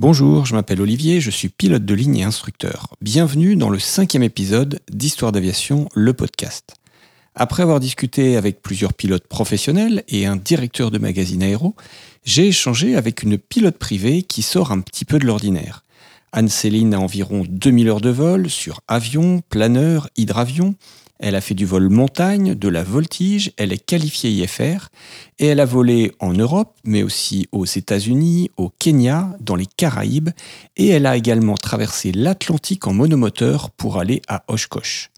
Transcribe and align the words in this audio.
Bonjour, 0.00 0.46
je 0.46 0.54
m'appelle 0.54 0.80
Olivier, 0.80 1.20
je 1.20 1.28
suis 1.28 1.48
pilote 1.48 1.84
de 1.84 1.92
ligne 1.92 2.18
et 2.18 2.22
instructeur. 2.22 2.94
Bienvenue 3.00 3.56
dans 3.56 3.68
le 3.68 3.80
cinquième 3.80 4.22
épisode 4.22 4.78
d'Histoire 4.88 5.32
d'aviation, 5.32 5.88
le 5.92 6.12
podcast. 6.12 6.76
Après 7.34 7.64
avoir 7.64 7.80
discuté 7.80 8.36
avec 8.36 8.62
plusieurs 8.62 8.94
pilotes 8.94 9.26
professionnels 9.26 10.04
et 10.06 10.24
un 10.24 10.36
directeur 10.36 10.92
de 10.92 10.98
magazine 10.98 11.42
aéro, 11.42 11.74
j'ai 12.24 12.46
échangé 12.46 12.94
avec 12.94 13.24
une 13.24 13.38
pilote 13.38 13.76
privée 13.76 14.22
qui 14.22 14.42
sort 14.42 14.70
un 14.70 14.82
petit 14.82 15.04
peu 15.04 15.18
de 15.18 15.26
l'ordinaire. 15.26 15.82
Anne-Céline 16.30 16.94
a 16.94 17.00
environ 17.00 17.44
2000 17.48 17.88
heures 17.88 18.00
de 18.00 18.10
vol 18.10 18.48
sur 18.48 18.82
avion, 18.86 19.42
planeur, 19.48 20.08
hydravion 20.16 20.76
elle 21.18 21.34
a 21.34 21.40
fait 21.40 21.54
du 21.54 21.66
vol 21.66 21.88
montagne, 21.88 22.54
de 22.54 22.68
la 22.68 22.82
voltige, 22.82 23.52
elle 23.56 23.72
est 23.72 23.84
qualifiée 23.84 24.30
IFR 24.30 24.88
et 25.38 25.46
elle 25.46 25.60
a 25.60 25.64
volé 25.64 26.12
en 26.20 26.32
Europe, 26.32 26.76
mais 26.84 27.02
aussi 27.02 27.48
aux 27.52 27.66
États-Unis, 27.66 28.50
au 28.56 28.70
Kenya, 28.78 29.36
dans 29.40 29.56
les 29.56 29.66
Caraïbes 29.66 30.30
et 30.76 30.88
elle 30.88 31.06
a 31.06 31.16
également 31.16 31.56
traversé 31.56 32.12
l'Atlantique 32.12 32.86
en 32.86 32.92
monomoteur 32.92 33.70
pour 33.70 33.98
aller 33.98 34.22
à 34.28 34.44
Oshkosh. 34.48 35.10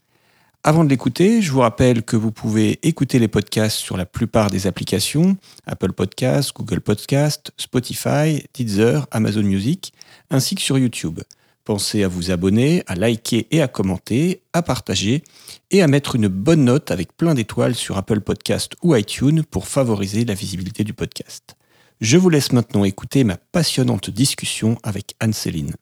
Avant 0.63 0.83
de 0.83 0.89
l'écouter, 0.89 1.41
je 1.41 1.51
vous 1.51 1.61
rappelle 1.61 2.03
que 2.03 2.15
vous 2.15 2.31
pouvez 2.31 2.77
écouter 2.83 3.17
les 3.17 3.27
podcasts 3.27 3.77
sur 3.77 3.97
la 3.97 4.05
plupart 4.05 4.51
des 4.51 4.67
applications 4.67 5.35
Apple 5.65 5.91
Podcasts, 5.91 6.55
Google 6.55 6.81
Podcasts, 6.81 7.51
Spotify, 7.57 8.43
Deezer, 8.53 9.07
Amazon 9.09 9.41
Music, 9.41 9.91
ainsi 10.29 10.53
que 10.53 10.61
sur 10.61 10.77
YouTube. 10.77 11.19
Pensez 11.65 12.03
à 12.03 12.07
vous 12.07 12.29
abonner, 12.29 12.83
à 12.85 12.93
liker 12.93 13.47
et 13.49 13.63
à 13.63 13.67
commenter, 13.67 14.41
à 14.53 14.61
partager 14.61 15.23
et 15.71 15.81
à 15.81 15.87
mettre 15.87 16.15
une 16.15 16.27
bonne 16.27 16.65
note 16.65 16.91
avec 16.91 17.15
plein 17.15 17.33
d'étoiles 17.33 17.75
sur 17.75 17.97
Apple 17.97 18.19
Podcast 18.19 18.75
ou 18.83 18.95
iTunes 18.95 19.43
pour 19.43 19.67
favoriser 19.67 20.25
la 20.25 20.33
visibilité 20.33 20.83
du 20.83 20.93
podcast. 20.93 21.55
Je 22.01 22.17
vous 22.17 22.29
laisse 22.29 22.51
maintenant 22.51 22.83
écouter 22.83 23.23
ma 23.23 23.37
passionnante 23.37 24.09
discussion 24.09 24.77
avec 24.83 25.15
Anne-Céline. 25.19 25.73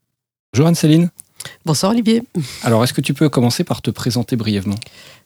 Bonjour 0.54 0.68
Anne-Céline. 0.68 1.10
Bonsoir 1.66 1.92
Olivier. 1.94 2.24
Alors, 2.64 2.84
est-ce 2.84 2.94
que 2.94 3.02
tu 3.02 3.14
peux 3.14 3.30
commencer 3.30 3.64
par 3.64 3.81
te 3.81 3.90
présenter 3.90 4.36
brièvement? 4.36 4.76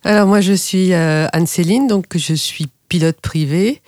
Alors, 0.04 0.28
moi, 0.28 0.42
je 0.42 0.54
suis 0.54 0.94
euh, 0.94 1.28
Anne-Céline, 1.34 1.88
donc 1.88 2.06
je 2.16 2.34
suis 2.34 2.68
pilote 2.88 3.20
privé. 3.20 3.82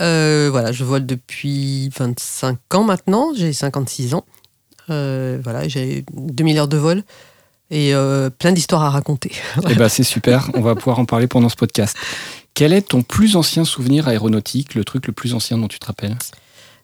Euh, 0.00 0.48
voilà, 0.50 0.72
je 0.72 0.84
vole 0.84 1.06
depuis 1.06 1.88
25 1.96 2.74
ans 2.74 2.84
maintenant, 2.84 3.32
j'ai 3.34 3.52
56 3.52 4.14
ans. 4.14 4.24
Euh, 4.90 5.38
voilà, 5.42 5.68
j'ai 5.68 6.04
2000 6.12 6.58
heures 6.58 6.68
de 6.68 6.76
vol 6.76 7.02
et 7.72 7.94
euh, 7.94 8.30
plein 8.30 8.52
d'histoires 8.52 8.82
à 8.82 8.90
raconter. 8.90 9.32
Eh 9.68 9.74
ben, 9.74 9.88
c'est 9.88 10.04
super, 10.04 10.50
on 10.54 10.60
va 10.60 10.74
pouvoir 10.74 10.98
en 10.98 11.06
parler 11.06 11.26
pendant 11.26 11.48
ce 11.48 11.56
podcast. 11.56 11.96
Quel 12.54 12.72
est 12.72 12.82
ton 12.88 13.02
plus 13.02 13.34
ancien 13.34 13.64
souvenir 13.64 14.06
aéronautique, 14.06 14.74
le 14.74 14.84
truc 14.84 15.06
le 15.06 15.12
plus 15.12 15.34
ancien 15.34 15.56
dont 15.56 15.68
tu 15.68 15.78
te 15.78 15.86
rappelles? 15.86 16.16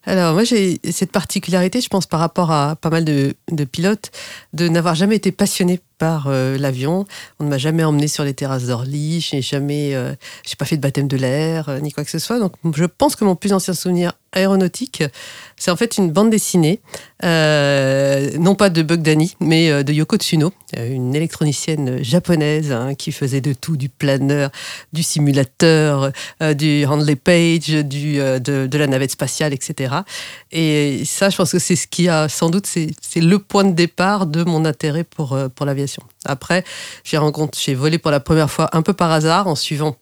Alors 0.07 0.33
moi 0.33 0.45
j'ai 0.45 0.81
cette 0.91 1.13
particularité, 1.13 1.83
je 1.83 1.89
pense 1.89 2.07
par 2.07 2.21
rapport 2.21 2.51
à 2.51 2.77
pas 2.77 2.89
mal 2.89 3.05
de, 3.05 3.35
pilotes, 3.71 4.11
de 4.55 4.69
n'avoir 4.69 4.95
jamais 4.95 5.17
été 5.17 5.33
passionné 5.33 5.81
par 5.99 6.29
euh, 6.29 6.57
l'avion. 6.57 7.05
On 7.41 7.45
ne 7.45 7.51
m'a 7.51 7.59
jamais 7.59 7.85
emmené 7.85 8.09
sur 8.09 8.25
les 8.25 8.33
terrasses 8.33 8.67
d'Orly, 8.67 9.21
j'ai 9.21 9.43
jamais, 9.43 9.93
j'ai 10.47 10.57
pas 10.57 10.65
fait 10.65 10.77
de 10.77 10.83
baptême 10.83 11.09
de 11.09 11.17
l'air 11.19 11.69
ni 11.83 11.93
quoi 11.93 12.05
que 12.05 12.11
ce 12.11 12.19
soit. 12.19 12.39
Donc 12.39 12.55
je 12.75 12.87
pense 12.87 13.17
que 13.17 13.25
mon 13.25 13.37
plus 13.37 13.53
ancien 13.53 13.75
souvenir 13.75 14.13
aéronautique, 14.33 15.03
c'est 15.57 15.71
en 15.71 15.77
fait 15.77 15.99
une 15.99 16.11
bande 16.11 16.31
dessinée, 16.31 16.81
euh, 17.25 18.31
non 18.39 18.55
pas 18.55 18.71
de 18.71 18.83
Bugdani, 18.83 19.35
mais 19.41 19.71
euh, 19.71 19.83
de 19.83 19.93
Yoko 19.93 20.17
Tsuno, 20.17 20.53
euh, 20.77 20.93
une 20.93 21.15
électronicienne 21.15 22.03
japonaise 22.03 22.71
hein, 22.71 22.95
qui 22.95 23.11
faisait 23.11 23.41
de 23.41 23.53
tout, 23.53 23.77
du 23.77 23.89
planeur, 23.89 24.51
du 24.93 25.03
simulateur, 25.03 26.13
du 26.57 26.85
Handley 26.87 27.17
Page, 27.17 27.69
du, 27.69 28.19
de, 28.19 28.79
la 28.79 28.87
navette 28.87 29.11
spatiale, 29.11 29.53
etc. 29.53 29.95
Et 30.53 31.03
ça, 31.05 31.31
je 31.31 31.37
pense 31.37 31.53
que 31.53 31.59
c'est 31.59 31.77
ce 31.77 31.87
qui 31.87 32.09
a 32.09 32.29
sans 32.29 32.51
doute, 32.51 32.67
c'est 32.67 33.21
le 33.21 33.39
point 33.39 33.65
de 33.65 33.73
départ 33.73 34.27
de 34.27 34.45
mon 34.45 34.65
intérêt 34.65 35.05
pour, 35.05 35.37
pour 35.55 35.67
l'aviation. 35.67 36.03
Après, 36.25 36.65
j'ai 37.05 37.19
rencontré, 37.19 37.61
j'ai 37.65 37.75
volé 37.75 37.99
pour 37.99 38.11
la 38.11 38.21
première 38.21 38.51
fois 38.51 38.69
un 38.73 38.83
peu 38.83 38.93
par 38.93 39.11
hasard 39.11 39.49
en 39.49 39.55
suivant 39.55 39.97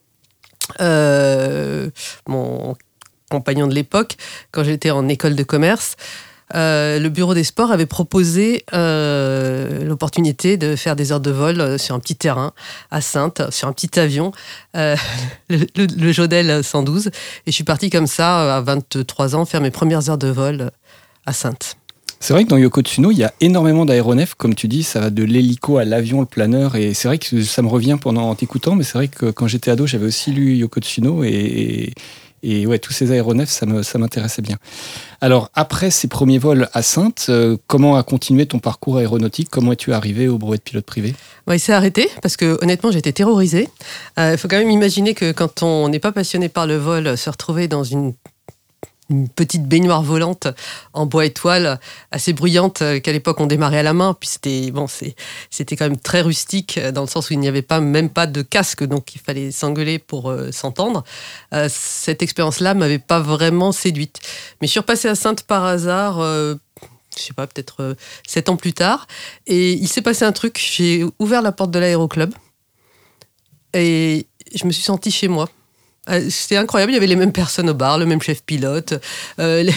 mon 2.29 2.75
compagnon 3.31 3.67
de 3.67 3.75
l'époque, 3.75 4.17
quand 4.51 4.65
j'étais 4.65 4.91
en 4.91 5.09
école 5.09 5.35
de 5.35 5.43
commerce, 5.43 5.97
euh, 6.55 7.01
le 7.01 7.09
bureau 7.09 7.35
des 7.35 7.43
sports 7.43 7.73
avait 7.73 7.87
proposé 7.87 8.65
euh, 8.73 9.85
l'opportunité 9.85 10.57
de 10.57 10.77
faire 10.77 10.95
des 10.95 11.11
heures 11.11 11.21
de 11.21 11.33
vol 11.33 11.61
euh, 11.61 11.77
sur 11.77 11.95
un 11.95 11.99
petit 11.99 12.15
terrain 12.15 12.53
à 12.93 13.01
Sainte, 13.01 13.43
sur 13.51 13.67
un 13.67 13.73
petit 13.73 13.99
avion, 13.99 14.31
le, 14.75 14.97
le, 15.49 16.13
Jodel 16.13 16.63
112. 16.63 17.09
Et 17.09 17.11
je 17.47 17.53
suis 17.53 17.65
partie 17.65 17.91
comme 17.91 18.07
ça, 18.07 18.57
à 18.57 18.61
23 18.61 19.35
ans, 19.35 19.45
faire 19.45 19.61
mes 19.61 19.71
premières 19.71 20.09
heures 20.09 20.19
de 20.19 20.29
vol 20.29 20.71
à 21.25 21.33
Sainte. 21.33 21.77
C'est 22.21 22.33
vrai 22.33 22.45
que 22.45 22.49
dans 22.49 22.57
Yoko 22.57 22.81
Tsuno, 22.81 23.11
il 23.11 23.19
y 23.19 23.25
a 23.25 23.33
énormément 23.41 23.85
d'aéronefs, 23.85 24.35
comme 24.35 24.55
tu 24.55 24.69
dis, 24.69 24.83
ça 24.83 25.01
va 25.01 25.11
de 25.11 25.23
l'hélico 25.23 25.77
à 25.77 25.85
l'avion, 25.85 26.21
le 26.21 26.27
planeur, 26.27 26.75
et 26.75 26.95
c'est 26.95 27.09
vrai 27.09 27.19
que 27.19 27.43
ça 27.43 27.61
me 27.61 27.69
revient 27.69 27.99
pendant 28.01 28.35
t'écoutant, 28.35 28.75
mais 28.75 28.85
c'est 28.85 28.95
vrai 28.95 29.09
que 29.09 29.31
quand 29.31 29.47
j'étais 29.47 29.71
ado, 29.71 29.87
j'avais 29.87 30.07
aussi 30.07 30.33
lu 30.33 30.57
Yoko 30.57 30.81
Tsuno, 30.81 31.25
et, 31.25 31.93
et 32.49 32.65
ouais, 32.65 32.79
tous 32.79 32.93
ces 32.93 33.11
aéronefs, 33.11 33.51
ça, 33.51 33.67
m'intéressait 33.99 34.41
bien. 34.41 34.57
Alors, 35.21 35.51
après 35.55 35.91
ces 35.91 36.07
premiers 36.07 36.39
vols 36.39 36.69
à 36.75 36.83
Sainte, 36.83 37.27
euh, 37.29 37.57
comment 37.67 37.97
a 37.97 38.05
continué 38.05 38.47
ton 38.47 38.61
parcours 38.61 38.99
aéronautique? 38.99 39.49
Comment 39.51 39.73
es-tu 39.73 39.93
arrivé 39.93 40.29
au 40.29 40.39
brevet 40.39 40.59
de 40.59 40.63
pilote 40.63 40.87
privé? 40.87 41.17
Il 41.51 41.59
s'est 41.59 41.73
arrêté 41.73 42.09
parce 42.23 42.37
que 42.37 42.57
honnêtement, 42.63 42.93
j'étais 42.93 43.13
terrorisée. 43.13 43.69
Euh, 44.21 44.33
il 44.33 44.39
faut 44.39 44.47
quand 44.47 44.59
même 44.59 44.71
imaginer 44.71 45.15
que 45.15 45.33
quand 45.33 45.65
on 45.65 45.89
n'est 45.89 45.99
pas 45.99 46.13
passionné 46.13 46.49
par 46.49 46.69
le 46.69 46.77
vol, 46.77 47.19
se 47.19 47.29
retrouver 47.29 47.67
dans 47.67 47.83
une 47.83 48.15
une 49.11 49.29
petite 49.29 49.65
baignoire 49.67 50.03
volante 50.03 50.49
en 50.93 51.07
bois 51.07 51.27
étoile 51.27 51.79
assez 52.11 52.33
bruyante 52.33 52.83
euh, 52.83 53.01
qu'à 53.01 53.13
l'époque 53.13 53.41
on 53.41 53.47
démarrait 53.47 53.79
à 53.79 53.83
la 53.83 53.93
main. 53.93 54.15
Puis 54.19 54.31
c'était 54.31 54.71
bon 54.71 54.87
c'était 55.51 55.77
quand 55.77 55.85
même 55.85 55.99
très 55.99 56.21
rustique 56.21 56.79
euh, 56.79 56.93
dans 56.93 57.03
le 57.03 57.07
sens 57.07 57.31
où 57.31 57.33
il 57.33 57.39
n'y 57.39 57.49
avait 57.49 57.63
pas 57.63 57.81
même 57.81 58.11
pas 58.11 58.27
de 58.27 58.43
casque 58.43 58.85
donc 58.85 59.15
il 59.15 59.21
fallait 59.21 59.51
s'engueuler 59.51 59.99
pour 59.99 60.31
euh, 60.31 60.51
s'entendre. 60.53 61.05
Cette 61.69 62.23
expérience 62.23 62.61
là 62.61 62.75
m'avait 62.75 62.99
pas 62.99 63.21
vraiment 63.21 63.73
séduite. 63.73 64.21
Mais 64.61 64.67
je 64.67 64.73
suis 64.73 64.81
repassée 64.81 65.09
à 65.09 65.15
Sainte 65.15 65.43
par 65.43 65.65
hasard 65.65 66.21
je 66.21 67.23
sais 67.23 67.33
pas 67.33 67.47
peut-être 67.47 67.97
sept 68.27 68.49
ans 68.49 68.57
plus 68.57 68.73
tard. 68.73 69.07
Et 69.47 69.73
il 69.73 69.89
s'est 69.89 70.03
passé 70.03 70.25
un 70.25 70.33
truc. 70.33 70.59
J'ai 70.59 71.05
ouvert 71.19 71.43
la 71.43 71.53
porte 71.53 71.71
de 71.71 71.79
l'aéroclub 71.79 72.35
et 73.73 74.27
je 74.55 74.67
me 74.67 74.73
suis 74.73 74.83
sentie 74.83 75.11
chez 75.11 75.29
moi. 75.29 75.49
euh, 75.49 75.66
c'était 76.29 76.57
incroyable, 76.57 76.93
il 76.93 76.95
y 76.95 76.99
avait 76.99 77.07
les 77.07 77.17
mêmes 77.17 77.33
personnes 77.33 77.71
au 77.71 77.75
bar, 77.75 77.99
le 77.99 78.07
même 78.07 78.23
chef 78.23 78.43
pilote, 78.43 78.95
euh, 79.39 79.69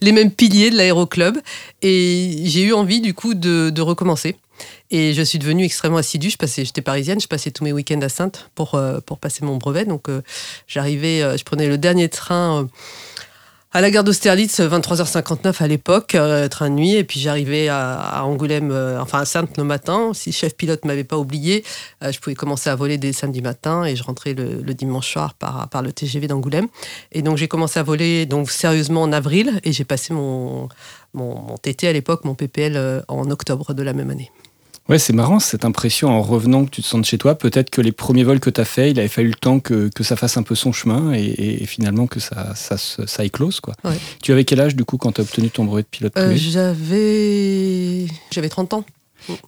les, 0.00 0.12
mêmes 0.12 0.30
piliers 0.30 0.70
de 0.70 0.76
l'aéroclub. 0.76 1.38
Et 1.82 2.42
j'ai 2.44 2.62
eu 2.62 2.72
envie 2.72 3.00
du 3.00 3.14
coup 3.14 3.34
de, 3.34 3.80
recommencer. 3.80 4.36
Et 4.90 5.12
je 5.12 5.22
suis 5.22 5.38
devenue 5.38 5.64
extrêmement 5.64 5.98
assidue. 5.98 6.30
J'étais 6.30 6.82
parisienne, 6.82 7.20
je 7.20 7.28
passais 7.28 7.50
tous 7.50 7.64
mes 7.64 7.72
week-ends 7.72 8.00
à 8.00 8.08
Sainte 8.08 8.50
pour, 8.54 8.74
euh, 8.74 9.00
pour 9.04 9.18
passer 9.18 9.44
mon 9.44 9.56
brevet. 9.56 9.84
Donc 9.84 10.08
j'arrivais, 10.66 11.36
je 11.36 11.44
prenais 11.44 11.68
le 11.68 11.78
dernier 11.78 12.08
train 12.08 12.68
à 13.76 13.82
la 13.82 13.90
gare 13.90 14.04
d'Austerlitz, 14.04 14.60
23h59 14.60 15.62
à 15.62 15.66
l'époque, 15.66 16.14
euh, 16.14 16.48
train 16.48 16.70
de 16.70 16.76
nuit, 16.76 16.94
et 16.94 17.04
puis 17.04 17.20
j'arrivais 17.20 17.68
à, 17.68 18.24
Angoulême, 18.24 18.70
euh, 18.70 18.98
enfin 19.02 19.18
à 19.18 19.24
Sainte 19.26 19.58
le 19.58 19.64
matin. 19.64 20.12
Si 20.14 20.30
le 20.30 20.34
chef 20.34 20.56
pilote 20.56 20.86
m'avait 20.86 21.04
pas 21.04 21.18
oublié, 21.18 21.62
euh, 22.02 22.10
je 22.10 22.18
pouvais 22.18 22.34
commencer 22.34 22.70
à 22.70 22.74
voler 22.74 22.96
dès 22.96 23.12
samedi 23.12 23.42
matin 23.42 23.84
et 23.84 23.94
je 23.94 24.02
rentrais 24.02 24.32
le, 24.32 24.72
dimanche 24.72 25.12
soir 25.12 25.34
par, 25.34 25.68
par 25.68 25.82
le 25.82 25.92
TGV 25.92 26.26
d'Angoulême. 26.26 26.68
Et 27.12 27.20
donc 27.20 27.36
j'ai 27.36 27.48
commencé 27.48 27.78
à 27.78 27.82
voler 27.82 28.24
donc 28.24 28.50
sérieusement 28.50 29.02
en 29.02 29.12
avril 29.12 29.60
et 29.62 29.72
j'ai 29.72 29.84
passé 29.84 30.14
mon, 30.14 30.70
mon, 31.12 31.38
mon 31.42 31.58
TT 31.58 31.86
à 31.86 31.92
l'époque, 31.92 32.24
mon 32.24 32.34
PPL 32.34 33.04
en 33.08 33.30
octobre 33.30 33.74
de 33.74 33.82
la 33.82 33.92
même 33.92 34.08
année. 34.08 34.30
Ouais, 34.88 34.98
c'est 35.00 35.12
marrant 35.12 35.40
cette 35.40 35.64
impression 35.64 36.10
en 36.10 36.22
revenant 36.22 36.64
que 36.64 36.70
tu 36.70 36.80
te 36.80 36.86
sens 36.86 37.04
chez 37.06 37.18
toi. 37.18 37.36
Peut-être 37.36 37.70
que 37.70 37.80
les 37.80 37.90
premiers 37.90 38.22
vols 38.22 38.38
que 38.38 38.50
tu 38.50 38.60
as 38.60 38.64
fait, 38.64 38.92
il 38.92 38.98
avait 39.00 39.08
fallu 39.08 39.28
le 39.28 39.34
temps 39.34 39.58
que, 39.58 39.88
que, 39.92 40.04
ça 40.04 40.14
fasse 40.14 40.36
un 40.36 40.44
peu 40.44 40.54
son 40.54 40.72
chemin 40.72 41.12
et, 41.12 41.66
finalement 41.66 42.06
que 42.06 42.20
ça, 42.20 42.54
ça, 42.54 42.76
ça 42.78 43.24
éclose. 43.24 43.58
Quoi. 43.58 43.74
Tu 44.22 44.32
avais 44.32 44.44
quel 44.44 44.60
âge 44.60 44.76
du 44.76 44.84
coup 44.84 44.96
quand 44.96 45.12
tu 45.12 45.20
as 45.20 45.24
obtenu 45.24 45.50
ton 45.50 45.64
brevet 45.64 45.82
de 45.82 45.88
pilote 45.88 46.12
euh, 46.16 46.36
J'avais 46.36 48.06
j'avais 48.30 48.48
30 48.48 48.74
ans. 48.74 48.84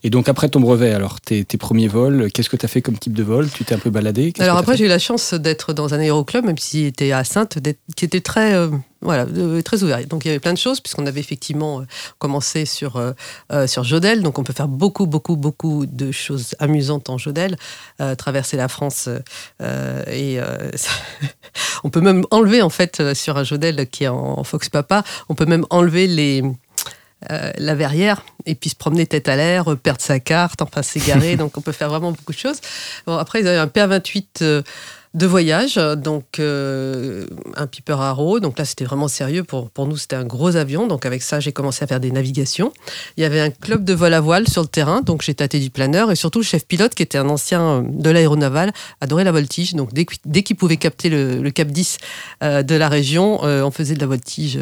Et 0.03 0.11
donc 0.11 0.29
après 0.29 0.49
ton 0.49 0.61
brevet, 0.61 0.93
alors 0.93 1.21
tes, 1.21 1.45
tes 1.45 1.59
premiers 1.59 1.89
vols, 1.89 2.31
qu'est-ce 2.33 2.49
que 2.49 2.57
tu 2.57 2.65
as 2.65 2.69
fait 2.69 2.83
comme 2.83 2.99
type 2.99 3.13
de 3.13 3.23
vol? 3.23 3.49
Tu 3.51 3.65
t'es 3.65 3.75
un 3.75 3.79
peu 3.79 3.91
baladé? 3.91 4.33
Alors 4.39 4.57
après 4.57 4.77
j'ai 4.77 4.87
eu 4.87 4.89
la 4.89 4.99
chance 4.99 5.35
d'être 5.35 5.73
dans 5.73 5.95
un 5.95 6.01
aéroclub, 6.01 6.45
même 6.45 6.59
s'il 6.59 6.87
était 6.87 7.13
à 7.13 7.25
Sainte, 7.25 7.59
qui 7.97 8.05
était 8.05 8.21
très 8.21 8.55
euh, 8.55 8.69
voilà, 9.01 9.27
très 9.65 9.83
ouvert. 9.83 10.05
Donc 10.07 10.25
il 10.25 10.29
y 10.29 10.31
avait 10.31 10.41
plein 10.41 10.53
de 10.53 10.59
choses, 10.59 10.81
puisqu'on 10.81 11.07
avait 11.07 11.21
effectivement 11.21 11.81
euh, 11.81 11.85
commencé 12.19 12.65
sur, 12.65 12.97
euh, 12.97 13.67
sur 13.67 13.85
Jodel, 13.85 14.23
donc 14.23 14.39
on 14.39 14.45
peut 14.45 14.53
faire 14.53 14.69
beaucoup, 14.69 15.07
beaucoup, 15.07 15.37
beaucoup 15.37 15.87
de 15.87 16.11
choses 16.13 16.55
amusantes 16.59 17.09
en 17.11 17.19
Jodel, 17.19 17.57
traverser 18.17 18.57
la 18.57 18.69
France, 18.69 19.09
et 19.61 20.39
on 21.85 21.91
peut 21.91 22.01
même 22.01 22.25
enlever, 22.31 22.63
en 22.63 22.71
fait, 22.71 23.15
sur 23.15 23.37
un 23.37 23.45
Jodel 23.45 23.89
qui 23.89 24.05
est 24.05 24.09
en 24.09 24.43
Fox 24.45 24.69
Papa, 24.69 25.05
on 25.29 25.35
peut 25.35 25.47
même 25.47 25.67
enlever 25.71 26.07
les, 26.07 26.43
euh, 27.33 27.51
la 27.59 27.75
verrière 27.75 28.25
et 28.47 28.55
puis 28.55 28.71
se 28.71 28.77
promener 28.77 29.05
tête 29.05 29.29
à 29.29 29.35
l'air, 29.35 29.73
euh, 29.73 29.75
perdre 29.75 30.01
sa 30.01 30.21
carte, 30.21 30.63
enfin 30.63 30.83
s'égarer. 30.83 31.37
donc 31.37 31.59
on 31.59 31.61
peut 31.61 31.73
faire 31.73 31.89
vraiment 31.89 32.13
beaucoup 32.13 32.33
de 32.33 32.39
choses. 32.39 32.61
Bon, 33.07 33.17
après, 33.17 33.41
ils 33.41 33.49
avaient 33.49 33.59
un 33.59 33.67
PA28 33.67 34.63
de 35.15 35.27
voyage, 35.27 35.75
donc 35.97 36.39
euh, 36.39 37.27
un 37.57 37.67
Piper 37.67 37.97
Arrow. 37.99 38.39
Donc 38.39 38.57
là, 38.57 38.65
c'était 38.65 38.85
vraiment 38.85 39.09
sérieux. 39.09 39.43
Pour, 39.43 39.69
pour 39.69 39.89
nous, 39.89 39.97
c'était 39.97 40.15
un 40.15 40.25
gros 40.25 40.55
avion. 40.55 40.87
Donc 40.87 41.07
avec 41.07 41.23
ça, 41.23 41.41
j'ai 41.41 41.51
commencé 41.51 41.83
à 41.83 41.89
faire 41.89 41.99
des 41.99 42.13
navigations. 42.13 42.73
Il 43.17 43.23
y 43.23 43.25
avait 43.25 43.41
un 43.41 43.51
club 43.51 43.83
de 43.83 43.95
vol 43.95 44.15
à 44.15 44.21
voile 44.21 44.47
sur 44.47 44.63
le 44.63 44.69
terrain. 44.69 45.01
Donc 45.01 45.23
j'ai 45.23 45.35
tâté 45.35 45.59
du 45.59 45.71
planeur. 45.71 46.13
Et 46.13 46.17
surtout, 46.17 46.39
le 46.39 46.45
chef 46.45 46.67
pilote, 46.67 46.95
qui 46.95 47.03
était 47.03 47.19
un 47.19 47.29
ancien 47.29 47.83
de 47.83 48.11
l'aéronaval, 48.11 48.73
adorait 49.01 49.25
la 49.25 49.33
voltige. 49.33 49.75
Donc 49.75 49.93
dès, 49.93 50.07
dès 50.25 50.45
qu'il 50.45 50.55
pouvait 50.55 50.77
capter 50.77 51.09
le, 51.09 51.51
cap 51.51 51.67
10 51.67 51.99
de 52.43 52.75
la 52.77 52.89
région, 52.89 53.43
on 53.43 53.71
faisait 53.73 53.95
de 53.95 54.01
la 54.01 54.07
voltige. 54.07 54.61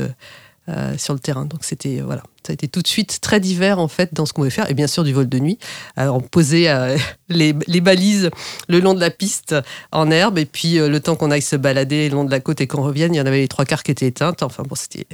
Sur 0.97 1.15
le 1.15 1.21
terrain. 1.21 1.45
Donc 1.45 1.61
c'était 1.63 2.01
voilà, 2.01 2.23
ça 2.47 2.53
a 2.53 2.55
été 2.55 2.69
tout 2.69 2.81
de 2.81 2.87
suite 2.87 3.21
très 3.21 3.41
divers 3.41 3.79
en 3.79 3.89
fait 3.89 4.15
dans 4.15 4.25
ce 4.25 4.33
qu'on 4.33 4.43
voulait 4.43 4.51
faire 4.51 4.71
et 4.71 4.75
bien 4.75 4.87
sûr 4.87 5.03
du 5.03 5.13
vol 5.13 5.29
de 5.29 5.39
nuit. 5.39 5.59
on 5.97 6.21
posait 6.21 6.69
euh, 6.69 6.97
les, 7.29 7.53
balises 7.53 8.31
le 8.69 8.81
long 8.81 8.95
de 8.95 9.01
la 9.01 9.11
piste 9.11 9.55
en 9.91 10.11
herbe 10.11 10.39
et 10.39 10.47
puis 10.47 10.79
euh, 10.79 10.89
le 10.89 11.01
temps 11.01 11.17
qu'on 11.17 11.31
aille 11.31 11.43
se 11.43 11.57
balader 11.57 12.09
le 12.09 12.15
long 12.15 12.25
de 12.25 12.31
la 12.31 12.41
côte 12.41 12.61
et 12.61 12.67
qu'on 12.67 12.83
revienne, 12.83 13.15
il 13.15 13.19
y 13.19 13.21
en 13.21 13.27
avait 13.27 13.41
les 13.41 13.49
trois 13.49 13.65
quarts 13.65 13.83
qui 13.83 13.91
étaient 13.91 14.07
éteintes. 14.07 14.43
Enfin 14.43 14.63
bon, 14.63 14.77
c'était 14.77 15.07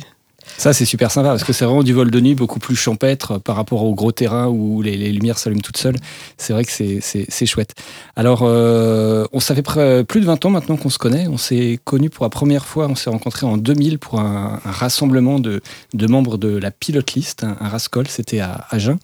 ça, 0.58 0.72
c'est 0.72 0.84
super 0.84 1.10
sympa 1.10 1.28
parce 1.28 1.44
que 1.44 1.52
c'est 1.52 1.64
vraiment 1.64 1.82
du 1.82 1.92
vol 1.92 2.10
de 2.10 2.20
nuit 2.20 2.34
beaucoup 2.34 2.58
plus 2.58 2.76
champêtre 2.76 3.38
par 3.38 3.56
rapport 3.56 3.82
au 3.84 3.94
gros 3.94 4.12
terrain 4.12 4.48
où 4.48 4.82
les, 4.82 4.96
lumières 5.12 5.38
s'allument 5.38 5.62
toutes 5.62 5.76
seules. 5.76 5.96
C'est 6.36 6.52
vrai 6.52 6.64
que 6.64 6.70
c'est 6.70 7.46
chouette. 7.46 7.74
Alors, 8.16 8.42
euh, 8.42 9.26
on 9.32 9.40
savait 9.40 9.62
plus 9.62 10.20
de 10.20 10.26
20 10.26 10.44
ans 10.46 10.50
maintenant 10.50 10.76
qu'on 10.76 10.90
se 10.90 10.98
connaît. 10.98 11.26
On 11.28 11.38
s'est 11.38 11.78
connus 11.84 12.10
pour 12.10 12.24
la 12.24 12.30
première 12.30 12.66
fois, 12.66 12.86
on 12.88 12.94
s'est 12.94 13.10
rencontrés 13.10 13.46
en 13.46 13.56
2000 13.56 13.98
pour 13.98 14.20
un, 14.20 14.60
rassemblement 14.64 15.38
de, 15.38 15.60
membres 15.94 16.38
de 16.38 16.56
la 16.56 16.70
Pilot 16.70 17.02
List, 17.14 17.44
un, 17.44 17.68
rascol, 17.68 18.06
c'était 18.08 18.40
à 18.40 18.66
Agen. 18.70 18.98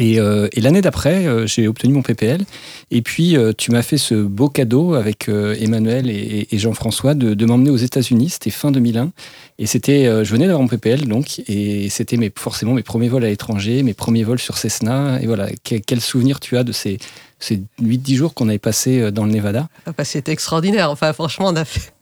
Euh, 0.00 0.48
et, 0.52 0.60
l'année 0.60 0.80
d'après, 0.80 1.26
euh, 1.26 1.46
j'ai 1.46 1.68
obtenu 1.68 1.92
mon 1.92 2.02
PPL. 2.02 2.44
Et 2.90 3.02
puis, 3.02 3.36
euh, 3.36 3.52
tu 3.56 3.70
m'as 3.70 3.82
fait 3.82 3.98
ce 3.98 4.14
beau 4.14 4.48
cadeau 4.48 4.94
avec 4.94 5.28
Emmanuel 5.28 6.10
et, 6.10 6.46
Jean-François 6.52 7.14
de, 7.14 7.46
m'emmener 7.46 7.70
aux 7.70 7.76
États-Unis. 7.76 8.30
C'était 8.30 8.50
fin 8.50 8.70
2001. 8.70 9.12
Et 9.58 9.66
c'était, 9.66 10.04
je 10.24 10.30
venais 10.32 10.46
d'avoir 10.46 10.62
mon 10.62 10.68
PPL, 10.68 11.06
donc, 11.06 11.40
et 11.46 11.88
c'était 11.88 12.16
mes, 12.16 12.32
forcément 12.36 12.74
mes 12.74 12.82
premiers 12.82 13.08
vols 13.08 13.24
à 13.24 13.28
l'étranger, 13.28 13.84
mes 13.84 13.94
premiers 13.94 14.24
vols 14.24 14.40
sur 14.40 14.56
Cessna. 14.56 15.20
Et 15.22 15.26
voilà, 15.26 15.48
quel, 15.62 16.00
souvenir 16.00 16.40
tu 16.40 16.56
as 16.56 16.64
de 16.64 16.72
ces, 16.72 16.98
ces 17.38 17.62
8-10 17.80 18.14
jours 18.16 18.34
qu'on 18.34 18.48
avait 18.48 18.58
passés 18.58 19.12
dans 19.12 19.24
le 19.24 19.32
Nevada? 19.32 19.68
Ah 19.86 19.92
bah, 19.96 20.04
C'était 20.04 20.32
extraordinaire. 20.32 20.90
Enfin, 20.90 21.12
franchement, 21.12 21.46
on 21.48 21.56
a 21.56 21.64
fait 21.64 21.92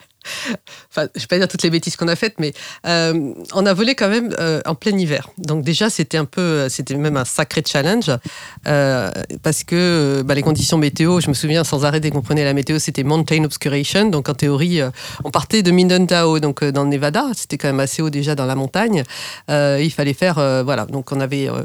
je 0.96 1.20
vais 1.20 1.26
pas 1.28 1.38
dire 1.38 1.48
toutes 1.48 1.62
les 1.62 1.70
bêtises 1.70 1.96
qu'on 1.96 2.08
a 2.08 2.16
faites, 2.16 2.36
mais 2.38 2.52
euh, 2.86 3.32
on 3.54 3.66
a 3.66 3.74
volé 3.74 3.94
quand 3.94 4.08
même 4.08 4.34
euh, 4.38 4.60
en 4.66 4.74
plein 4.74 4.96
hiver. 4.96 5.28
Donc 5.38 5.64
déjà, 5.64 5.90
c'était 5.90 6.18
un 6.18 6.24
peu, 6.24 6.68
c'était 6.68 6.94
même 6.94 7.16
un 7.16 7.24
sacré 7.24 7.62
challenge 7.66 8.10
euh, 8.66 9.10
parce 9.42 9.64
que 9.64 10.22
bah, 10.24 10.34
les 10.34 10.42
conditions 10.42 10.78
météo, 10.78 11.20
je 11.20 11.28
me 11.28 11.34
souviens 11.34 11.64
sans 11.64 11.84
arrêt 11.84 12.00
dès 12.00 12.10
qu'on 12.10 12.22
prenait 12.22 12.44
la 12.44 12.54
météo, 12.54 12.78
c'était 12.78 13.04
mountain 13.04 13.44
obscuration. 13.44 14.08
Donc 14.08 14.28
en 14.28 14.34
théorie, 14.34 14.80
on 15.24 15.30
partait 15.30 15.62
de 15.62 15.70
Mindentao, 15.70 16.40
donc 16.40 16.64
dans 16.64 16.84
le 16.84 16.90
Nevada, 16.90 17.26
c'était 17.34 17.58
quand 17.58 17.68
même 17.68 17.80
assez 17.80 18.02
haut 18.02 18.10
déjà 18.10 18.34
dans 18.34 18.46
la 18.46 18.54
montagne. 18.54 19.04
il 19.48 19.92
fallait 19.92 20.14
faire, 20.14 20.62
voilà, 20.64 20.86
donc 20.86 21.12
on 21.12 21.20
avait 21.20 21.48
euh, 21.48 21.64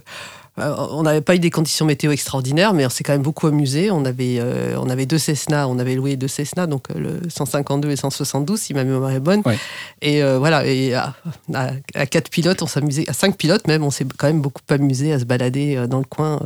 on 0.57 1.03
n'avait 1.03 1.21
pas 1.21 1.35
eu 1.35 1.39
des 1.39 1.51
conditions 1.51 1.85
météo 1.85 2.11
extraordinaires, 2.11 2.73
mais 2.73 2.85
on 2.85 2.89
s'est 2.89 3.03
quand 3.03 3.13
même 3.13 3.21
beaucoup 3.21 3.47
amusé. 3.47 3.91
On 3.91 4.05
avait, 4.05 4.37
euh, 4.39 4.75
on 4.79 4.89
avait 4.89 5.05
deux 5.05 5.19
Cessna, 5.19 5.67
on 5.67 5.77
avait 5.77 5.95
loué 5.95 6.15
deux 6.15 6.27
Cessna, 6.27 6.65
donc 6.65 6.89
euh, 6.89 7.19
le 7.23 7.29
152 7.29 7.91
et 7.91 7.95
172, 7.95 8.59
si 8.59 8.73
ma 8.73 8.83
mémoire 8.83 9.11
est 9.11 9.19
bonne. 9.19 9.43
Et 10.01 10.21
voilà, 10.21 10.65
et 10.65 10.93
à, 10.93 11.13
quatre 12.09 12.29
pilotes, 12.29 12.61
on 12.61 12.67
s'amusait, 12.67 13.07
à 13.07 13.13
cinq 13.13 13.37
pilotes 13.37 13.67
même, 13.67 13.83
on 13.83 13.91
s'est 13.91 14.05
quand 14.17 14.27
même 14.27 14.41
beaucoup 14.41 14.61
amusé 14.69 15.13
à 15.13 15.19
se 15.19 15.25
balader 15.25 15.85
dans 15.87 15.99
le 15.99 16.05
coin 16.05 16.39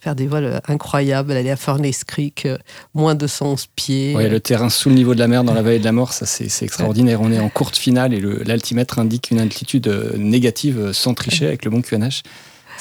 faire 0.00 0.16
des 0.16 0.26
vols 0.26 0.60
incroyables, 0.66 1.30
aller 1.30 1.50
à 1.50 1.56
Furnace 1.56 2.02
Creek, 2.02 2.48
moins 2.92 3.14
de 3.14 3.20
211 3.20 3.68
pieds. 3.76 4.16
Ouais, 4.16 4.28
le 4.28 4.40
terrain 4.40 4.68
sous 4.68 4.88
le 4.88 4.96
niveau 4.96 5.14
de 5.14 5.20
la 5.20 5.28
mer 5.28 5.44
dans 5.44 5.54
la 5.54 5.62
vallée 5.62 5.78
de 5.78 5.84
la 5.84 5.92
mort, 5.92 6.12
ça 6.12 6.26
c'est 6.26 6.64
extraordinaire. 6.64 7.20
On 7.20 7.30
est 7.30 7.38
en 7.38 7.48
courte 7.48 7.76
finale 7.76 8.12
et 8.12 8.20
l'altimètre 8.20 8.98
indique 8.98 9.30
une 9.30 9.38
altitude 9.38 9.88
négative 10.16 10.90
sans 10.92 11.14
tricher 11.14 11.46
avec 11.46 11.64
le 11.64 11.70
bon 11.70 11.82
QNH. 11.82 12.22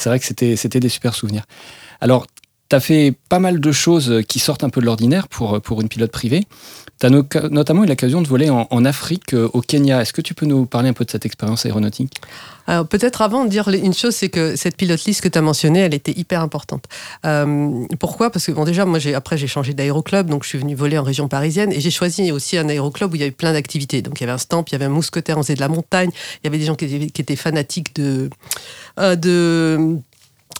C'est 0.02 0.10
vrai 0.10 0.20
que 0.20 0.26
c'était 0.26 0.80
des 0.80 0.90
super 0.90 1.14
souvenirs. 1.14 1.44
Alors, 2.00 2.26
tu 2.70 2.76
as 2.76 2.80
fait 2.80 3.14
pas 3.30 3.38
mal 3.38 3.60
de 3.60 3.72
choses 3.72 4.24
qui 4.28 4.40
sortent 4.40 4.64
un 4.64 4.70
peu 4.70 4.82
de 4.82 4.88
l'ordinaire 4.88 5.28
pour, 5.28 5.62
pour 5.62 5.80
une 5.82 5.90
pilote 5.90 6.12
privée. 6.12 6.46
Tu 7.02 7.08
as 7.08 7.50
notamment 7.50 7.84
eu 7.84 7.88
l'occasion 7.88 8.22
de 8.22 8.28
voler 8.28 8.52
en, 8.52 8.86
Afrique, 8.86 9.34
euh, 9.34 9.50
au 9.54 9.62
Kenya. 9.62 10.04
Est-ce 10.04 10.14
que 10.14 10.22
tu 10.22 10.36
peux 10.36 10.46
nous 10.46 10.68
parler 10.68 10.90
un 10.90 10.94
peu 10.94 11.04
de 11.04 11.10
cette 11.10 11.26
expérience 11.26 11.66
aéronautique? 11.66 12.22
Alors 12.68 12.88
peut-être 12.88 13.24
avant 13.24 13.44
de 13.44 13.50
dire 13.50 13.68
une 13.70 13.96
chose, 13.96 14.16
c'est 14.16 14.30
que 14.30 14.56
cette 14.56 14.78
pilote 14.78 15.04
liste 15.06 15.22
que 15.22 15.28
tu 15.28 15.36
as 15.36 15.42
mentionnée, 15.42 15.80
elle 15.80 15.96
était 15.96 16.12
hyper 16.12 16.42
importante. 16.42 16.86
Euh, 17.26 17.86
pourquoi? 18.00 18.30
Parce 18.30 18.46
que 18.46 18.52
bon 18.52 18.66
déjà, 18.66 18.86
moi 18.86 19.00
après 19.16 19.36
j'ai 19.36 19.48
changé 19.48 19.74
d'aéroclub, 19.74 20.30
donc 20.30 20.44
je 20.44 20.50
suis 20.50 20.60
venu 20.60 20.76
voler 20.76 21.00
en 21.00 21.04
région 21.04 21.28
parisienne 21.28 21.72
et 21.72 21.80
j'ai 21.80 21.90
choisi 21.90 22.32
aussi 22.32 22.60
un 22.60 22.70
aéroclub 22.70 23.12
où 23.12 23.16
il 23.16 23.20
y 23.22 23.24
avait 23.24 23.32
plein 23.32 23.54
d'activités. 23.54 24.04
Donc 24.04 24.20
il 24.20 24.24
y 24.24 24.26
avait 24.26 24.34
un 24.34 24.38
stamp, 24.38 24.66
il 24.68 24.74
y 24.74 24.76
avait 24.76 24.86
un 24.86 24.90
mousquetaire, 24.90 25.40
on 25.40 25.42
faisait 25.42 25.56
de 25.56 25.60
la 25.60 25.70
montagne, 25.70 26.12
il 26.14 26.46
y 26.46 26.48
avait 26.48 26.60
des 26.60 26.66
gens 26.66 26.76
qui 26.76 26.86
étaient, 26.86 27.36
fanatiques 27.36 27.96
de, 27.96 28.30
euh, 29.00 29.16
de 29.16 29.98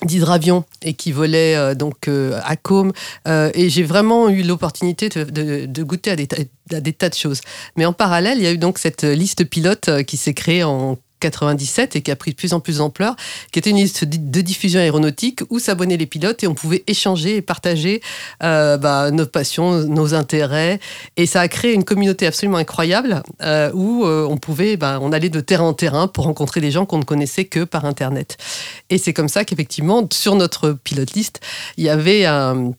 d'hydravion 0.06 0.64
et 0.82 0.94
qui 0.94 1.12
volait 1.12 1.56
euh, 1.56 1.76
donc 1.76 2.08
euh, 2.08 2.40
à 2.44 2.56
Côme 2.56 2.92
euh, 3.28 3.52
et 3.54 3.70
j'ai 3.70 3.84
vraiment 3.84 4.30
eu 4.30 4.44
l'opportunité 4.44 5.10
de, 5.10 5.84
goûter 5.84 6.12
à 6.12 6.16
des, 6.16 6.28
à 6.72 6.80
des, 6.80 6.94
tas 6.94 7.10
de 7.10 7.16
choses. 7.16 7.42
Mais 7.78 7.86
en 7.86 7.94
parallèle, 7.94 8.38
il 8.38 8.44
y 8.44 8.48
a 8.48 8.52
eu 8.52 8.58
donc 8.58 8.78
cette 8.78 9.04
liste 9.04 9.46
pilote 9.46 10.04
qui 10.06 10.18
s'est 10.18 10.34
créée 10.34 10.64
en 10.64 10.98
97 11.22 11.96
et 11.96 12.02
qui 12.02 12.12
a 12.12 12.16
pris 12.18 12.32
de 12.32 12.36
plus 12.36 12.54
en 12.54 12.60
plus 12.60 12.78
d'ampleur, 12.80 13.16
qui 13.52 13.60
était 13.60 13.70
une 13.70 13.78
liste 13.78 14.04
de 14.04 14.42
diffusion 14.42 14.82
aéronautique 14.82 15.42
où 15.50 15.60
s'abonnaient 15.60 15.98
les 15.98 16.06
pilotes 16.06 16.44
et 16.44 16.48
on 16.48 16.54
pouvait 16.54 16.84
échanger 16.88 17.38
et 17.38 17.42
partager 17.42 18.02
euh, 18.44 18.78
bah, 18.78 19.12
nos 19.12 19.26
passions, 19.26 19.86
nos 19.86 20.14
intérêts. 20.14 20.80
Et 21.16 21.26
ça 21.26 21.42
a 21.42 21.48
créé 21.48 21.74
une 21.74 21.86
communauté 21.86 22.28
absolument 22.28 22.58
incroyable 22.58 23.24
euh, 23.42 23.72
où 23.74 24.06
euh, 24.06 24.28
on 24.30 24.38
pouvait, 24.38 24.76
bah, 24.76 25.00
on 25.02 25.14
allait 25.14 25.30
de 25.30 25.40
terrain 25.40 25.66
en 25.66 25.74
terrain 25.74 26.08
pour 26.08 26.26
rencontrer 26.26 26.60
des 26.60 26.72
gens 26.72 26.86
qu'on 26.86 26.98
ne 26.98 27.04
connaissait 27.04 27.46
que 27.46 27.64
par 27.64 27.86
Internet. 27.86 28.38
Et 28.90 28.98
c'est 28.98 29.14
comme 29.14 29.30
ça 29.30 29.46
qu'effectivement, 29.46 30.08
sur 30.12 30.36
notre 30.36 30.72
pilote 30.72 31.14
liste, 31.14 31.40
il 31.78 31.86
y 31.86 31.90
avait 31.90 32.26
un 32.26 32.74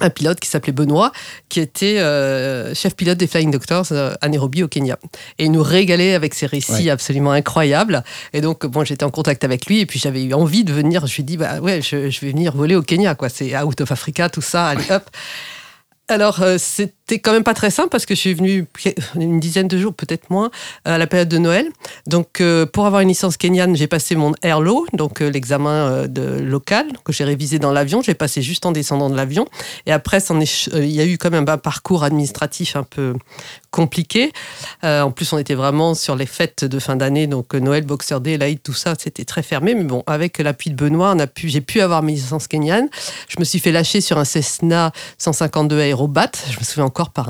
un 0.00 0.10
pilote 0.10 0.40
qui 0.40 0.48
s'appelait 0.48 0.72
Benoît, 0.72 1.12
qui 1.48 1.60
était 1.60 1.98
euh, 1.98 2.74
chef 2.74 2.96
pilote 2.96 3.18
des 3.18 3.26
Flying 3.26 3.50
Doctors 3.50 3.86
euh, 3.92 4.14
à 4.20 4.28
Nairobi 4.28 4.62
au 4.62 4.68
Kenya. 4.68 4.98
Et 5.38 5.44
il 5.44 5.52
nous 5.52 5.62
régalait 5.62 6.14
avec 6.14 6.34
ses 6.34 6.46
récits 6.46 6.90
absolument 6.90 7.32
incroyables. 7.32 8.02
Et 8.32 8.40
donc, 8.40 8.66
bon, 8.66 8.84
j'étais 8.84 9.04
en 9.04 9.10
contact 9.10 9.44
avec 9.44 9.66
lui 9.66 9.80
et 9.80 9.86
puis 9.86 9.98
j'avais 9.98 10.22
eu 10.24 10.34
envie 10.34 10.64
de 10.64 10.72
venir. 10.72 11.06
Je 11.06 11.16
lui 11.16 11.20
ai 11.22 11.24
dit, 11.24 11.36
bah 11.36 11.60
ouais, 11.60 11.82
je, 11.82 12.10
je 12.10 12.20
vais 12.20 12.30
venir 12.30 12.54
voler 12.56 12.76
au 12.76 12.82
Kenya, 12.82 13.14
quoi. 13.14 13.28
C'est 13.28 13.56
out 13.60 13.80
of 13.80 13.92
Africa, 13.92 14.28
tout 14.28 14.42
ça, 14.42 14.68
allez 14.68 14.90
hop. 14.90 15.04
Alors, 16.08 16.42
euh, 16.42 16.58
c'était 17.12 17.20
quand 17.20 17.34
même 17.34 17.44
pas 17.44 17.52
très 17.52 17.70
simple 17.70 17.90
parce 17.90 18.06
que 18.06 18.14
je 18.14 18.20
suis 18.20 18.32
venue 18.32 18.66
une 19.16 19.38
dizaine 19.38 19.68
de 19.68 19.76
jours, 19.76 19.92
peut-être 19.92 20.30
moins, 20.30 20.50
à 20.86 20.96
la 20.96 21.06
période 21.06 21.28
de 21.28 21.36
Noël. 21.36 21.68
Donc, 22.06 22.40
euh, 22.40 22.64
pour 22.64 22.86
avoir 22.86 23.02
une 23.02 23.08
licence 23.08 23.36
kenyane, 23.36 23.76
j'ai 23.76 23.86
passé 23.86 24.14
mon 24.14 24.32
airlaw, 24.40 24.86
donc 24.94 25.20
euh, 25.20 25.28
l'examen 25.28 26.06
de 26.06 26.40
local 26.40 26.86
que 27.04 27.12
j'ai 27.12 27.24
révisé 27.24 27.58
dans 27.58 27.70
l'avion. 27.70 28.00
J'ai 28.00 28.14
passé 28.14 28.40
juste 28.40 28.64
en 28.64 28.72
descendant 28.72 29.10
de 29.10 29.16
l'avion. 29.16 29.46
Et 29.84 29.92
après, 29.92 30.20
il 30.20 30.86
y 30.86 31.02
a 31.02 31.04
eu 31.04 31.18
quand 31.18 31.30
même 31.30 31.46
un 31.46 31.58
parcours 31.58 32.02
administratif 32.02 32.76
un 32.76 32.82
peu 32.82 33.14
compliqué. 33.70 34.32
en 34.82 35.10
plus, 35.10 35.32
on 35.34 35.38
était 35.38 35.54
vraiment 35.54 35.94
sur 35.94 36.16
les 36.16 36.26
fêtes 36.26 36.64
de 36.64 36.78
fin 36.78 36.96
d'année, 36.96 37.26
donc 37.26 37.54
Noël, 37.54 37.84
Boxer 37.84 38.20
Day, 38.20 38.38
l'Aïd, 38.38 38.62
tout 38.62 38.74
ça, 38.74 38.94
c'était 38.98 39.24
très 39.24 39.42
fermé. 39.42 39.74
Mais 39.74 39.84
bon, 39.84 40.02
avec 40.06 40.38
l'appui 40.38 40.70
de 40.70 40.76
Benoît, 40.76 41.14
j'ai 41.44 41.60
pu 41.60 41.80
avoir 41.80 42.02
mes 42.02 42.12
licences 42.12 42.48
kenyanes. 42.48 42.88
Je 43.28 43.36
me 43.38 43.44
suis 43.44 43.58
fait 43.58 43.72
lâcher 43.72 44.00
sur 44.00 44.18
un 44.18 44.24
Cessna 44.24 44.92
152 45.18 45.78
Aerobat. 45.78 46.30
Je 46.50 46.58
me 46.58 46.64
souviens 46.64 46.84
encore 46.84 47.01
par 47.10 47.28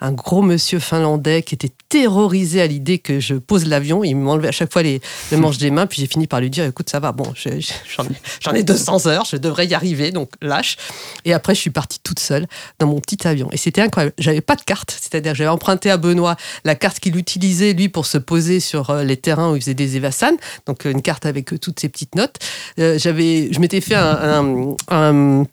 un, 0.00 0.12
gros 0.12 0.42
monsieur 0.42 0.78
finlandais 0.78 1.42
qui 1.42 1.54
était 1.54 1.72
terrorisé 1.88 2.60
à 2.60 2.66
l'idée 2.66 2.98
que 2.98 3.20
je 3.20 3.34
pose 3.34 3.66
l'avion. 3.66 4.04
Il 4.04 4.14
m'enlevait 4.14 4.48
à 4.48 4.52
chaque 4.52 4.72
fois 4.72 4.82
les, 4.82 5.00
manches 5.32 5.58
des 5.58 5.70
mains. 5.70 5.86
Puis 5.86 6.00
j'ai 6.00 6.06
fini 6.06 6.26
par 6.26 6.40
lui 6.40 6.50
dire 6.50 6.64
écoute, 6.64 6.90
ça 6.90 7.00
va, 7.00 7.12
bon, 7.12 7.32
j'en 7.34 8.52
ai 8.52 8.62
200 8.62 9.06
heures, 9.06 9.24
je 9.24 9.36
devrais 9.36 9.66
y 9.66 9.74
arriver, 9.74 10.12
donc 10.12 10.30
lâche. 10.40 10.76
Et 11.24 11.32
après, 11.32 11.54
je 11.54 11.60
suis 11.60 11.70
partie 11.70 11.98
toute 12.00 12.20
seule 12.20 12.46
dans 12.78 12.86
mon 12.86 13.00
petit 13.00 13.26
avion. 13.26 13.48
Et 13.52 13.56
c'était 13.56 13.82
incroyable. 13.82 14.14
J'avais 14.18 14.40
pas 14.40 14.56
de 14.56 14.62
carte, 14.62 14.96
c'est-à-dire 15.00 15.34
j'avais 15.34 15.50
emprunté 15.50 15.90
à 15.90 15.96
Benoît 15.96 16.36
la 16.64 16.74
carte 16.74 17.00
qu'il 17.00 17.16
utilisait, 17.16 17.72
lui, 17.72 17.88
pour 17.88 18.06
se 18.06 18.18
poser 18.18 18.60
sur 18.60 18.90
euh, 18.90 19.04
les 19.04 19.16
terrains 19.16 19.52
où 19.52 19.56
il 19.56 19.60
faisait 19.60 19.74
des 19.74 19.96
évassanes. 19.96 20.36
Donc 20.66 20.84
une 20.84 21.02
carte 21.02 21.26
avec 21.26 21.52
euh, 21.52 21.58
toutes 21.58 21.80
ces 21.80 21.88
petites 21.88 22.14
notes. 22.14 22.36
Euh, 22.78 22.98
j'avais, 22.98 23.52
je 23.52 23.60
m'étais 23.60 23.80
fait 23.80 23.94
un 23.94 24.74
un 24.88 25.44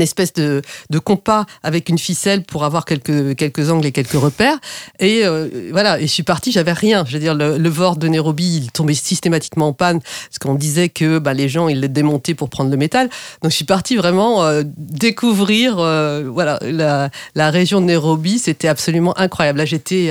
espèce 0.00 0.32
de, 0.32 0.62
de, 0.90 0.98
compas 0.98 1.44
avec 1.62 1.88
une 1.88 1.98
ficelle 1.98 2.44
pour 2.44 2.64
avoir 2.64 2.84
quelques, 2.84 3.34
quelques 3.34 3.70
angles 3.70 3.86
et 3.86 3.92
quelques 3.92 4.12
repères. 4.12 4.58
Et 5.00 5.22
euh, 5.24 5.70
voilà, 5.72 5.98
et 5.98 6.02
je 6.02 6.12
suis 6.12 6.22
partie, 6.22 6.52
j'avais 6.52 6.72
rien. 6.72 7.04
Je 7.06 7.14
veux 7.14 7.18
dire, 7.18 7.34
le, 7.34 7.58
le 7.58 7.70
de 7.96 8.08
Nairobi, 8.08 8.58
il 8.62 8.70
tombait 8.70 8.94
systématiquement 8.94 9.68
en 9.68 9.72
panne, 9.72 10.00
parce 10.00 10.38
qu'on 10.40 10.54
disait 10.54 10.88
que 10.88 11.18
bah, 11.18 11.34
les 11.34 11.48
gens, 11.48 11.66
ils 11.66 11.80
le 11.80 11.88
démontaient 11.88 12.34
pour 12.34 12.48
prendre 12.48 12.70
le 12.70 12.76
métal. 12.76 13.08
Donc 13.42 13.50
je 13.50 13.56
suis 13.56 13.64
partie 13.64 13.96
vraiment 13.96 14.44
euh, 14.44 14.62
découvrir 14.64 15.78
euh, 15.78 16.28
voilà, 16.32 16.60
la, 16.62 17.10
la, 17.34 17.50
région 17.50 17.80
de 17.80 17.86
Nairobi. 17.86 18.38
C'était 18.38 18.68
absolument 18.68 19.18
incroyable. 19.18 19.58
Là, 19.58 19.64
j'étais... 19.64 20.10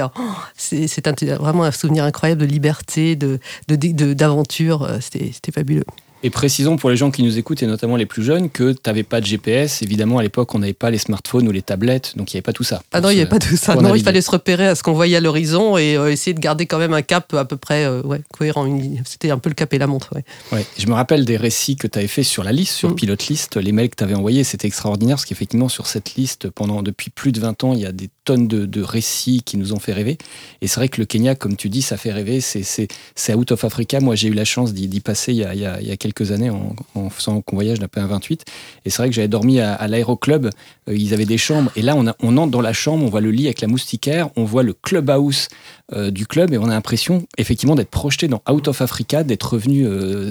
C'est 0.58 1.10
vraiment 1.38 1.64
un 1.64 1.72
souvenir 1.72 2.04
incroyable 2.04 2.42
de 2.42 2.46
liberté, 2.46 3.16
de 3.16 3.40
d'aventure. 3.68 4.88
De, 4.88 5.00
C'était 5.00 5.52
fabuleux. 5.54 5.86
Et 6.24 6.30
précisons 6.30 6.78
pour 6.78 6.90
les 6.90 6.98
gens 6.98 7.12
qui 7.12 7.24
nous 7.24 7.38
écoutent, 7.38 7.64
et 7.64 7.68
notamment 7.68 7.96
les 7.96 8.06
plus 8.06 8.24
jeunes, 8.24 8.50
que 8.50 8.74
tu 8.74 8.80
n'avais 8.86 9.04
pas 9.04 9.22
de 9.22 9.26
GPS. 9.26 9.82
Évidemment, 9.82 10.20
à 10.20 10.24
l'époque, 10.24 10.54
on 10.54 10.60
n'avait 10.60 10.74
pas 10.74 10.92
les 10.92 10.98
smartphones 10.98 11.48
ou 11.48 11.52
les 11.52 11.62
tablettes, 11.62 12.14
donc 12.16 12.32
il 12.32 12.36
n'y 12.36 12.38
avait 12.38 12.44
pas 12.44 12.54
tout 12.54 12.64
ça. 12.64 12.84
Ah 12.92 13.02
non, 13.02 13.10
il 13.10 13.16
n'y 13.16 13.22
avait 13.22 13.30
pas 13.30 13.40
tout 13.40 13.58
ça. 13.58 13.76
Non, 13.76 13.96
il 13.96 14.04
fallait 14.04 14.22
se 14.22 14.32
repérer 14.32 14.68
à 14.68 14.76
ce 14.76 14.84
qu'on 14.84 14.94
voyait 14.94 15.18
à 15.18 15.20
l'horizon 15.20 15.78
et 15.78 15.96
euh, 15.98 16.12
essayer 16.12 16.34
de 16.34 16.40
garder 16.40 16.66
quand 16.66 16.78
même 16.78 16.94
un 16.94 17.02
cap 17.02 17.34
à 17.34 17.46
peu 17.46 17.58
près 17.58 17.86
euh, 17.86 18.02
ouais, 18.04 18.22
cohérent. 18.32 18.68
C'était 19.06 19.32
un 19.32 19.40
peu 19.40 19.50
le 19.50 19.56
cap 19.56 19.74
et 19.74 19.78
la 19.78 19.88
montre. 19.88 20.14
Ouais. 20.16 20.24
ouais. 20.52 20.66
Je 20.78 20.88
me 20.88 20.94
rappelle 20.94 21.26
des 21.26 21.38
récits 21.38 21.76
que 21.76 21.88
tu 21.88 21.98
avais 21.98 22.08
fait 22.08 22.24
sur 22.24 22.44
la 22.44 22.52
liste, 22.52 22.74
sur 22.74 22.92
mm. 22.92 22.96
Pilot 22.96 23.16
List, 23.30 23.58
les 23.58 23.72
mails 23.72 23.90
que 23.90 23.96
tu 23.96 24.04
avais 24.04 24.16
envoyés, 24.16 24.44
c'était 24.44 24.68
extraordinaire 24.68 25.16
parce 25.16 25.26
qu'effectivement, 25.26 25.70
sur 25.70 25.88
cette 25.88 26.16
liste, 26.16 26.50
pendant 26.50 26.84
depuis 26.84 27.10
plus 27.10 27.32
de 27.32 27.40
20 27.40 27.64
ans, 27.64 27.74
il 27.74 27.80
y 27.80 27.86
a 27.86 27.92
des 27.92 28.10
tonnes 28.26 28.48
de, 28.48 28.82
récits 28.82 29.42
qui 29.44 29.58
nous 29.58 29.74
ont 29.74 29.80
fait 29.80 29.94
rêver. 29.94 30.18
Et 30.62 30.68
c'est 30.68 30.76
vrai 30.76 30.90
que 30.90 31.00
le 31.00 31.06
Kenya, 31.06 31.36
comme 31.36 31.56
tu 31.56 31.70
dis, 31.70 31.82
ça 31.82 31.98
fait 31.98 32.12
rêver. 32.12 32.42
C'est 32.42 33.36
Out 33.36 33.52
of 33.52 33.64
Africa. 33.64 34.00
Moi, 34.00 34.16
j'ai 34.16 34.28
eu 34.28 34.34
la 34.34 34.46
chance 34.46 34.74
d'y 34.74 35.00
passer 35.00 35.34
il 35.34 35.40
y, 35.40 35.46
a, 35.46 35.54
il, 35.54 35.88
y 35.88 35.92
a, 35.92 35.98
quelques 35.98 36.11
années 36.32 36.50
en, 36.50 36.76
en 36.96 37.10
faisant 37.10 37.42
convoyage 37.42 37.80
d'un 37.80 37.88
peu 37.88 38.02
28. 38.08 38.46
Et 38.86 38.90
c'est 38.90 38.98
vrai 38.98 39.10
que 39.10 39.16
j'avais 39.16 39.28
dormi 39.28 39.60
à, 39.60 39.74
à 39.74 39.88
l'aéroclub. 39.88 40.46
Euh, 40.46 40.96
ils 40.96 41.14
avaient 41.14 41.26
des 41.26 41.38
chambres. 41.38 41.72
Et 41.76 41.82
là, 41.82 41.96
on, 41.96 42.08
a, 42.08 42.16
on, 42.22 42.38
entre 42.38 42.52
dans 42.52 42.62
la 42.62 42.74
chambre, 42.74 43.06
on 43.06 43.10
voit 43.10 43.22
le 43.22 43.32
lit 43.32 43.46
avec 43.46 43.62
la 43.62 43.68
moustiquaire, 43.68 44.30
on 44.36 44.44
voit 44.44 44.64
le 44.64 44.74
clubhouse 44.74 45.48
euh, 45.94 46.12
du 46.12 46.26
club 46.26 46.54
et 46.54 46.58
on 46.58 46.66
a 46.66 46.70
l'impression 46.70 47.28
effectivement 47.38 47.76
d'être 47.76 47.90
projeté 47.90 48.28
dans 48.28 48.42
Out 48.50 48.68
of 48.68 48.82
Africa, 48.82 49.24
d'être 49.24 49.54
revenu 49.54 49.88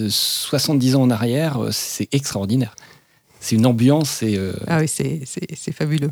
70 0.09 0.95
euh, 0.95 0.99
ans 0.99 1.03
en 1.03 1.11
arrière. 1.11 1.59
C'est 1.71 2.09
extraordinaire. 2.13 2.75
C'est 3.41 3.57
une 3.57 3.67
ambiance. 3.67 4.23
Et, 4.23 4.39
Ah 4.67 4.81
oui, 4.81 4.89
c'est 4.89 5.73
fabuleux. 5.73 6.11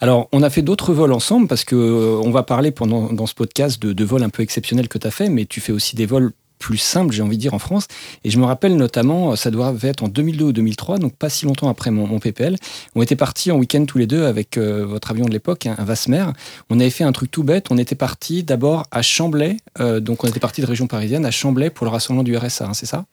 Alors, 0.00 0.28
on 0.32 0.42
a 0.42 0.50
fait 0.50 0.62
d'autres 0.62 0.92
vols 0.92 1.12
ensemble 1.12 1.46
parce 1.46 1.64
que 1.64 1.76
on 2.24 2.30
va 2.32 2.42
parler 2.42 2.72
pendant 2.72 3.12
dans 3.12 3.26
ce 3.26 3.34
podcast 3.34 3.80
de, 3.80 3.92
de 3.92 4.04
vols 4.04 4.24
un 4.24 4.30
peu 4.30 4.42
exceptionnels 4.42 4.88
que 4.88 4.98
tu 4.98 5.06
as 5.06 5.12
fait, 5.12 5.28
mais 5.28 5.46
tu 5.46 5.60
fais 5.60 5.70
aussi 5.70 5.94
des 5.94 6.06
vols 6.06 6.32
plus 6.62 6.78
simple, 6.78 7.12
j'ai 7.12 7.22
envie 7.22 7.36
de 7.36 7.42
dire, 7.42 7.54
en 7.54 7.58
France. 7.58 7.88
Et 8.24 8.30
je 8.30 8.38
me 8.38 8.44
rappelle 8.44 8.76
notamment, 8.76 9.34
ça 9.36 9.50
doit 9.50 9.74
être 9.82 10.04
en 10.04 10.08
2002 10.08 10.44
ou 10.44 10.52
2003, 10.52 10.98
donc 10.98 11.14
pas 11.16 11.28
si 11.28 11.44
longtemps 11.44 11.68
après 11.68 11.90
mon, 11.90 12.20
PPL. 12.20 12.56
On 12.94 13.02
était 13.02 13.16
partis 13.16 13.50
en 13.50 13.56
week-end 13.56 13.84
tous 13.84 13.98
les 13.98 14.06
deux 14.06 14.24
avec 14.24 14.56
euh, 14.56 14.86
votre 14.86 15.10
avion 15.10 15.24
de 15.24 15.32
l'époque, 15.32 15.66
un, 15.66 15.84
Vasmer. 15.84 16.24
On 16.70 16.78
avait 16.78 16.90
fait 16.90 17.04
un 17.04 17.10
truc 17.10 17.30
tout 17.30 17.42
bête. 17.42 17.66
On 17.70 17.78
était 17.78 17.96
partis 17.96 18.44
d'abord 18.44 18.84
à 18.92 19.02
Chamblay, 19.02 19.56
euh, 19.80 19.98
donc 19.98 20.22
on 20.22 20.28
était 20.28 20.40
parti 20.40 20.60
de 20.60 20.66
région 20.66 20.86
parisienne, 20.86 21.26
à 21.26 21.32
Chamblay 21.32 21.70
pour 21.70 21.84
le 21.84 21.90
rassemblement 21.90 22.22
du 22.22 22.36
RSA, 22.36 22.66
hein, 22.66 22.74
c'est 22.74 22.86
ça? 22.86 23.04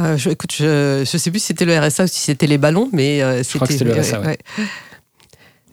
Euh, 0.00 0.16
je, 0.16 0.30
écoute, 0.30 0.54
je 0.56 1.00
ne 1.00 1.04
sais 1.04 1.30
plus 1.30 1.40
si 1.40 1.46
c'était 1.46 1.64
le 1.64 1.76
RSA 1.76 2.04
ou 2.04 2.06
si 2.06 2.20
c'était 2.20 2.46
les 2.46 2.58
ballons, 2.58 2.88
mais 2.92 3.18
je 3.18 3.54
crois 3.54 3.66
que 3.66 3.72
c'était 3.72 3.84
le 3.84 4.00
RSA. 4.00 4.20
Ouais. 4.20 4.38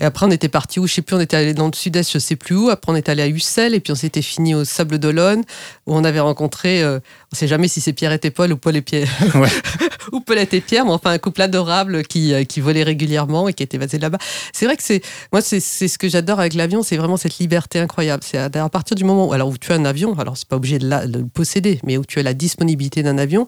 Et 0.02 0.06
après, 0.06 0.26
on 0.26 0.32
était 0.32 0.50
parti 0.50 0.80
où 0.80 0.88
Je 0.88 0.96
sais 0.96 1.02
plus, 1.04 1.16
on 1.16 1.20
était 1.20 1.38
allé 1.38 1.54
dans 1.54 1.68
le 1.68 1.74
sud-est, 1.74 2.12
je 2.12 2.18
sais 2.18 2.36
plus 2.36 2.56
où. 2.56 2.70
Après, 2.70 2.92
on 2.92 2.96
est 2.96 3.08
allé 3.08 3.22
à 3.22 3.28
Ussel 3.28 3.76
et 3.76 3.80
puis 3.80 3.94
on 3.94 3.96
s'était 3.96 4.24
fini 4.24 4.56
au 4.56 4.66
Sable 4.66 4.98
d'Olonne 4.98 5.44
où 5.86 5.96
on 5.96 6.04
avait 6.04 6.20
rencontré, 6.20 6.82
euh, 6.82 7.00
on 7.32 7.36
sait 7.36 7.48
jamais 7.48 7.68
si 7.68 7.82
c'est 7.82 7.94
Pierre 7.94 8.12
et 8.12 8.32
Paul 8.32 8.52
ou 8.52 8.58
Paul 8.58 8.76
et 8.76 8.82
Pierre. 8.82 9.08
Ouais. 9.36 9.50
ou 10.12 10.20
Paulette 10.20 10.54
et 10.54 10.62
Pierre, 10.62 10.86
mais 10.86 10.92
enfin 10.92 11.12
un 11.12 11.18
couple 11.18 11.42
adorable 11.42 12.04
qui, 12.04 12.34
euh, 12.34 12.44
qui 12.44 12.60
volait 12.60 12.84
régulièrement 12.84 13.48
et 13.48 13.54
qui 13.54 13.64
était 13.64 13.78
basé 13.78 14.00
là-bas. 14.00 14.18
C'est 14.54 14.66
vrai 14.66 14.76
que 14.76 14.84
c'est, 14.84 15.02
moi, 15.32 15.42
c'est 15.42 15.60
ce 15.60 15.98
que 15.98 16.10
j'adore 16.10 16.40
avec 16.40 16.54
l'avion, 16.54 16.84
c'est 16.84 16.98
vraiment 16.98 17.18
cette 17.18 17.38
liberté 17.38 17.80
incroyable. 17.80 18.24
C'est 18.26 18.38
à, 18.38 18.70
partir 18.70 18.96
du 18.96 19.04
moment 19.04 19.28
où, 19.28 19.34
alors, 19.34 19.50
où 19.50 19.58
tu 19.58 19.72
as 19.72 19.76
un 19.76 19.86
avion, 19.86 20.18
alors 20.18 20.38
c'est 20.38 20.48
pas 20.48 20.56
obligé 20.56 20.80
de, 20.80 20.88
le 20.88 21.26
posséder, 21.26 21.80
mais 21.86 21.98
où 21.98 22.06
tu 22.06 22.20
as 22.20 22.24
la 22.24 22.34
disponibilité 22.34 23.04
d'un 23.04 23.18
avion, 23.18 23.46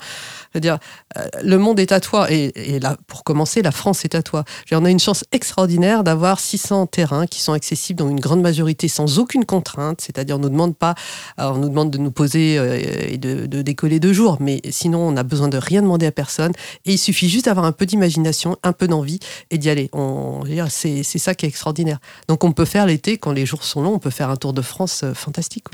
c'est-à-dire, 0.54 0.78
euh, 1.18 1.26
le 1.44 1.58
monde 1.58 1.80
est 1.80 1.92
à 1.92 2.00
toi. 2.00 2.32
Et, 2.32 2.80
là, 2.80 2.96
pour 3.08 3.24
commencer, 3.24 3.64
la 3.64 3.72
France 3.72 4.06
est 4.06 4.14
à 4.14 4.22
toi. 4.22 4.44
on 4.72 4.86
a 4.86 4.90
une 4.90 5.00
chance 5.00 5.24
extraordinaire 5.32 6.04
d'avoir 6.04 6.40
600 6.40 6.86
terrains 6.88 7.26
qui 7.26 7.42
sont 7.42 7.54
accessibles 7.54 7.98
dans 7.98 8.10
une 8.10 8.20
grande 8.20 8.42
majorité 8.42 8.88
sans 8.88 9.18
aucune 9.18 9.46
contrainte. 9.46 10.02
C'est-à-dire, 10.02 10.36
on 10.36 10.40
nous 10.40 10.50
demande 10.50 10.76
pas, 10.76 10.94
euh, 11.40 11.54
de 11.54 11.98
nous 11.98 12.12
poser 12.12 12.60
euh, 12.60 12.80
et 13.08 13.18
de, 13.18 13.62
décoller 13.64 14.00
deux 14.00 14.14
jours, 14.14 14.38
mais 14.40 14.62
sinon, 14.70 15.00
on 15.08 15.12
n'a 15.14 15.24
besoin 15.24 15.48
de 15.48 15.58
rien 15.58 15.82
demander 15.82 16.06
à 16.06 16.12
personne. 16.12 16.52
Et 16.86 16.94
il 16.94 16.98
suffit 17.00 17.30
juste 17.30 17.46
d'avoir 17.46 17.66
un 17.66 17.72
peu 17.72 17.88
d'imagination, 17.88 18.58
un 18.62 18.74
peu 18.74 18.88
d'envie 18.88 19.20
et 19.50 19.58
d'y 19.58 19.70
aller. 19.70 19.90
C'est 20.70 21.04
ça 21.04 21.34
qui 21.34 21.48
est 21.48 21.50
extraordinaire. 21.50 22.00
Donc, 22.28 22.44
on 22.44 22.52
peut 22.52 22.66
faire 22.66 22.86
l'été, 22.86 23.18
quand 23.18 23.32
les 23.32 23.48
jours 23.48 23.64
sont 23.64 23.82
longs, 23.82 23.96
on 23.96 24.00
peut 24.00 24.12
faire 24.12 24.30
un 24.30 24.36
tour 24.36 24.54
de 24.54 24.62
France 24.62 25.04
fantastique. 25.16 25.66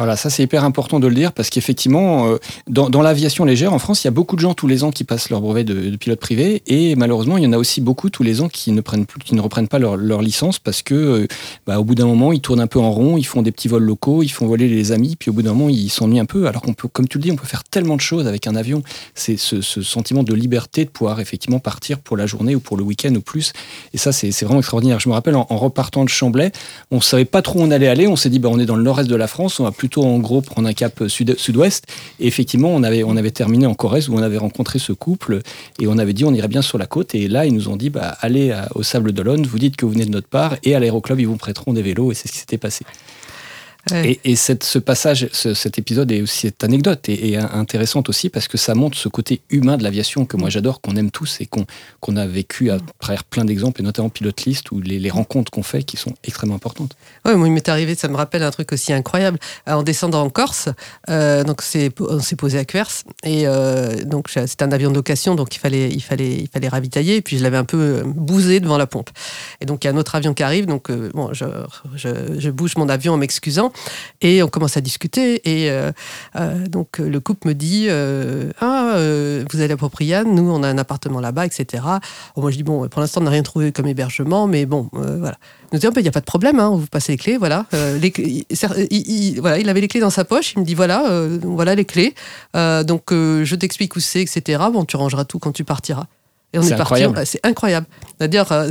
Voilà, 0.00 0.16
ça 0.16 0.30
c'est 0.30 0.42
hyper 0.42 0.64
important 0.64 0.98
de 0.98 1.06
le 1.06 1.14
dire 1.14 1.30
parce 1.34 1.50
qu'effectivement, 1.50 2.26
euh, 2.26 2.38
dans, 2.66 3.02
l'aviation 3.02 3.44
légère 3.44 3.74
en 3.74 3.78
France, 3.78 4.02
il 4.02 4.06
y 4.06 4.08
a 4.08 4.10
beaucoup 4.10 4.34
de 4.34 4.40
gens 4.40 4.54
tous 4.54 4.66
les 4.66 4.82
ans 4.82 4.90
qui 4.90 5.04
passent 5.04 5.28
leur 5.28 5.42
brevet 5.42 5.62
de, 5.62 5.94
pilote 5.96 6.18
privé 6.18 6.62
et 6.66 6.96
malheureusement, 6.96 7.36
il 7.36 7.44
y 7.44 7.46
en 7.46 7.52
a 7.52 7.58
aussi 7.58 7.82
beaucoup 7.82 8.08
tous 8.08 8.22
les 8.22 8.40
ans 8.40 8.48
qui 8.48 8.72
ne, 8.72 8.80
prennent 8.80 9.04
plus, 9.04 9.20
qui 9.20 9.34
ne 9.34 9.42
reprennent 9.42 9.68
pas 9.68 9.78
leur, 9.78 10.22
licence 10.22 10.58
parce 10.58 10.80
que 10.80 10.94
euh, 10.94 11.26
bah, 11.66 11.78
au 11.78 11.84
bout 11.84 11.94
d'un 11.94 12.06
moment, 12.06 12.32
ils 12.32 12.40
tournent 12.40 12.62
un 12.62 12.66
peu 12.66 12.78
en 12.78 12.90
rond, 12.90 13.18
ils 13.18 13.26
font 13.26 13.42
des 13.42 13.52
petits 13.52 13.68
vols 13.68 13.82
locaux, 13.82 14.22
ils 14.22 14.30
font 14.30 14.46
voler 14.46 14.68
les 14.68 14.90
amis, 14.90 15.16
puis 15.16 15.28
au 15.28 15.34
bout 15.34 15.42
d'un 15.42 15.52
moment, 15.52 15.68
ils 15.68 15.90
s'ennuient 15.90 16.18
un 16.18 16.24
peu. 16.24 16.46
Alors 16.46 16.62
qu'on 16.62 16.72
peut, 16.72 16.88
comme 16.88 17.06
tu 17.06 17.18
le 17.18 17.24
dis, 17.24 17.30
on 17.30 17.36
peut 17.36 17.46
faire 17.46 17.64
tellement 17.64 17.96
de 17.96 18.00
choses 18.00 18.26
avec 18.26 18.46
un 18.46 18.56
avion. 18.56 18.82
C'est 19.14 19.36
ce, 19.36 19.60
sentiment 19.60 20.22
de 20.22 20.32
liberté 20.32 20.86
de 20.86 20.90
pouvoir 20.90 21.20
effectivement 21.20 21.58
partir 21.58 21.98
pour 21.98 22.16
la 22.16 22.24
journée 22.24 22.54
ou 22.54 22.60
pour 22.60 22.78
le 22.78 22.84
week-end 22.84 23.14
ou 23.14 23.20
plus. 23.20 23.52
Et 23.92 23.98
ça, 23.98 24.12
c'est 24.12 24.30
vraiment 24.46 24.60
extraordinaire. 24.60 24.98
Je 24.98 25.10
me 25.10 25.14
rappelle 25.14 25.36
en, 25.36 25.44
repartant 25.50 26.04
de 26.04 26.08
Chamblay, 26.08 26.52
on 26.90 27.02
savait 27.02 27.26
pas 27.26 27.42
trop 27.42 27.58
où 27.58 27.62
on 27.64 27.70
allait 27.70 27.88
aller. 27.88 28.06
On 28.06 28.16
s'est 28.16 28.30
dit, 28.30 28.38
bah, 28.38 28.48
on 28.50 28.58
est 28.58 28.64
dans 28.64 28.76
le 28.76 28.82
nord-est 28.82 29.10
de 29.10 29.16
la 29.16 29.26
France, 29.26 29.60
on 29.60 29.64
va 29.64 29.72
plus 29.72 29.89
en 29.98 30.18
gros 30.18 30.40
prendre 30.40 30.68
un 30.68 30.72
cap 30.72 31.04
sud-ouest. 31.08 31.84
et 32.18 32.26
effectivement, 32.26 32.70
on 32.74 32.82
avait, 32.82 33.02
on 33.04 33.16
avait 33.16 33.30
terminé 33.30 33.66
en 33.66 33.74
Corrèze 33.74 34.08
où 34.08 34.14
on 34.14 34.22
avait 34.22 34.38
rencontré 34.38 34.78
ce 34.78 34.92
couple 34.92 35.40
et 35.80 35.86
on 35.86 35.98
avait 35.98 36.12
dit 36.12 36.24
on 36.24 36.34
irait 36.34 36.48
bien 36.48 36.62
sur 36.62 36.78
la 36.78 36.86
côte. 36.86 37.14
Et 37.14 37.28
là, 37.28 37.46
ils 37.46 37.54
nous 37.54 37.68
ont 37.68 37.76
dit 37.76 37.90
bah, 37.90 38.16
allez 38.20 38.54
au 38.74 38.82
Sable 38.82 39.12
d'Olonne, 39.12 39.44
vous 39.44 39.58
dites 39.58 39.76
que 39.76 39.84
vous 39.86 39.92
venez 39.92 40.06
de 40.06 40.10
notre 40.10 40.28
part 40.28 40.56
et 40.64 40.74
à 40.74 40.80
l'aéroclub, 40.80 41.20
ils 41.20 41.26
vous 41.26 41.36
prêteront 41.36 41.72
des 41.72 41.82
vélos. 41.82 42.12
Et 42.12 42.14
c'est 42.14 42.28
ce 42.28 42.32
qui 42.32 42.38
s'était 42.38 42.58
passé. 42.58 42.84
Et, 43.92 44.36
cette, 44.36 44.62
ce 44.62 44.78
passage, 44.78 45.28
cet 45.32 45.78
épisode 45.78 46.12
est 46.12 46.22
aussi 46.22 46.40
cette 46.42 46.62
anecdote 46.62 47.08
et, 47.08 47.36
intéressante 47.36 48.08
aussi 48.08 48.28
parce 48.28 48.46
que 48.46 48.58
ça 48.58 48.74
montre 48.74 48.96
ce 48.96 49.08
côté 49.08 49.40
humain 49.50 49.76
de 49.76 49.82
l'aviation 49.82 50.26
que 50.26 50.36
moi 50.36 50.50
j'adore, 50.50 50.80
qu'on 50.80 50.96
aime 50.96 51.10
tous 51.10 51.40
et 51.40 51.46
qu'on 51.46 52.16
a 52.16 52.26
vécu 52.26 52.70
à 52.70 52.78
travers 52.98 53.24
plein 53.24 53.44
d'exemples 53.44 53.80
et 53.80 53.84
notamment 53.84 54.08
Pilot 54.10 54.32
List 54.46 54.70
ou 54.70 54.80
les, 54.80 55.10
rencontres 55.10 55.50
qu'on 55.50 55.64
fait 55.64 55.82
qui 55.82 55.96
sont 55.96 56.14
extrêmement 56.22 56.54
importantes. 56.54 56.94
Oui, 57.24 57.34
moi 57.34 57.48
il 57.48 57.52
m'est 57.52 57.68
arrivé, 57.68 57.96
ça 57.96 58.06
me 58.06 58.16
rappelle 58.16 58.44
un 58.44 58.50
truc 58.52 58.72
aussi 58.72 58.92
incroyable. 58.92 59.38
Euh, 59.68 59.72
en 59.72 59.82
descendant 59.82 60.22
en 60.22 60.30
Corse, 60.30 60.68
euh, 61.08 61.42
donc 61.42 61.62
on 62.00 62.20
s'est 62.20 62.36
posé 62.36 62.58
à 62.58 62.64
Quers 62.64 63.02
et 63.24 63.46
euh, 63.46 64.04
donc 64.04 64.28
c'était 64.28 64.62
un 64.62 64.72
avion 64.72 64.90
de 64.90 64.94
location 64.94 65.34
donc 65.34 65.56
il 65.56 65.58
fallait, 65.58 65.88
il 65.90 66.02
fallait, 66.02 66.36
il 66.36 66.48
fallait 66.48 66.68
ravitailler 66.68 67.16
et 67.16 67.22
puis 67.22 67.38
je 67.38 67.42
l'avais 67.42 67.56
un 67.56 67.64
peu 67.64 68.02
bousé 68.04 68.60
devant 68.60 68.78
la 68.78 68.86
pompe. 68.86 69.10
Et 69.60 69.66
donc 69.66 69.82
il 69.82 69.88
y 69.88 69.90
a 69.90 69.92
un 69.92 69.96
autre 69.96 70.14
avion 70.14 70.34
qui 70.34 70.42
arrive, 70.42 70.66
donc 70.66 70.92
bon, 70.92 71.32
je, 71.32 71.44
je 71.96 72.50
bouge 72.50 72.76
mon 72.76 72.88
avion 72.88 73.14
en 73.14 73.16
m'excusant 73.16 73.69
et 74.20 74.42
on 74.42 74.48
commence 74.48 74.76
à 74.76 74.80
discuter. 74.80 75.40
Et 75.44 75.70
euh, 75.70 75.92
euh, 76.36 76.66
donc 76.66 76.98
le 76.98 77.20
couple 77.20 77.48
me 77.48 77.54
dit 77.54 77.86
euh, 77.88 78.50
Ah, 78.60 78.94
vous 79.50 79.60
allez 79.60 79.72
à 79.72 79.76
Propriane, 79.76 80.34
nous 80.34 80.50
on 80.50 80.62
a 80.62 80.68
un 80.68 80.78
appartement 80.78 81.20
là-bas, 81.20 81.46
etc. 81.46 81.82
moi 82.36 82.50
je 82.50 82.56
dis 82.56 82.62
Bon, 82.62 82.88
pour 82.88 83.00
l'instant 83.00 83.20
on 83.20 83.24
n'a 83.24 83.30
rien 83.30 83.42
trouvé 83.42 83.72
comme 83.72 83.86
hébergement, 83.86 84.46
mais 84.46 84.66
bon, 84.66 84.88
voilà. 84.92 85.36
Nous 85.72 85.78
disons 85.78 85.92
Il 85.96 86.02
n'y 86.02 86.08
a 86.08 86.12
pas 86.12 86.20
de 86.20 86.24
problème, 86.24 86.58
hein, 86.58 86.70
vous 86.70 86.86
passez 86.86 87.12
les 87.12 87.18
clés, 87.18 87.36
voilà. 87.36 87.66
il, 87.70 89.40
voilà. 89.40 89.58
Il 89.58 89.68
avait 89.68 89.80
les 89.80 89.88
clés 89.88 90.00
dans 90.00 90.10
sa 90.10 90.24
poche, 90.24 90.54
il 90.54 90.60
me 90.60 90.64
dit 90.64 90.74
Voilà, 90.74 91.04
voilà 91.42 91.74
les 91.74 91.84
clés. 91.84 92.14
donc 92.54 93.10
je 93.10 93.54
t'explique 93.54 93.96
où 93.96 94.00
c'est, 94.00 94.22
etc. 94.22 94.62
Bon, 94.72 94.84
tu 94.84 94.96
rangeras 94.96 95.24
tout 95.24 95.38
quand 95.38 95.52
tu 95.52 95.64
partiras. 95.64 96.06
Et 96.52 96.58
on 96.58 96.62
est, 96.62 96.76
parti. 96.76 97.04
C'est 97.26 97.40
incroyable. 97.44 97.86
Euh, 98.20 98.70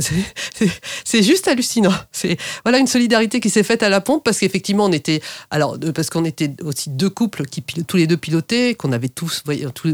c'est 1.04 1.22
juste 1.22 1.48
hallucinant. 1.48 1.94
C'est 2.12 2.36
voilà 2.64 2.78
une 2.78 2.86
solidarité 2.86 3.40
qui 3.40 3.48
s'est 3.48 3.62
faite 3.62 3.82
à 3.82 3.88
la 3.88 4.02
pompe 4.02 4.22
parce 4.22 4.38
qu'effectivement 4.38 4.84
on 4.84 4.92
était 4.92 5.22
alors 5.50 5.78
parce 5.94 6.10
qu'on 6.10 6.26
était 6.26 6.52
aussi 6.62 6.90
deux 6.90 7.08
couples 7.08 7.44
qui 7.44 7.62
tous 7.62 7.96
les 7.96 8.06
deux 8.06 8.18
pilotés, 8.18 8.74
qu'on 8.74 8.92
avait 8.92 9.08
tous, 9.08 9.42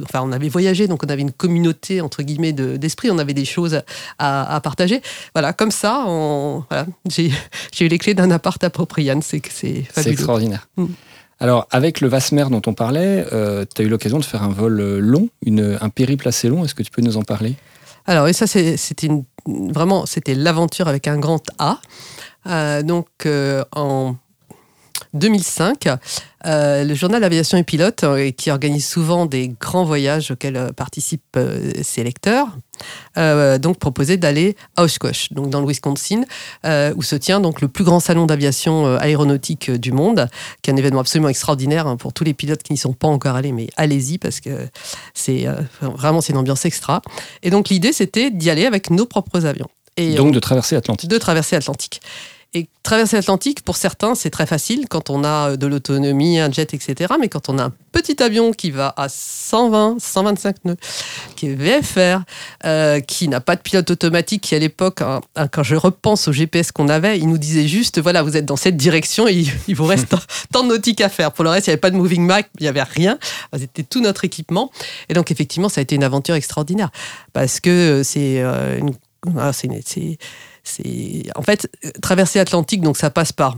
enfin 0.02 0.22
on 0.22 0.32
avait 0.32 0.48
voyagé, 0.48 0.88
donc 0.88 1.04
on 1.04 1.08
avait 1.08 1.22
une 1.22 1.32
communauté 1.32 2.00
entre 2.00 2.22
guillemets 2.22 2.52
d'esprit, 2.52 3.10
on 3.10 3.18
avait 3.18 3.34
des 3.34 3.44
choses 3.44 3.82
à, 4.18 4.60
partager. 4.62 5.00
Voilà, 5.34 5.52
comme 5.52 5.70
ça, 5.70 6.04
voilà, 6.68 6.86
j'ai 7.08 7.30
eu 7.80 7.88
les 7.88 7.98
clés 7.98 8.14
d'un 8.14 8.32
appart 8.32 8.62
à 8.64 8.70
Propriane. 8.70 9.22
C'est 9.22 9.42
c'est 9.52 9.86
extraordinaire. 10.06 10.66
Mm. 10.76 10.86
Alors, 11.38 11.66
avec 11.70 12.00
le 12.00 12.08
Vasmer 12.08 12.46
dont 12.50 12.62
on 12.66 12.72
parlait, 12.72 13.26
euh, 13.32 13.66
tu 13.74 13.82
as 13.82 13.84
eu 13.84 13.88
l'occasion 13.88 14.18
de 14.18 14.24
faire 14.24 14.42
un 14.42 14.48
vol 14.48 14.80
long, 14.98 15.28
une, 15.44 15.76
un 15.80 15.88
périple 15.90 16.26
assez 16.28 16.48
long. 16.48 16.64
Est-ce 16.64 16.74
que 16.74 16.82
tu 16.82 16.90
peux 16.90 17.02
nous 17.02 17.18
en 17.18 17.22
parler? 17.22 17.56
Alors, 18.06 18.28
et 18.28 18.32
ça, 18.32 18.46
c'était 18.46 19.08
vraiment, 19.46 20.06
c'était 20.06 20.34
l'aventure 20.34 20.88
avec 20.88 21.08
un 21.08 21.18
grand 21.18 21.42
A. 21.58 21.80
Euh, 22.46 22.82
donc, 22.82 23.08
euh, 23.26 23.64
en 23.74 24.14
2005, 25.14 25.88
euh, 26.44 26.84
le 26.84 26.94
journal 26.94 27.22
Aviation 27.24 27.58
et 27.58 27.64
Pilote, 27.64 28.04
qui 28.36 28.50
organise 28.50 28.86
souvent 28.86 29.26
des 29.26 29.48
grands 29.60 29.84
voyages 29.84 30.30
auxquels 30.30 30.70
participent 30.76 31.38
ses 31.82 32.04
lecteurs, 32.04 32.48
donc 33.16 33.78
proposait 33.78 34.16
d'aller 34.16 34.56
à 34.76 34.84
Oshkosh, 34.84 35.32
donc 35.32 35.50
dans 35.50 35.60
le 35.60 35.66
Wisconsin, 35.66 36.22
où 36.64 37.02
se 37.02 37.16
tient 37.16 37.40
donc 37.40 37.60
le 37.60 37.68
plus 37.68 37.84
grand 37.84 38.00
salon 38.00 38.26
d'aviation 38.26 38.96
aéronautique 38.96 39.70
du 39.70 39.92
monde, 39.92 40.28
qui 40.62 40.70
est 40.70 40.74
un 40.74 40.76
événement 40.76 41.00
absolument 41.00 41.28
extraordinaire 41.28 41.86
hein, 41.86 41.96
pour 41.96 42.12
tous 42.12 42.24
les 42.24 42.34
pilotes 42.34 42.62
qui 42.62 42.72
n'y 42.72 42.78
sont 42.78 42.92
pas 42.92 43.08
encore 43.08 43.34
allés, 43.34 43.52
mais 43.52 43.68
allez-y 43.76 44.18
parce 44.18 44.40
que 44.40 44.68
c'est 45.14 45.46
vraiment 45.80 46.20
c'est 46.20 46.32
une 46.32 46.38
ambiance 46.38 46.64
extra. 46.64 47.02
Et 47.42 47.50
donc 47.50 47.68
l'idée 47.70 47.92
c'était 47.92 48.30
d'y 48.30 48.50
aller 48.50 48.66
avec 48.66 48.90
nos 48.90 49.06
propres 49.06 49.46
avions. 49.46 49.68
Et 49.96 50.14
donc 50.14 50.32
de 50.32 50.40
traverser 50.40 50.74
l'Atlantique. 50.74 51.10
De 51.10 51.18
traverser 51.18 51.56
l'Atlantique. 51.56 52.00
Et 52.54 52.68
traverser 52.82 53.16
l'Atlantique, 53.16 53.62
pour 53.62 53.76
certains, 53.76 54.14
c'est 54.14 54.30
très 54.30 54.46
facile 54.46 54.86
quand 54.88 55.10
on 55.10 55.24
a 55.24 55.56
de 55.56 55.66
l'autonomie, 55.66 56.38
un 56.38 56.50
jet, 56.50 56.72
etc. 56.72 57.14
Mais 57.20 57.28
quand 57.28 57.48
on 57.48 57.58
a 57.58 57.64
un 57.64 57.72
petit 57.92 58.22
avion 58.22 58.52
qui 58.52 58.70
va 58.70 58.94
à 58.96 59.08
120, 59.08 59.96
125 59.98 60.64
nœuds, 60.64 60.76
qui 61.34 61.48
est 61.48 61.54
VFR, 61.54 62.22
euh, 62.64 63.00
qui 63.00 63.28
n'a 63.28 63.40
pas 63.40 63.56
de 63.56 63.60
pilote 63.60 63.90
automatique, 63.90 64.42
qui 64.42 64.54
à 64.54 64.58
l'époque, 64.58 65.02
hein, 65.02 65.20
quand 65.52 65.62
je 65.64 65.74
repense 65.74 66.28
au 66.28 66.32
GPS 66.32 66.72
qu'on 66.72 66.88
avait, 66.88 67.18
il 67.18 67.28
nous 67.28 67.38
disait 67.38 67.68
juste, 67.68 68.00
voilà, 68.00 68.22
vous 68.22 68.36
êtes 68.36 68.46
dans 68.46 68.56
cette 68.56 68.76
direction 68.76 69.28
et 69.28 69.44
il 69.68 69.74
vous 69.74 69.86
reste 69.86 70.14
tant 70.52 70.62
de 70.62 70.68
nautiques 70.68 71.00
à 71.00 71.08
faire. 71.08 71.32
Pour 71.32 71.44
le 71.44 71.50
reste, 71.50 71.66
il 71.66 71.70
n'y 71.70 71.74
avait 71.74 71.80
pas 71.80 71.90
de 71.90 71.96
moving 71.96 72.24
map, 72.24 72.40
il 72.58 72.62
n'y 72.62 72.68
avait 72.68 72.82
rien. 72.82 73.18
C'était 73.58 73.82
tout 73.82 74.00
notre 74.00 74.24
équipement. 74.24 74.70
Et 75.08 75.14
donc, 75.14 75.30
effectivement, 75.30 75.68
ça 75.68 75.80
a 75.80 75.82
été 75.82 75.94
une 75.94 76.04
aventure 76.04 76.34
extraordinaire 76.34 76.90
parce 77.32 77.60
que 77.60 78.02
c'est 78.02 78.40
euh, 78.40 78.78
une, 78.78 78.94
ah, 79.38 79.52
c'est 79.52 79.68
c'est 80.66 81.24
en 81.34 81.42
fait 81.42 81.70
traverser 82.02 82.38
l'Atlantique, 82.38 82.82
donc 82.82 82.96
ça 82.96 83.10
passe 83.10 83.32
par 83.32 83.56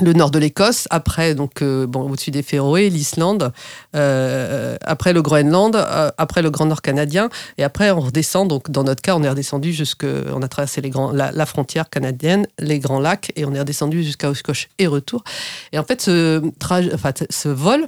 le 0.00 0.12
nord 0.12 0.30
de 0.30 0.38
l'Écosse, 0.38 0.88
après 0.90 1.34
donc 1.34 1.62
euh, 1.62 1.86
au-dessus 1.86 2.30
des 2.30 2.42
Féroé, 2.42 2.90
l'Islande, 2.90 3.52
euh, 3.94 4.76
après 4.82 5.12
le 5.12 5.22
Groenland, 5.22 5.76
euh, 5.76 6.10
après 6.18 6.42
le 6.42 6.50
Grand 6.50 6.66
Nord 6.66 6.82
canadien, 6.82 7.28
et 7.58 7.64
après 7.64 7.90
on 7.90 8.00
redescend. 8.00 8.48
Donc 8.48 8.70
dans 8.70 8.84
notre 8.84 9.02
cas, 9.02 9.14
on 9.14 9.22
est 9.22 9.28
redescendu 9.28 9.72
jusque, 9.72 10.04
on 10.04 10.42
a 10.42 10.48
traversé 10.48 10.82
la, 11.12 11.46
frontière 11.46 11.88
canadienne, 11.88 12.46
les 12.58 12.78
Grands 12.78 13.00
Lacs, 13.00 13.32
et 13.36 13.44
on 13.44 13.54
est 13.54 13.60
redescendu 13.60 14.02
jusqu'à 14.02 14.30
Oshkosh 14.30 14.68
et 14.78 14.86
retour. 14.86 15.22
Et 15.72 15.78
en 15.78 15.84
fait, 15.84 16.02
ce 16.02 17.48
vol 17.48 17.86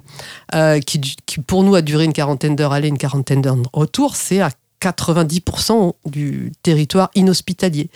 qui, 0.86 1.00
qui, 1.00 1.40
pour 1.40 1.64
nous 1.64 1.74
a 1.74 1.82
duré 1.82 2.04
une 2.04 2.12
quarantaine 2.12 2.54
d'heures 2.54 2.72
aller, 2.72 2.88
une 2.88 2.98
quarantaine 2.98 3.42
d'heures 3.42 3.56
retour, 3.72 4.14
c'est 4.14 4.40
à 4.40 4.50
90% 4.80 5.94
du 6.04 6.52
territoire 6.62 7.10
inhospitalier. 7.14 7.90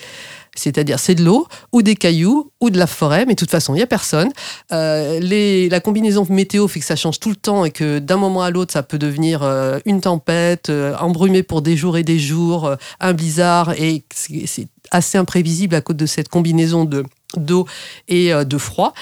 C'est-à-dire, 0.56 0.98
c'est 0.98 1.14
de 1.14 1.24
l'eau, 1.24 1.46
ou 1.72 1.82
des 1.82 1.94
cailloux, 1.94 2.50
ou 2.60 2.70
de 2.70 2.78
la 2.78 2.86
forêt, 2.86 3.24
mais 3.26 3.34
de 3.34 3.38
toute 3.38 3.50
façon, 3.50 3.74
il 3.74 3.78
n'y 3.78 3.82
a 3.82 3.86
personne. 3.86 4.30
Euh, 4.72 5.68
la 5.70 5.80
combinaison 5.80 6.26
météo 6.28 6.68
fait 6.68 6.80
que 6.80 6.86
ça 6.86 6.96
change 6.96 7.20
tout 7.20 7.30
le 7.30 7.36
temps 7.36 7.64
et 7.64 7.70
que 7.70 7.98
d'un 7.98 8.16
moment 8.16 8.42
à 8.42 8.50
l'autre, 8.50 8.72
ça 8.72 8.82
peut 8.82 8.98
devenir 8.98 9.42
euh, 9.42 9.78
une 9.86 10.00
tempête, 10.00 10.68
euh, 10.68 10.96
embrumé 10.98 11.42
pour 11.42 11.62
des 11.62 11.76
jours 11.76 11.96
et 11.96 12.02
des 12.02 12.18
jours, 12.18 12.74
un 13.00 13.12
blizzard, 13.12 13.72
et 13.72 14.04
c'est 14.12 14.68
assez 14.90 15.18
imprévisible 15.18 15.74
à 15.74 15.80
cause 15.80 15.96
de 15.96 16.06
cette 16.06 16.28
combinaison 16.28 16.84
de 16.84 17.04
d'eau 17.36 17.64
et 18.08 18.32
de 18.32 18.58
froid. 18.58 18.92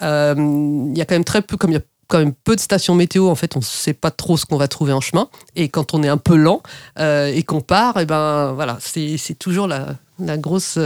Il 0.00 0.92
y 0.96 1.00
a 1.00 1.04
quand 1.04 1.14
même 1.14 1.24
très 1.24 1.40
peu, 1.40 1.56
comme 1.56 1.70
il 1.70 1.74
y 1.74 1.78
a 1.78 1.82
quand 2.08 2.18
même 2.18 2.32
peu 2.32 2.56
de 2.56 2.60
stations 2.60 2.96
météo. 2.96 3.28
En 3.28 3.36
fait, 3.36 3.54
on 3.54 3.60
ne 3.60 3.64
sait 3.64 3.94
pas 3.94 4.10
trop 4.10 4.36
ce 4.36 4.44
qu'on 4.44 4.56
va 4.56 4.66
trouver 4.66 4.92
en 4.92 5.00
chemin. 5.00 5.28
Et 5.54 5.68
quand 5.68 5.94
on 5.94 6.02
est 6.02 6.08
un 6.08 6.16
peu 6.16 6.34
lent 6.34 6.62
et 6.98 7.44
qu'on 7.44 7.60
part, 7.60 7.96
et 7.98 8.02
eh 8.02 8.06
ben 8.06 8.54
voilà, 8.54 8.78
c'est 8.80 9.38
toujours 9.38 9.68
la, 9.68 9.94
grosse 10.18 10.78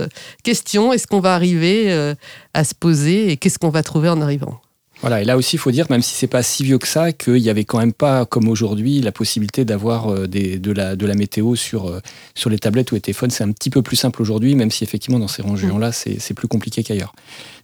question. 0.43 0.93
Est-ce 0.93 1.07
qu'on 1.07 1.21
va 1.21 1.35
arriver 1.35 1.93
euh, 1.93 2.15
à 2.55 2.65
se 2.65 2.75
poser 2.75 3.31
et 3.31 3.37
qu'est-ce 3.37 3.59
qu'on 3.59 3.71
va 3.71 3.83
trouver 3.83 4.09
en 4.09 4.21
arrivant? 4.21 4.61
Voilà, 5.01 5.23
et 5.23 5.25
là 5.25 5.39
aussi, 5.39 5.57
il 5.57 5.59
faut 5.59 5.71
dire, 5.71 5.87
même 5.89 6.03
si 6.03 6.15
c'est 6.15 6.27
pas 6.27 6.43
si 6.43 6.63
vieux 6.63 6.77
que 6.77 6.87
ça, 6.87 7.13
qu'il 7.13 7.41
n'y 7.41 7.49
avait 7.49 7.65
quand 7.65 7.79
même 7.79 7.95
pas, 7.95 8.27
comme 8.27 8.49
aujourd'hui, 8.49 9.01
la 9.01 9.13
possibilité 9.13 9.65
d'avoir 9.65 10.09
euh, 10.09 10.27
de, 10.27 10.73
la, 10.73 10.95
de 10.95 11.07
la 11.07 11.15
météo 11.15 11.57
sur, 11.57 12.01
sur 12.35 12.51
les 12.51 12.59
tablettes 12.59 12.93
ou 12.93 12.97
les 12.97 13.01
téléphones. 13.01 13.31
C'est 13.31 13.45
un 13.45 13.53
petit 13.53 13.71
peu 13.71 13.81
plus 13.81 13.97
simple 13.97 14.21
aujourd'hui, 14.21 14.55
même 14.55 14.71
si 14.71 14.85
effectivement, 14.85 15.19
dans 15.19 15.29
ces 15.29 15.41
régions-là, 15.41 15.89
mmh. 15.89 16.17
c'est 16.19 16.35
plus 16.35 16.49
compliqué 16.49 16.83
qu'ailleurs. 16.83 17.15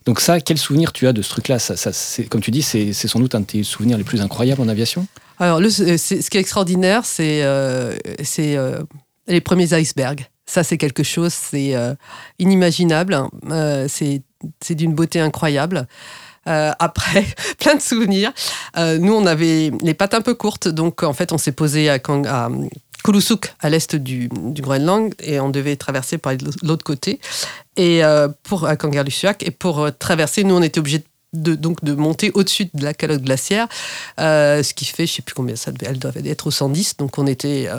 Donc 0.07 0.19
ça, 0.19 0.39
quel 0.39 0.57
souvenir 0.57 0.93
tu 0.93 1.05
as 1.05 1.13
de 1.13 1.21
ce 1.21 1.29
truc-là? 1.29 1.59
Ça, 1.59 1.91
Comme 2.29 2.41
tu 2.41 2.49
dis, 2.49 2.63
c'est 2.63 2.93
sans 2.93 3.19
doute 3.19 3.35
un 3.35 3.41
de 3.41 3.45
tes 3.45 3.63
souvenirs 3.63 3.97
les 3.97 4.03
plus 4.03 4.21
incroyables 4.21 4.61
en 4.61 4.67
aviation? 4.67 5.05
Alors, 5.39 5.59
le, 5.59 5.69
ce 5.69 6.29
qui 6.29 6.37
est 6.37 6.41
extraordinaire, 6.41 7.05
c'est 7.05 7.43
euh, 7.43 7.93
euh, 8.39 8.83
les 9.27 9.41
premiers 9.41 9.73
icebergs. 9.79 10.27
Ça, 10.47 10.63
c'est 10.63 10.77
quelque 10.77 11.03
chose, 11.03 11.33
c'est 11.33 11.75
euh, 11.75 11.93
inimaginable. 12.39 13.17
c'est 13.87 14.23
d'une 14.69 14.93
beauté 14.93 15.19
incroyable. 15.19 15.87
après, 16.45 17.25
plein 17.59 17.75
de 17.75 17.81
souvenirs. 17.81 18.31
nous, 18.75 19.13
on 19.13 19.25
avait 19.25 19.71
les 19.81 19.93
pattes 19.93 20.13
un 20.13 20.21
peu 20.21 20.33
courtes, 20.33 20.67
donc 20.67 21.03
en 21.03 21.13
fait, 21.13 21.31
on 21.31 21.37
s'est 21.37 21.51
posé 21.51 21.89
à, 21.89 21.95
à 21.95 22.49
Kulusuk, 23.03 23.53
à 23.61 23.69
l'est 23.69 23.95
du, 23.95 24.27
du, 24.29 24.61
Groenland, 24.61 25.13
et 25.21 25.39
on 25.39 25.49
devait 25.49 25.75
traverser 25.75 26.17
par 26.17 26.33
l'autre 26.63 26.83
côté, 26.83 27.19
et 27.77 28.03
euh, 28.03 28.27
pour 28.43 28.67
à. 28.75 29.43
Et 29.43 29.51
pour 29.51 29.79
euh, 29.79 29.91
traverser, 29.97 30.43
nous, 30.43 30.55
on 30.55 30.61
était 30.61 30.79
obligés 30.79 30.99
de, 30.99 31.05
donc 31.33 31.83
de 31.83 31.93
monter 31.93 32.31
au-dessus 32.33 32.69
de 32.73 32.83
la 32.83 32.93
calotte 32.93 33.21
glaciaire, 33.21 33.67
euh, 34.19 34.63
ce 34.63 34.73
qui 34.73 34.85
fait, 34.85 35.05
je 35.05 35.13
sais 35.13 35.21
plus 35.21 35.35
combien 35.35 35.55
ça 35.55 35.71
devait, 35.71 35.87
elle 35.91 35.99
devait 35.99 36.27
être 36.29 36.47
au 36.47 36.51
110, 36.51 36.97
donc 36.97 37.17
on 37.17 37.27
était 37.27 37.69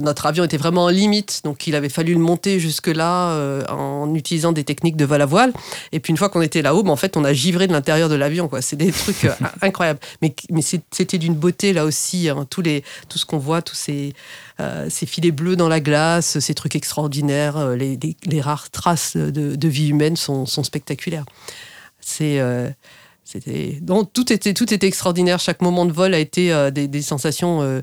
notre 0.00 0.26
avion 0.26 0.44
était 0.44 0.56
vraiment 0.56 0.84
en 0.84 0.88
limite, 0.88 1.40
donc 1.44 1.66
il 1.66 1.74
avait 1.74 1.88
fallu 1.88 2.12
le 2.12 2.20
monter 2.20 2.60
jusque-là 2.60 3.30
euh, 3.30 3.64
en 3.68 4.14
utilisant 4.14 4.52
des 4.52 4.64
techniques 4.64 4.96
de 4.96 5.04
vol 5.04 5.20
à 5.22 5.26
voile. 5.26 5.52
Et 5.92 6.00
puis 6.00 6.10
une 6.10 6.16
fois 6.16 6.28
qu'on 6.28 6.42
était 6.42 6.62
là-haut, 6.62 6.82
ben, 6.82 6.90
en 6.90 6.96
fait, 6.96 7.16
on 7.16 7.24
a 7.24 7.32
givré 7.32 7.66
de 7.66 7.72
l'intérieur 7.72 8.08
de 8.08 8.14
l'avion. 8.14 8.50
C'est 8.60 8.76
des 8.76 8.92
trucs 8.92 9.24
euh, 9.24 9.32
incroyables. 9.62 10.00
Mais, 10.22 10.34
mais 10.50 10.62
c'était 10.62 11.18
d'une 11.18 11.34
beauté 11.34 11.72
là 11.72 11.84
aussi. 11.84 12.28
Hein. 12.28 12.46
tous 12.48 12.62
les, 12.62 12.84
tout 13.08 13.18
ce 13.18 13.26
qu'on 13.26 13.38
voit, 13.38 13.62
tous 13.62 13.74
ces, 13.74 14.12
euh, 14.60 14.88
ces 14.90 15.06
filets 15.06 15.30
bleus 15.30 15.56
dans 15.56 15.68
la 15.68 15.80
glace, 15.80 16.38
ces 16.38 16.54
trucs 16.54 16.76
extraordinaires, 16.76 17.70
les, 17.70 17.98
les, 18.24 18.40
rares 18.40 18.70
traces 18.70 19.16
de, 19.16 19.56
de, 19.56 19.68
vie 19.68 19.88
humaine 19.88 20.16
sont 20.16 20.46
spectaculaires. 20.46 21.24
C'est 22.08 22.40
c'était 23.24 23.78
donc 23.82 24.12
tout 24.12 24.32
était 24.32 24.54
tout 24.54 24.72
était 24.72 24.86
extraordinaire. 24.86 25.40
Chaque 25.40 25.60
moment 25.60 25.84
de 25.84 25.92
vol 25.92 26.14
a 26.14 26.18
été 26.18 26.70
des, 26.72 26.86
des, 26.86 27.02
sensations 27.02 27.82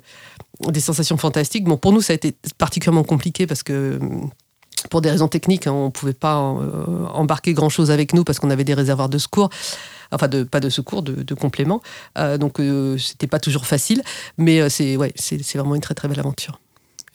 des 0.68 0.80
sensations 0.80 1.18
fantastiques. 1.18 1.66
Bon, 1.66 1.78
pour 1.78 1.92
nous, 1.92 2.02
ça 2.02 2.14
a 2.14 2.16
été 2.16 2.36
particulièrement 2.58 3.04
compliqué 3.04 3.48
parce 3.48 3.64
que 3.64 4.00
pour 4.90 5.02
des 5.02 5.10
raisons 5.10 5.28
techniques, 5.28 5.68
hein, 5.68 5.74
on 5.74 5.86
ne 5.86 5.92
pouvait 5.92 6.14
pas 6.14 6.40
euh, 6.40 7.06
embarquer 7.14 7.54
grand-chose 7.54 7.92
avec 7.92 8.14
nous 8.14 8.24
parce 8.24 8.40
qu'on 8.40 8.50
avait 8.50 8.64
des 8.64 8.74
réservoirs 8.74 9.10
de 9.10 9.18
secours. 9.18 9.50
Enfin, 10.12 10.28
de, 10.28 10.44
pas 10.44 10.60
de 10.60 10.70
secours, 10.70 11.02
de, 11.02 11.24
de 11.24 11.34
compléments. 11.34 11.82
Euh, 12.18 12.38
donc, 12.38 12.60
euh, 12.60 12.98
c'était 12.98 13.28
pas 13.28 13.40
toujours 13.40 13.66
facile. 13.66 14.04
Mais 14.38 14.70
c'est 14.70 14.96
ouais, 14.98 15.14
c'est 15.16 15.42
vraiment 15.56 15.76
une 15.76 15.82
très, 15.82 15.96
très 15.96 16.08
belle 16.08 16.20
aventure. 16.20 16.60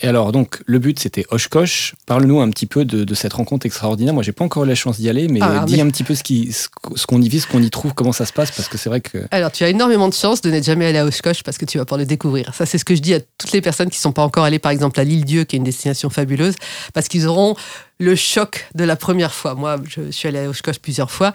Et 0.01 0.07
alors, 0.07 0.31
donc, 0.31 0.61
le 0.67 0.79
but, 0.79 0.99
c'était 0.99 1.25
Oshkosh. 1.31 1.95
Parle-nous 2.07 2.41
un 2.41 2.51
petit 2.51 2.67
peu 2.67 2.85
de, 2.85 3.15
cette 3.15 3.33
rencontre 3.33 3.67
extraordinaire. 3.67 4.15
Moi, 4.15 4.23
j'ai 4.23 4.33
pas 4.33 4.45
encore 4.45 4.65
eu 4.65 4.69
la 4.69 4.77
chance 4.77 4.99
d'y 4.99 5.09
aller, 5.09 5.27
mais 5.27 5.41
ah, 5.43 5.65
dis 5.67 5.81
un 5.81 5.89
petit 5.89 6.05
peu 6.05 6.15
ce 6.15 7.07
qu'on 7.07 7.21
y 7.21 7.29
vit, 7.29 7.41
ce 7.41 7.47
qu'on 7.47 7.63
y 7.63 7.71
trouve, 7.71 7.95
comment 7.95 8.13
ça 8.13 8.25
se 8.25 8.33
passe, 8.33 8.53
parce 8.53 8.69
que 8.69 8.79
c'est 8.79 8.89
vrai 8.89 9.01
que. 9.01 9.19
Alors, 9.31 9.51
tu 9.51 9.65
as 9.65 9.69
énormément 9.69 10.09
de 10.09 10.15
chance 10.15 10.41
de 10.41 10.51
n'être 10.51 10.65
jamais 10.65 10.87
allé 10.87 10.99
à 10.99 11.05
Oshkosh 11.05 11.43
parce 11.43 11.59
que 11.59 11.65
tu 11.65 11.79
vas 11.79 11.85
pouvoir 11.85 11.99
le 11.99 12.07
découvrir. 12.07 12.55
Ça, 12.55 12.65
c'est 12.65 12.79
ce 12.79 12.85
que 12.85 12.95
je 12.95 13.01
dis 13.01 13.15
à 13.15 13.21
toutes 13.21 13.53
les 13.53 13.61
personnes 13.61 13.91
qui 13.91 13.99
sont 13.99 14.13
pas 14.13 14.23
encore 14.23 14.45
allées, 14.45 14.61
par 14.61 14.71
exemple, 14.71 15.01
à 15.01 15.05
l'île 15.05 15.25
Dieu, 15.25 15.45
qui 15.45 15.57
est 15.57 15.59
une 15.59 15.65
destination 15.65 16.11
fabuleuse, 16.11 16.55
parce 16.95 17.09
qu'ils 17.09 17.27
auront 17.27 17.57
le 17.99 18.15
choc 18.15 18.69
de 18.75 18.85
la 18.85 18.97
première 18.97 19.35
fois. 19.35 19.55
Moi, 19.55 19.77
je 19.89 20.11
suis 20.11 20.29
allée 20.29 20.39
à 20.39 20.49
Oshkosh 20.49 20.79
plusieurs 20.79 21.11
fois. 21.11 21.33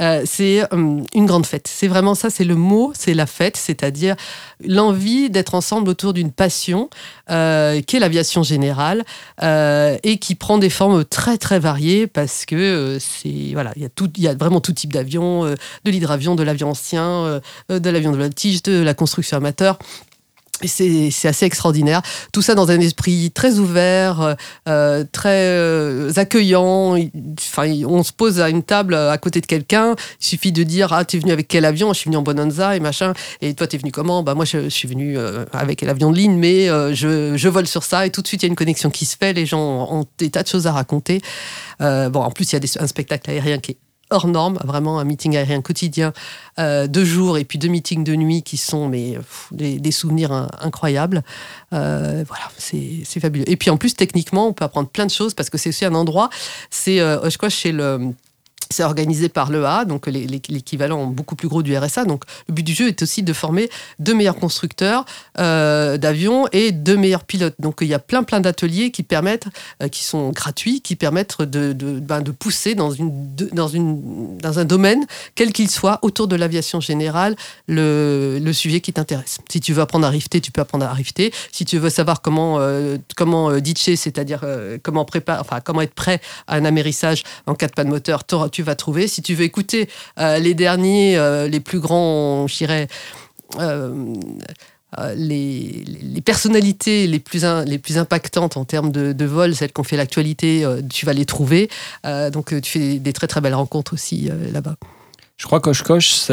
Euh, 0.00 0.22
c'est 0.24 0.62
euh, 0.72 1.00
une 1.14 1.26
grande 1.26 1.46
fête. 1.46 1.68
C'est 1.68 1.88
vraiment 1.88 2.14
ça, 2.14 2.30
c'est 2.30 2.44
le 2.44 2.54
mot, 2.54 2.92
c'est 2.94 3.14
la 3.14 3.26
fête, 3.26 3.56
c'est-à-dire 3.56 4.16
l'envie 4.66 5.28
d'être 5.28 5.54
ensemble 5.54 5.90
autour 5.90 6.14
d'une 6.14 6.32
passion 6.32 6.88
euh, 7.30 7.82
qui 7.82 7.96
est 7.96 8.00
l'aviation 8.00 8.42
générale 8.42 9.04
et 9.42 10.18
qui 10.18 10.34
prend 10.34 10.58
des 10.58 10.70
formes 10.70 11.04
très 11.04 11.36
très 11.38 11.58
variées 11.58 12.06
parce 12.06 12.46
que 12.46 12.98
c'est 13.00 13.52
voilà, 13.52 13.72
il 13.76 13.82
y 13.82 13.84
a 13.84 13.88
y 14.18 14.28
a 14.28 14.34
vraiment 14.34 14.60
tout 14.60 14.72
type 14.72 14.92
d'avion, 14.92 15.44
de 15.44 15.90
l'hydravion, 15.90 16.34
de 16.34 16.42
l'avion 16.42 16.70
ancien, 16.70 17.40
de 17.68 17.90
l'avion 17.90 18.12
de 18.12 18.16
voltige, 18.16 18.62
de 18.62 18.82
la 18.82 18.94
construction 18.94 19.36
amateur. 19.36 19.78
C'est 20.64 21.28
assez 21.28 21.44
extraordinaire. 21.44 22.02
Tout 22.32 22.42
ça 22.42 22.54
dans 22.54 22.70
un 22.70 22.80
esprit 22.80 23.30
très 23.30 23.58
ouvert, 23.58 24.20
euh, 24.20 24.34
euh, 24.68 25.04
très 25.10 25.50
euh, 25.50 26.12
accueillant. 26.16 26.96
Enfin, 27.38 27.70
on 27.86 28.02
se 28.02 28.12
pose 28.12 28.40
à 28.40 28.48
une 28.48 28.62
table 28.62 28.94
à 28.94 29.18
côté 29.18 29.40
de 29.40 29.46
quelqu'un. 29.46 29.94
Il 30.20 30.26
suffit 30.26 30.52
de 30.52 30.62
dire 30.62 30.92
Ah, 30.92 31.04
t'es 31.04 31.18
venu 31.18 31.32
avec 31.32 31.48
quel 31.48 31.64
avion? 31.64 31.92
Je 31.92 31.98
suis 31.98 32.08
venu 32.08 32.16
en 32.16 32.22
Bonanza 32.22 32.76
et 32.76 32.80
machin. 32.80 33.12
Et 33.40 33.54
toi, 33.54 33.66
t'es 33.66 33.78
venu 33.78 33.92
comment? 33.92 34.22
Bah, 34.22 34.34
moi, 34.34 34.44
je, 34.44 34.68
suis 34.68 34.88
venu 34.88 35.18
avec 35.52 35.82
l'avion 35.82 36.10
de 36.10 36.16
ligne, 36.16 36.36
mais 36.36 36.66
je, 36.66 37.36
je, 37.36 37.48
vole 37.48 37.66
sur 37.66 37.84
ça. 37.84 38.06
Et 38.06 38.10
tout 38.10 38.22
de 38.22 38.26
suite, 38.26 38.42
il 38.42 38.46
y 38.46 38.48
a 38.48 38.50
une 38.50 38.56
connexion 38.56 38.90
qui 38.90 39.04
se 39.04 39.16
fait. 39.16 39.32
Les 39.32 39.46
gens 39.46 39.88
ont 39.90 40.06
des 40.18 40.30
tas 40.30 40.42
de 40.42 40.48
choses 40.48 40.66
à 40.66 40.72
raconter. 40.72 41.20
bon, 41.80 42.20
en 42.20 42.30
plus, 42.30 42.52
il 42.52 42.54
y 42.54 42.56
a 42.56 42.60
des, 42.60 42.78
un 42.78 42.86
spectacle 42.86 43.30
aérien 43.30 43.58
qui 43.58 43.72
est 43.72 43.78
hors 44.10 44.26
norme, 44.28 44.58
vraiment 44.64 44.98
un 44.98 45.04
meeting 45.04 45.36
aérien 45.36 45.60
quotidien, 45.62 46.12
euh, 46.58 46.86
deux 46.86 47.04
jours 47.04 47.38
et 47.38 47.44
puis 47.44 47.58
deux 47.58 47.68
meetings 47.68 48.04
de 48.04 48.14
nuit 48.14 48.42
qui 48.42 48.56
sont 48.56 48.88
mais 48.88 49.18
des, 49.52 49.90
souvenirs 49.90 50.48
incroyables. 50.60 51.22
Euh, 51.72 52.24
voilà, 52.26 52.44
c'est 52.56 53.20
fabuleux. 53.20 53.48
Et 53.50 53.56
puis 53.56 53.70
en 53.70 53.76
plus 53.76 53.94
techniquement, 53.94 54.48
on 54.48 54.52
peut 54.52 54.64
apprendre 54.64 54.88
plein 54.88 55.06
de 55.06 55.10
choses 55.10 55.34
parce 55.34 55.50
que 55.50 55.58
c'est 55.58 55.70
aussi 55.70 55.84
un 55.84 55.94
endroit. 55.94 56.30
C'est 56.70 57.00
euh, 57.00 57.28
je 57.28 57.36
crois 57.36 57.48
chez 57.48 57.72
le 57.72 58.12
c'est 58.70 58.82
organisé 58.82 59.28
par 59.28 59.50
l'EA, 59.50 59.84
donc 59.84 60.06
l'équivalent 60.06 61.06
beaucoup 61.06 61.36
plus 61.36 61.48
gros 61.48 61.62
du 61.62 61.76
RSA. 61.76 62.04
Donc 62.04 62.24
le 62.48 62.54
but 62.54 62.62
du 62.62 62.74
jeu 62.74 62.88
est 62.88 63.02
aussi 63.02 63.22
de 63.22 63.32
former 63.32 63.68
deux 63.98 64.14
meilleurs 64.14 64.36
constructeurs 64.36 65.04
euh, 65.38 65.96
d'avions 65.98 66.46
et 66.52 66.72
deux 66.72 66.96
meilleurs 66.96 67.24
pilotes. 67.24 67.54
Donc 67.58 67.78
il 67.80 67.88
y 67.88 67.94
a 67.94 67.98
plein 67.98 68.22
plein 68.22 68.40
d'ateliers 68.40 68.90
qui 68.90 69.02
permettent, 69.02 69.46
euh, 69.82 69.88
qui 69.88 70.04
sont 70.04 70.30
gratuits, 70.30 70.80
qui 70.80 70.96
permettent 70.96 71.40
de, 71.42 71.72
de, 71.72 72.00
ben, 72.00 72.20
de 72.20 72.30
pousser 72.30 72.74
dans, 72.74 72.90
une, 72.90 73.34
dans, 73.52 73.68
une, 73.68 74.38
dans 74.38 74.58
un 74.58 74.64
domaine, 74.64 75.06
quel 75.34 75.52
qu'il 75.52 75.70
soit, 75.70 75.98
autour 76.02 76.28
de 76.28 76.36
l'aviation 76.36 76.80
générale, 76.80 77.36
le, 77.68 78.38
le 78.42 78.52
sujet 78.52 78.80
qui 78.80 78.92
t'intéresse. 78.92 79.38
Si 79.50 79.60
tu 79.60 79.72
veux 79.72 79.82
apprendre 79.82 80.06
à 80.06 80.10
rifter, 80.10 80.40
tu 80.40 80.50
peux 80.50 80.60
apprendre 80.60 80.86
à 80.86 80.92
rifter. 80.92 81.32
Si 81.52 81.64
tu 81.64 81.78
veux 81.78 81.90
savoir 81.90 82.20
comment, 82.20 82.58
euh, 82.58 82.96
comment 83.16 83.56
ditcher, 83.58 83.96
c'est-à-dire 83.96 84.44
comment, 84.82 85.06
enfin, 85.28 85.60
comment 85.60 85.82
être 85.82 85.94
prêt 85.94 86.20
à 86.46 86.56
un 86.56 86.64
amérissage 86.64 87.22
en 87.46 87.54
cas 87.54 87.66
de 87.66 87.72
panne 87.72 87.88
moteur, 87.88 88.24
tu 88.50 88.55
tu 88.56 88.62
vas 88.62 88.74
trouver. 88.74 89.06
Si 89.06 89.22
tu 89.22 89.34
veux 89.34 89.44
écouter 89.44 89.88
les 90.18 90.54
derniers, 90.54 91.18
les 91.48 91.60
plus 91.60 91.80
grands, 91.80 92.46
je 92.46 92.56
dirais, 92.56 92.88
les, 95.14 95.84
les, 95.86 96.20
personnalités 96.22 97.06
les 97.06 97.18
plus, 97.18 97.44
les 97.66 97.78
plus 97.78 97.98
impactantes 97.98 98.56
en 98.56 98.64
termes 98.64 98.90
de, 98.90 99.12
de 99.12 99.24
vol, 99.26 99.54
celles 99.54 99.72
qui 99.72 99.80
ont 99.80 99.84
fait 99.84 99.96
l'actualité, 99.96 100.66
tu 100.90 101.04
vas 101.04 101.12
les 101.12 101.26
trouver. 101.26 101.68
donc 102.32 102.58
tu 102.62 102.70
fais 102.70 102.98
des 102.98 103.12
très 103.12 103.26
très 103.26 103.40
belles 103.40 103.54
rencontres 103.54 103.94
aussi 103.94 104.30
là-bas. 104.52 104.76
Je 105.36 105.44
crois 105.44 105.60
qu'Oshkosh, 105.60 106.28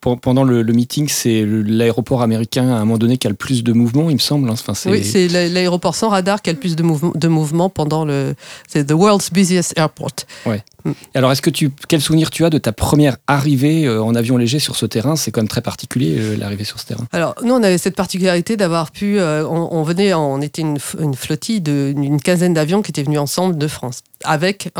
pendant 0.00 0.42
le, 0.42 0.64
meeting, 0.64 1.08
c'est 1.08 1.44
l'aéroport 1.46 2.20
américain 2.20 2.68
à 2.68 2.76
un 2.76 2.80
moment 2.80 2.98
donné 2.98 3.16
qui 3.16 3.28
a 3.28 3.30
le 3.30 3.36
plus 3.36 3.62
de 3.62 3.72
mouvements, 3.72 4.10
il 4.10 4.14
me 4.14 4.20
semble. 4.20 4.50
Hein. 4.50 4.54
Enfin, 4.54 4.72
oui, 4.90 5.04
c'est 5.04 5.28
l'aéroport 5.28 5.94
sans 5.94 6.08
radar 6.08 6.42
qui 6.42 6.50
a 6.50 6.52
le 6.52 6.58
plus 6.58 6.74
de, 6.74 6.82
mouvements 6.82 7.12
de 7.14 7.28
mouvements 7.28 7.68
pendant 7.68 8.04
le. 8.04 8.34
C'est 8.68 8.84
the 8.84 8.92
world's 8.92 9.30
busiest 9.32 9.78
airport. 9.78 10.26
Ouais. 10.46 10.64
Mm. 10.84 10.90
Alors, 11.14 11.32
est-ce 11.32 11.42
que 11.42 11.50
tu, 11.50 11.70
quel 11.88 12.00
souvenir 12.00 12.30
tu 12.30 12.44
as 12.44 12.50
de 12.50 12.58
ta 12.58 12.72
première 12.72 13.16
arrivée 13.26 13.86
euh, 13.86 14.02
en 14.02 14.14
avion 14.14 14.36
léger 14.36 14.58
sur 14.58 14.76
ce 14.76 14.86
terrain? 14.86 15.16
C'est 15.16 15.30
quand 15.30 15.40
même 15.40 15.48
très 15.48 15.60
particulier 15.60 16.16
euh, 16.18 16.36
l'arrivée 16.36 16.64
sur 16.64 16.80
ce 16.80 16.86
terrain. 16.86 17.06
Alors, 17.12 17.34
nous, 17.44 17.54
on 17.54 17.62
avait 17.62 17.78
cette 17.78 17.96
particularité 17.96 18.56
d'avoir 18.56 18.90
pu. 18.90 19.18
Euh, 19.18 19.46
on, 19.46 19.82
venait, 19.82 20.12
on 20.14 20.40
était 20.40 20.62
une, 20.62 20.78
une 20.98 21.14
flottille 21.14 21.60
d'une 21.60 22.20
quinzaine 22.20 22.54
d'avions 22.54 22.82
qui 22.82 22.90
étaient 22.90 23.02
venus 23.02 23.20
ensemble 23.20 23.56
de 23.58 23.68
France, 23.68 24.02
avec 24.24 24.72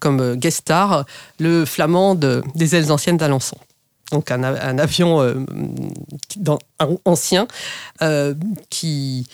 comme 0.00 0.36
guest 0.36 0.58
star 0.58 1.04
le 1.38 1.64
flamand 1.64 2.14
des 2.14 2.76
ailes 2.76 2.92
anciennes 2.92 3.16
d'Alençon. 3.16 3.56
Donc 4.12 4.30
un, 4.30 4.42
avion 4.78 5.44
ancien 7.04 7.46
qui, 8.70 9.26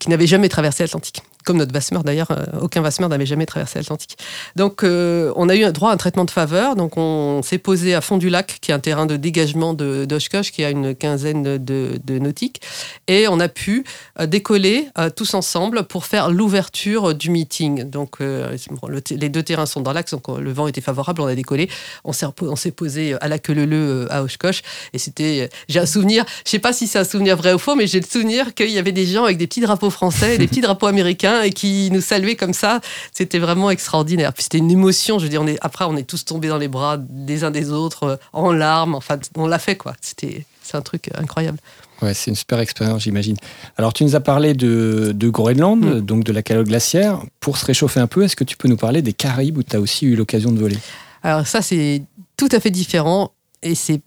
qui 0.00 0.10
n'avait 0.10 0.26
jamais 0.26 0.48
traversé 0.48 0.82
l'Atlantique 0.82 1.22
comme 1.44 1.56
notre 1.56 1.72
Vasmer 1.72 2.00
d'ailleurs, 2.04 2.30
euh, 2.30 2.44
aucun 2.60 2.80
Vasmer 2.80 3.08
n'avait 3.08 3.26
jamais 3.26 3.46
traversé 3.46 3.78
l'Atlantique. 3.78 4.18
Donc 4.56 4.82
euh, 4.82 5.32
on 5.36 5.48
a 5.48 5.56
eu 5.56 5.70
droit 5.72 5.90
à 5.90 5.94
un 5.94 5.96
traitement 5.96 6.24
de 6.24 6.30
faveur, 6.30 6.76
donc 6.76 6.96
on 6.96 7.42
s'est 7.42 7.58
posé 7.58 7.94
à 7.94 8.00
fond 8.00 8.18
du 8.18 8.28
lac, 8.28 8.58
qui 8.60 8.70
est 8.70 8.74
un 8.74 8.78
terrain 8.78 9.06
de 9.06 9.16
dégagement 9.16 9.74
de 9.74 10.04
d'Oshkosh, 10.04 10.52
qui 10.52 10.64
a 10.64 10.70
une 10.70 10.94
quinzaine 10.94 11.58
de, 11.58 12.18
nautiques, 12.18 12.60
et 13.06 13.28
on 13.28 13.40
a 13.40 13.48
pu 13.48 13.84
euh, 14.20 14.26
décoller 14.26 14.88
tous 15.16 15.34
ensemble 15.34 15.84
pour 15.84 16.04
faire 16.04 16.30
l'ouverture 16.30 17.14
du 17.14 17.30
meeting. 17.30 17.84
Donc 17.84 18.18
les 18.20 19.28
deux 19.28 19.42
terrains 19.42 19.66
sont 19.66 19.80
dans 19.80 19.92
l'axe, 19.92 20.12
donc 20.12 20.28
le 20.28 20.52
vent 20.52 20.66
était 20.66 20.80
favorable, 20.80 21.20
on 21.20 21.26
a 21.26 21.34
décollé, 21.34 21.68
on 22.04 22.12
s'est 22.12 22.70
posé 22.70 23.14
à 23.20 23.28
la 23.28 23.38
queue 23.38 23.54
leu 23.54 24.06
à 24.10 24.22
Oshkosh, 24.22 24.62
et 24.92 24.98
c'était, 24.98 25.48
j'ai 25.68 25.80
un 25.80 25.86
souvenir, 25.86 26.24
je 26.44 26.50
sais 26.50 26.58
pas 26.58 26.72
si 26.72 26.86
c'est 26.86 26.98
un 26.98 27.04
souvenir 27.04 27.36
vrai 27.36 27.52
ou 27.52 27.58
faux, 27.58 27.76
mais 27.76 27.86
j'ai 27.86 28.00
le 28.00 28.06
souvenir 28.06 28.54
qu'il 28.54 28.70
y 28.70 28.78
avait 28.78 28.92
des 28.92 29.06
gens 29.06 29.24
avec 29.24 29.38
des 29.38 29.46
petits 29.46 29.60
drapeaux 29.60 29.90
français, 29.90 30.38
des 30.38 30.48
petits 30.48 30.60
drapeaux 30.60 30.86
américains 30.86 31.27
et 31.42 31.50
qui 31.50 31.90
nous 31.90 32.00
saluait 32.00 32.36
comme 32.36 32.52
ça. 32.52 32.80
C'était 33.12 33.38
vraiment 33.38 33.70
extraordinaire. 33.70 34.32
Puis 34.32 34.44
c'était 34.44 34.58
une 34.58 34.70
émotion. 34.70 35.18
Je 35.18 35.24
veux 35.24 35.30
dire, 35.30 35.42
on 35.42 35.46
est, 35.46 35.58
après, 35.60 35.84
on 35.84 35.96
est 35.96 36.04
tous 36.04 36.24
tombés 36.24 36.48
dans 36.48 36.58
les 36.58 36.68
bras 36.68 36.96
des 36.98 37.44
uns 37.44 37.50
des 37.50 37.70
autres, 37.70 38.04
euh, 38.04 38.16
en 38.32 38.52
larmes. 38.52 38.94
Enfin, 38.94 39.18
on 39.36 39.46
l'a 39.46 39.58
fait, 39.58 39.76
quoi. 39.76 39.94
C'était, 40.00 40.44
c'est 40.62 40.76
un 40.76 40.82
truc 40.82 41.10
incroyable. 41.14 41.58
Ouais, 42.02 42.14
c'est 42.14 42.30
une 42.30 42.36
super 42.36 42.60
expérience, 42.60 43.02
j'imagine. 43.02 43.36
Alors, 43.76 43.92
tu 43.92 44.04
nous 44.04 44.14
as 44.14 44.20
parlé 44.20 44.54
de, 44.54 45.12
de 45.14 45.28
Groenland, 45.28 45.84
mm. 45.84 46.00
donc 46.00 46.24
de 46.24 46.32
la 46.32 46.42
calotte 46.42 46.68
glaciaire. 46.68 47.20
Pour 47.40 47.58
se 47.58 47.66
réchauffer 47.66 48.00
un 48.00 48.06
peu, 48.06 48.22
est-ce 48.22 48.36
que 48.36 48.44
tu 48.44 48.56
peux 48.56 48.68
nous 48.68 48.76
parler 48.76 49.02
des 49.02 49.12
Caraïbes 49.12 49.58
où 49.58 49.62
tu 49.62 49.74
as 49.74 49.80
aussi 49.80 50.06
eu 50.06 50.14
l'occasion 50.14 50.52
de 50.52 50.58
voler? 50.58 50.78
Alors, 51.22 51.46
ça, 51.46 51.62
c'est 51.62 52.02
tout 52.36 52.48
à 52.52 52.60
fait 52.60 52.70
différent 52.70 53.32
et 53.62 53.74
c'est 53.74 54.00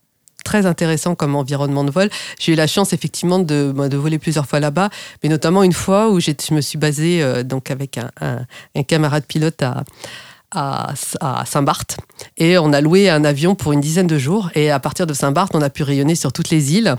très 0.43 0.65
intéressant 0.65 1.15
comme 1.15 1.35
environnement 1.35 1.83
de 1.83 1.91
vol. 1.91 2.09
J'ai 2.39 2.53
eu 2.53 2.55
la 2.55 2.67
chance 2.67 2.93
effectivement 2.93 3.39
de, 3.39 3.71
bah, 3.75 3.89
de 3.89 3.97
voler 3.97 4.19
plusieurs 4.19 4.47
fois 4.47 4.59
là-bas, 4.59 4.89
mais 5.23 5.29
notamment 5.29 5.63
une 5.63 5.73
fois 5.73 6.09
où 6.09 6.19
je 6.19 6.53
me 6.53 6.61
suis 6.61 6.77
basée 6.77 7.21
euh, 7.21 7.43
donc 7.43 7.71
avec 7.71 7.97
un, 7.97 8.09
un, 8.21 8.83
camarade 8.83 9.23
pilote 9.25 9.61
à, 9.61 9.83
à, 10.51 10.93
Saint-Barth. 11.45 11.97
Et 12.37 12.57
on 12.57 12.73
a 12.73 12.81
loué 12.81 13.09
un 13.09 13.23
avion 13.23 13.55
pour 13.55 13.71
une 13.71 13.81
dizaine 13.81 14.07
de 14.07 14.17
jours. 14.17 14.49
Et 14.53 14.69
à 14.69 14.79
partir 14.79 15.07
de 15.07 15.13
Saint-Barth 15.13 15.51
on 15.55 15.61
a 15.61 15.69
pu 15.69 15.83
rayonner 15.83 16.15
sur 16.15 16.33
toutes 16.33 16.49
les 16.49 16.75
îles 16.75 16.95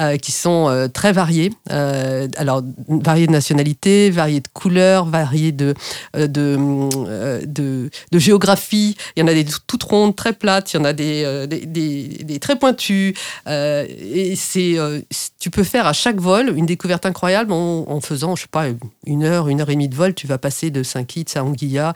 euh, 0.00 0.16
qui 0.16 0.32
sont 0.32 0.68
euh, 0.68 0.88
très 0.88 1.12
variées. 1.12 1.52
Euh, 1.70 2.28
alors 2.36 2.62
variées 2.88 3.26
de 3.26 3.32
nationalités 3.32 4.10
variées 4.10 4.40
de 4.40 4.48
couleurs 4.52 5.06
variées 5.06 5.52
de 5.52 5.74
de, 6.14 7.46
de, 7.46 8.18
géographie. 8.18 8.96
Il 9.16 9.20
y 9.20 9.22
en 9.22 9.28
a 9.28 9.34
des 9.34 9.46
toutes 9.66 9.82
rondes 9.84 10.16
très 10.16 10.32
plates. 10.32 10.72
Il 10.72 10.78
y 10.78 10.80
en 10.80 10.84
a 10.84 10.92
des, 10.92 11.46
des, 11.46 11.66
des, 11.66 12.38
très 12.38 12.56
pointues. 12.56 13.14
Et 13.46 14.34
c'est 14.36 14.76
tu 15.38 15.50
peux 15.50 15.64
faire 15.64 15.86
à 15.86 15.92
chaque 15.92 16.20
vol 16.20 16.52
une 16.56 16.66
découverte 16.66 17.06
incroyable 17.06 17.52
en, 17.52 18.00
faisant 18.00 18.36
je 18.36 18.42
sais 18.42 18.48
pas 18.50 18.66
une 19.06 19.24
heure 19.24 19.48
une 19.48 19.60
heure 19.60 19.70
et 19.70 19.74
demie 19.74 19.88
de 19.88 19.94
vol. 19.94 20.14
Tu 20.14 20.26
vas 20.26 20.38
passer 20.38 20.70
de 20.70 20.82
Saint-Kitts 20.82 21.36
à 21.36 21.44
Anguilla 21.44 21.94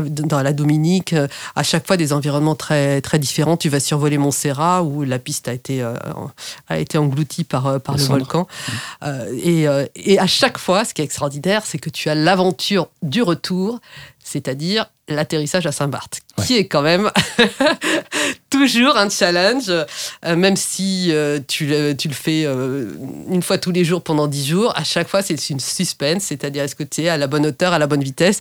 dans 0.00 0.42
la 0.42 0.52
Dominique, 0.52 1.12
euh, 1.12 1.28
à 1.56 1.62
chaque 1.62 1.86
fois 1.86 1.96
des 1.96 2.12
environnements 2.12 2.54
très, 2.54 3.00
très 3.00 3.18
différents. 3.18 3.56
Tu 3.56 3.68
vas 3.68 3.80
survoler 3.80 4.18
Montserrat 4.18 4.82
où 4.82 5.04
la 5.04 5.18
piste 5.18 5.48
a 5.48 5.52
été, 5.52 5.82
euh, 5.82 5.94
a 6.68 6.78
été 6.78 6.98
engloutie 6.98 7.44
par, 7.44 7.66
euh, 7.66 7.78
par 7.78 7.96
le 7.96 8.02
volcan. 8.02 8.46
Mmh. 9.02 9.06
et, 9.42 9.66
et 9.96 10.18
à 10.18 10.26
chaque 10.26 10.58
fois, 10.58 10.84
ce 10.84 10.94
qui 10.94 11.02
est 11.02 11.04
extraordinaire, 11.04 11.62
c'est 11.64 11.78
que 11.78 11.90
tu 11.90 12.08
as 12.08 12.14
l'aventure 12.14 12.88
du 13.02 13.22
retour, 13.22 13.80
c'est-à-dire 14.22 14.86
l'atterrissage 15.08 15.66
à 15.66 15.72
Saint-Barth, 15.72 16.20
qui 16.46 16.56
est 16.56 16.66
quand 16.66 16.80
même 16.80 17.10
toujours 18.50 18.96
un 18.96 19.10
challenge, 19.10 19.68
euh, 19.68 20.36
même 20.36 20.56
si 20.56 21.08
euh, 21.10 21.40
tu, 21.46 21.66
le, 21.66 21.94
tu, 21.94 22.08
le 22.08 22.14
fais 22.14 22.44
euh, 22.44 22.92
une 23.28 23.42
fois 23.42 23.58
tous 23.58 23.72
les 23.72 23.84
jours 23.84 24.02
pendant 24.02 24.28
dix 24.28 24.46
jours. 24.46 24.72
À 24.76 24.84
chaque 24.84 25.08
fois, 25.08 25.22
c'est 25.22 25.50
une 25.50 25.60
suspense, 25.60 26.22
c'est-à-dire 26.24 26.62
est-ce 26.62 26.76
que 26.76 26.84
tu 26.84 27.02
es 27.02 27.08
à 27.08 27.16
la 27.16 27.26
bonne 27.26 27.44
hauteur, 27.44 27.72
à 27.72 27.78
la 27.78 27.86
bonne 27.86 28.02
vitesse, 28.02 28.40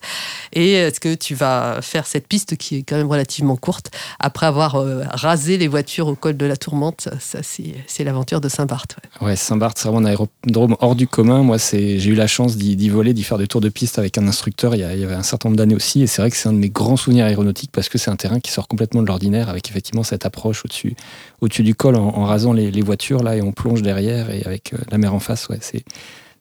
et 0.54 0.74
est-ce 0.74 1.00
que 1.00 1.16
tu 1.16 1.34
vas 1.34 1.80
faire 1.82 2.06
cette 2.06 2.28
piste 2.28 2.56
qui 2.58 2.78
est 2.78 2.84
quand 2.84 2.96
même 2.96 3.10
relativement 3.10 3.56
courte 3.56 3.92
après 4.20 4.46
avoir 4.46 4.84
rasé 5.12 5.58
les 5.58 5.68
voitures 5.68 6.08
au 6.08 6.16
col 6.16 6.38
de 6.38 6.46
la 6.46 6.56
Tourmente. 6.56 7.10
Ça, 7.20 7.40
c'est 7.42 8.04
l'aventure 8.04 8.40
de 8.40 8.50
Saint-Barth. 8.50 8.98
Ouais, 9.20 9.36
Saint-Barth, 9.36 9.78
c'est 9.80 9.88
vraiment 9.88 10.06
un 10.08 10.10
aérodrome 10.10 10.76
hors 10.80 10.96
du 10.96 11.08
commun. 11.08 11.42
Moi, 11.42 11.58
j'ai 11.58 12.06
eu 12.06 12.16
la 12.16 12.28
chance 12.28 12.56
d'y 12.56 12.90
voler, 12.90 13.14
d'y 13.14 13.24
faire 13.24 13.40
des 13.40 13.48
tours 13.48 13.62
de 13.62 13.70
piste 13.70 13.98
avec 13.98 14.18
un 14.18 14.28
instructeur 14.28 14.76
il 14.76 14.80
y, 14.80 14.94
il 14.94 15.00
y 15.00 15.04
avait 15.04 15.16
un 15.16 15.24
certain 15.24 15.50
nombre 15.50 15.58
d'années 15.58 15.71
aussi, 15.76 16.02
et 16.02 16.08
c'est 16.08 16.22
vrai 16.22 16.32
que 16.32 16.38
c'est 16.38 16.50
un 16.50 16.54
de 16.54 16.58
mes 16.58 16.70
grands 16.70 16.98
souvenirs 16.98 17.26
aéronautiques 17.26 17.72
parce 17.72 17.90
que 17.90 17.98
c'est 17.98 18.10
un 18.10 18.16
terrain 18.16 18.40
qui 18.40 18.52
sort 18.52 18.68
complètement 18.68 19.02
de 19.02 19.08
l'ordinaire 19.08 19.50
avec 19.50 19.70
effectivement 19.70 20.04
cette 20.04 20.26
approche 20.26 20.64
au-dessus 20.66 20.96
au 21.42 21.48
du 21.48 21.76
col 21.76 21.96
en, 21.96 22.26
rasant 22.26 22.54
les, 22.54 22.82
voitures 22.82 23.24
là 23.24 23.36
et 23.36 23.42
on 23.42 23.52
plonge 23.52 23.82
derrière 23.82 24.30
et 24.30 24.44
avec 24.46 24.74
euh, 24.74 24.78
la 24.90 24.98
mer 24.98 25.14
en 25.14 25.20
face. 25.20 25.48
Ouais, 25.50 25.60
c'est 25.62 25.84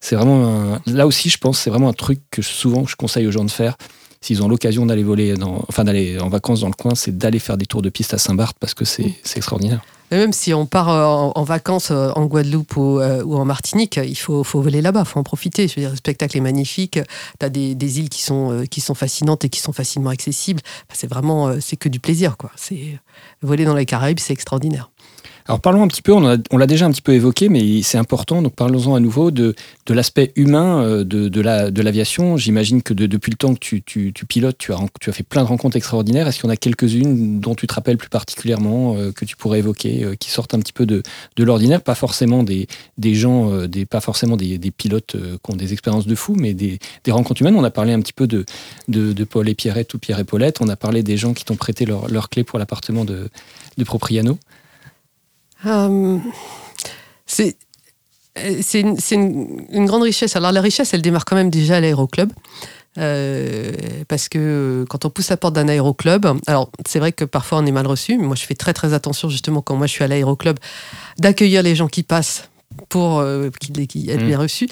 c'est 0.01 0.17
vraiment 0.17 0.79
là 0.87 1.07
aussi 1.07 1.29
je 1.29 1.37
pense 1.37 1.59
c'est 1.59 1.69
vraiment 1.69 1.91
un 1.91 1.93
truc 1.95 2.21
que 2.31 2.41
souvent 2.41 2.87
je 2.87 2.97
conseille 2.97 3.27
aux 3.27 3.31
gens 3.33 3.45
de 3.45 3.51
faire 3.51 3.77
s'ils 4.23 4.43
ont 4.43 4.49
l'occasion 4.49 4.87
d'aller 4.87 5.03
voler 5.03 5.35
dans, 5.35 5.65
enfin 5.69 5.85
d'aller 5.85 6.19
en 6.19 6.29
vacances 6.29 6.61
dans 6.61 6.69
le 6.69 6.75
coin, 6.75 6.95
c'est 6.95 7.17
d'aller 7.17 7.39
faire 7.39 7.57
des 7.57 7.67
tours 7.67 7.83
de 7.83 7.89
piste 7.89 8.15
à 8.15 8.19
Saint-Barth 8.19 8.57
parce 8.59 8.75
que 8.75 8.85
c'est 8.85 9.15
extraordinaire 9.37 9.83
même 10.17 10.33
si 10.33 10.53
on 10.53 10.67
part 10.67 10.89
euh, 10.89 11.31
en, 11.35 11.45
vacances 11.45 11.91
euh, 11.91 12.11
en 12.17 12.27
Guadeloupe 12.27 12.75
euh, 12.77 13.23
ou, 13.23 13.37
en 13.37 13.45
Martinique, 13.45 13.99
il 14.03 14.17
faut, 14.17 14.43
voler 14.43 14.83
là-bas, 14.83 15.05
il 15.07 15.09
faut 15.09 15.21
en 15.21 15.25
profiter. 15.25 15.69
Je 15.69 15.77
veux 15.77 15.83
dire, 15.83 15.91
le 15.91 15.97
spectacle 15.97 16.37
est 16.37 16.41
magnifique. 16.41 16.99
Tu 17.39 17.51
des, 17.51 17.99
îles 18.01 18.09
qui 18.09 18.23
sont, 18.23 18.65
qui 18.71 18.81
sont 18.81 18.95
fascinantes 18.95 19.45
et 19.45 19.49
qui 19.49 19.61
sont 19.61 19.73
facilement 19.73 20.11
accessibles. 20.11 20.61
c'est 20.93 21.09
vraiment, 21.09 21.61
c'est 21.61 21.77
que 21.77 21.89
du 21.89 22.01
plaisir. 22.01 22.37
quoi. 22.37 22.51
Voler 23.43 23.65
dans 23.65 23.75
les 23.75 23.87
Caraïbes, 23.87 24.19
c'est 24.19 24.33
extraordinaire. 24.33 24.91
Alors 25.51 25.59
parlons 25.59 25.83
un 25.83 25.89
petit 25.89 26.01
peu, 26.01 26.13
on, 26.13 26.21
l'a 26.23 26.67
déjà 26.69 26.87
un 26.87 26.93
petit 26.93 27.03
peu 27.03 27.13
évoqué, 27.13 27.49
mais 27.49 27.83
c'est 27.83 27.99
important, 27.99 28.41
donc 28.41 28.55
parlons-en 28.55 28.95
à 28.95 29.01
nouveau 29.01 29.33
de, 29.33 29.57
l'aspect 29.89 30.31
humain 30.37 30.85
euh, 30.85 31.03
de, 31.03 31.83
l'aviation. 31.83 32.37
J'imagine 32.37 32.83
que 32.83 32.95
depuis 32.95 33.33
le 33.33 33.37
temps 33.37 33.57
que 33.57 33.59
tu, 33.59 34.13
pilotes, 34.29 34.59
tu 34.59 34.73
as, 34.73 35.13
fait 35.13 35.25
plein 35.25 35.43
de 35.43 35.49
rencontres 35.49 35.77
extraordinaires. 35.77 36.29
Est-ce 36.29 36.39
qu'il 36.39 36.47
y 36.47 36.51
en 36.53 36.55
a 36.55 36.57
quelques-unes 36.57 37.41
dont 37.41 37.57
tu 37.57 37.67
te 37.67 37.75
rappelles 37.75 37.97
plus 37.97 38.09
particulièrement, 38.09 38.95
euh, 38.95 39.11
que 39.11 39.25
tu 39.25 39.35
pourrais 39.35 39.59
évoquer, 39.59 40.05
euh, 40.05 40.15
qui 40.15 40.31
sortent 40.31 40.55
un 40.55 40.61
petit 40.61 40.73
peu 40.73 40.87
de, 40.87 41.03
l'ordinaire? 41.37 41.83
Pas 41.83 41.97
forcément 41.97 42.45
des, 42.45 42.69
gens, 43.03 43.51
pas 43.91 44.01
forcément 44.01 44.37
des, 44.37 44.61
pilotes 44.71 45.17
qui 45.17 45.53
ont 45.53 45.57
des 45.57 45.73
expériences 45.73 46.07
de 46.07 46.15
fou, 46.15 46.37
mais 46.39 46.55
des, 46.55 46.79
rencontres 47.09 47.43
humaines. 47.43 47.57
On 47.57 47.65
a 47.65 47.73
parlé 47.73 47.93
un 47.93 48.01
petit 48.01 48.13
peu 48.13 48.29
de, 48.29 48.45
Paul 49.25 49.49
et 49.49 49.57
Pierrette 49.57 49.95
ou 49.95 49.99
Pierre 49.99 50.21
et 50.21 50.25
Paulette. 50.25 50.59
On 50.61 50.69
a 50.69 50.77
parlé 50.77 51.03
des 51.03 51.17
gens 51.17 51.35
qui 51.35 51.45
t'ont 51.45 51.57
prêté 51.57 51.87
leur, 51.87 52.29
clé 52.29 52.45
pour 52.45 52.61
l'appartement 52.61 53.05
de 53.05 53.29
Propriano. 53.85 54.39
Euh, 55.67 56.19
c'est 57.27 57.57
une, 58.81 58.97
une, 59.71 59.87
grande 59.87 60.03
richesse. 60.03 60.37
Alors 60.37 60.53
la 60.53 60.61
richesse, 60.61 60.95
elle 60.95 61.03
démarre 61.03 61.25
quand 61.25 61.37
même 61.37 61.51
déjà 61.51 61.77
à 61.77 61.81
l'aéroclub. 61.81 62.33
Euh, 62.99 63.71
parce 64.09 64.29
que 64.29 64.85
quand 64.89 65.05
on 65.05 65.11
pousse 65.11 65.31
la 65.31 65.37
porte 65.37 65.55
d'un 65.55 65.69
aéroclub, 65.69 66.27
alors 66.49 66.71
c'est 66.89 66.99
vrai 66.99 67.13
que 67.13 67.25
parfois 67.25 67.59
on 67.59 67.67
est 67.67 67.73
mal 67.73 67.87
reçu, 67.87 68.19
mais 68.19 68.27
moi 68.27 68.35
je 68.35 68.45
fais 68.45 68.57
très 68.57 68.73
très 68.73 68.95
attention 68.95 69.29
justement 69.29 69.63
quand 69.63 69.77
moi 69.77 69.87
je 69.87 69.93
suis 69.93 70.03
à 70.03 70.09
l'aéroclub 70.09 70.59
d'accueillir 71.17 71.63
les 71.63 71.77
gens 71.77 71.87
qui 71.87 72.03
passent 72.03 72.49
pour 72.89 73.19
euh, 73.19 73.51
qu'il 73.59 74.11
être 74.11 74.23
mm. 74.23 74.27
bien 74.27 74.39
reçu. 74.39 74.69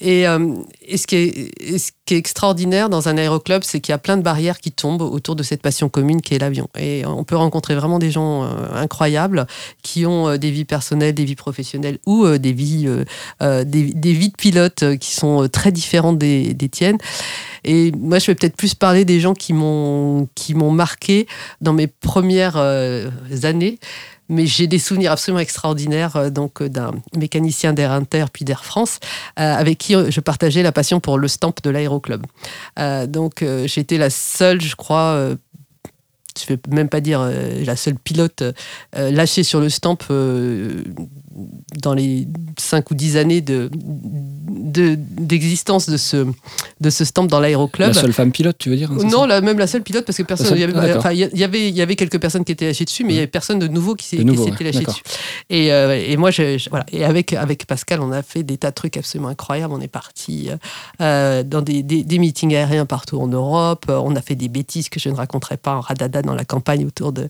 Et, 0.00 0.28
euh, 0.28 0.54
et, 0.82 0.96
ce 0.96 1.06
qui 1.06 1.16
est, 1.16 1.78
ce 1.78 1.90
qui 2.04 2.14
est 2.14 2.18
extraordinaire 2.18 2.88
dans 2.88 3.08
un 3.08 3.16
aéroclub, 3.16 3.62
c'est 3.64 3.80
qu'il 3.80 3.92
y 3.92 3.94
a 3.94 3.98
plein 3.98 4.16
de 4.16 4.22
barrières 4.22 4.58
qui 4.58 4.70
tombent 4.70 5.02
autour 5.02 5.34
de 5.34 5.42
cette 5.42 5.62
passion 5.62 5.88
commune 5.88 6.20
qui 6.20 6.34
est 6.34 6.38
l'avion. 6.38 6.68
Et 6.78 7.04
on 7.06 7.24
peut 7.24 7.36
rencontrer 7.36 7.74
vraiment 7.74 7.98
des 7.98 8.10
gens 8.10 8.44
euh, 8.44 8.48
incroyables 8.74 9.46
qui 9.82 10.06
ont 10.06 10.36
des 10.36 10.50
vies 10.50 10.64
personnelles, 10.64 11.14
des 11.14 11.24
vies 11.24 11.36
professionnelles 11.36 11.98
ou 12.06 12.26
des 12.26 12.52
vies, 12.52 12.88
des, 13.40 13.64
des, 13.64 14.12
vies 14.12 14.28
de 14.28 14.36
pilotes 14.36 14.98
qui 14.98 15.14
sont 15.14 15.48
très 15.48 15.72
différentes 15.72 16.18
des, 16.18 16.54
des 16.54 16.68
tiennes. 16.68 16.98
Et 17.64 17.92
moi, 17.92 18.18
je 18.18 18.26
vais 18.26 18.34
peut-être 18.34 18.56
plus 18.56 18.74
parler 18.74 19.04
des 19.04 19.20
gens 19.20 19.34
qui 19.34 19.52
m'ont 19.52 20.28
qui 20.34 20.54
m'ont 20.54 20.70
marqué 20.70 21.26
dans 21.60 21.72
mes 21.72 21.86
premières 21.86 22.56
années. 22.56 23.78
Mais 24.28 24.46
j'ai 24.46 24.66
des 24.66 24.78
souvenirs 24.78 25.12
absolument 25.12 25.40
extraordinaires 25.40 26.16
euh, 26.16 26.30
donc 26.30 26.62
d'un 26.62 26.92
mécanicien 27.16 27.72
d'Air 27.72 27.92
Inter 27.92 28.26
puis 28.32 28.44
d'Air 28.44 28.64
France 28.64 29.00
avec 29.36 29.78
qui 29.78 29.94
je 29.94 30.20
partageais 30.20 30.62
la 30.62 30.72
passion 30.72 31.00
pour 31.00 31.18
le 31.18 31.28
stamp 31.28 31.54
de 31.62 31.70
l'aéroclub. 31.70 32.24
donc 33.06 33.44
j'étais 33.66 33.98
la 33.98 34.10
seule, 34.10 34.60
je 34.60 34.76
crois, 34.76 35.36
je 36.46 36.52
ne 36.52 36.56
vais 36.56 36.74
même 36.74 36.88
pas 36.88 37.00
dire 37.00 37.20
euh, 37.20 37.64
la 37.64 37.76
seule 37.76 37.96
pilote 37.96 38.42
euh, 38.42 39.10
lâchée 39.10 39.42
sur 39.42 39.60
le 39.60 39.68
stamp 39.68 39.98
euh, 40.10 40.82
dans 41.82 41.94
les 41.94 42.26
5 42.58 42.90
ou 42.90 42.94
10 42.94 43.16
années 43.16 43.40
de, 43.40 43.70
d'existence 45.18 45.88
de, 45.88 45.96
ce, 45.96 46.26
de 46.80 46.90
ce 46.90 47.04
stamp 47.04 47.26
dans 47.26 47.40
l'aéroclub. 47.40 47.88
La 47.88 47.94
seule 47.94 48.12
femme 48.12 48.32
pilote, 48.32 48.56
tu 48.58 48.70
veux 48.70 48.76
dire 48.76 48.90
hein, 48.92 48.98
Non, 49.04 49.24
la, 49.26 49.40
même 49.40 49.58
la 49.58 49.66
seule 49.66 49.82
pilote, 49.82 50.04
parce 50.04 50.18
que 50.18 50.22
personne. 50.22 50.56
Il 50.56 50.60
y, 50.60 50.64
avait, 50.64 51.16
y, 51.16 51.44
avait, 51.44 51.68
il 51.68 51.76
y 51.76 51.82
avait 51.82 51.96
quelques 51.96 52.20
personnes 52.20 52.44
qui 52.44 52.52
étaient 52.52 52.66
lâchées 52.66 52.84
dessus, 52.84 53.04
mais 53.04 53.10
il 53.10 53.16
n'y 53.16 53.20
avait 53.20 53.26
personne 53.26 53.58
de 53.58 53.68
nouveau 53.68 53.94
qui 53.94 54.06
s'était 54.06 54.24
lâché 54.64 54.84
dessus. 54.84 55.02
Et, 55.50 55.68
et 55.68 56.16
moi, 56.16 56.30
voilà. 56.70 56.86
Et 56.92 57.04
avec, 57.04 57.32
avec 57.32 57.66
Pascal, 57.66 58.00
on 58.00 58.12
a 58.12 58.22
fait 58.22 58.42
des 58.42 58.58
tas 58.58 58.70
de 58.70 58.74
trucs 58.74 58.96
absolument 58.96 59.28
incroyables. 59.28 59.72
On 59.72 59.80
est 59.80 59.88
parti 59.88 60.50
dans 60.98 61.62
des, 61.62 61.82
des, 61.82 62.04
des, 62.04 62.18
meetings 62.18 62.54
aériens 62.54 62.86
partout 62.86 63.18
en 63.18 63.28
Europe. 63.28 63.86
On 63.88 64.16
a 64.16 64.20
fait 64.20 64.34
des 64.34 64.48
bêtises 64.48 64.88
que 64.88 65.00
je 65.00 65.08
ne 65.08 65.14
raconterai 65.14 65.56
pas 65.56 65.74
en 65.74 65.80
radada 65.80 66.22
dans 66.22 66.34
la 66.34 66.44
campagne 66.44 66.84
autour 66.86 67.12
de 67.12 67.28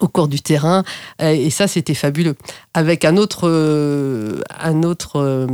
au 0.00 0.08
cours 0.08 0.28
du 0.28 0.40
terrain 0.40 0.84
et 1.20 1.50
ça 1.50 1.66
c'était 1.66 1.94
fabuleux 1.94 2.36
avec 2.74 3.04
un 3.04 3.16
autre 3.16 3.48
euh, 3.48 4.40
un 4.60 4.82
autre 4.82 5.16
euh, 5.16 5.46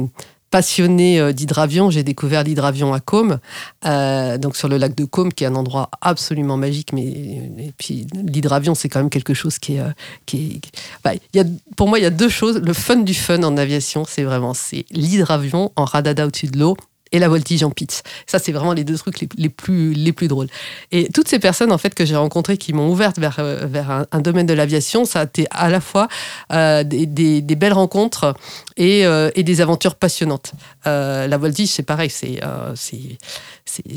passionné 0.50 1.18
euh, 1.18 1.33
d'hydravion, 1.33 1.90
j'ai 1.90 2.04
découvert 2.04 2.44
l'hydravion 2.44 2.94
à 2.94 3.00
Côme, 3.00 3.38
donc 3.83 4.57
sur 4.57 4.68
le 4.68 4.76
lac 4.76 4.94
de 4.94 5.04
Côme, 5.04 5.33
qui 5.33 5.42
est 5.44 5.48
un 5.48 5.57
endroit 5.57 5.90
absolument 6.00 6.57
magique. 6.57 6.92
Mais 6.92 7.04
et 7.07 7.72
puis 7.76 8.07
l'hydravion, 8.14 8.74
c'est 8.74 8.88
quand 8.88 9.00
même 9.00 9.11
quelque 9.11 9.35
chose 9.35 9.59
qui 9.59 9.76
est, 9.76 10.61
bah, 11.02 11.12
y 11.35 11.40
a, 11.40 11.44
pour 11.76 11.88
moi, 11.88 11.98
il 11.98 12.02
y 12.02 12.07
a 12.07 12.11
deux 12.11 12.28
choses. 12.28 12.61
Le 12.61 12.72
fun 12.72 12.96
du 12.96 13.14
fun 13.14 13.42
en 13.42 13.57
aviation, 13.57 14.04
c'est 14.09 14.22
vraiment 14.22 14.54
c'est 14.54 14.85
l'hydravion 14.90 15.72
en 15.76 15.85
radada 15.85 16.26
au-dessus 16.26 16.46
de 16.46 16.59
l'eau 16.59 16.76
et 17.14 17.20
la 17.20 17.29
voltige 17.29 17.62
en 17.62 17.70
pizza. 17.70 18.03
Ça, 18.27 18.40
c'est 18.40 18.50
vraiment 18.50 18.72
les 18.72 18.83
deux 18.83 18.98
trucs 18.98 19.20
les, 19.37 19.48
plus, 19.48 19.94
les 19.94 20.12
plus 20.12 20.27
drôles. 20.27 20.48
Et 20.90 21.09
toutes 21.14 21.29
ces 21.29 21.38
personnes, 21.38 21.70
en 21.70 21.79
fait, 21.79 21.94
que 21.94 22.05
j'ai 22.05 22.16
rencontrées 22.16 22.59
qui 22.59 22.72
m'ont 22.72 22.90
ouverte 22.90 23.20
vers, 23.20 23.37
euh, 23.38 23.66
vers 23.66 24.05
un, 24.11 24.20
domaine 24.20 24.46
de 24.46 24.53
l'aviation, 24.53 25.05
ça 25.05 25.20
a 25.20 25.24
été 25.24 25.46
à 25.53 25.70
la 25.70 25.81
fois 25.81 26.09
euh, 26.53 26.83
des, 26.83 27.07
des, 27.07 27.55
belles 27.55 27.72
rencontres 27.72 28.35
et, 28.77 29.07
euh, 29.07 29.31
et, 29.37 29.44
des 29.44 29.61
aventures 29.61 29.94
passionnantes. 29.94 30.53
la 30.85 31.37
voltige, 31.37 31.68
c'est 31.68 31.85
pareil. 31.85 32.11
C'est, 32.11 32.40
c'est, 32.74 33.16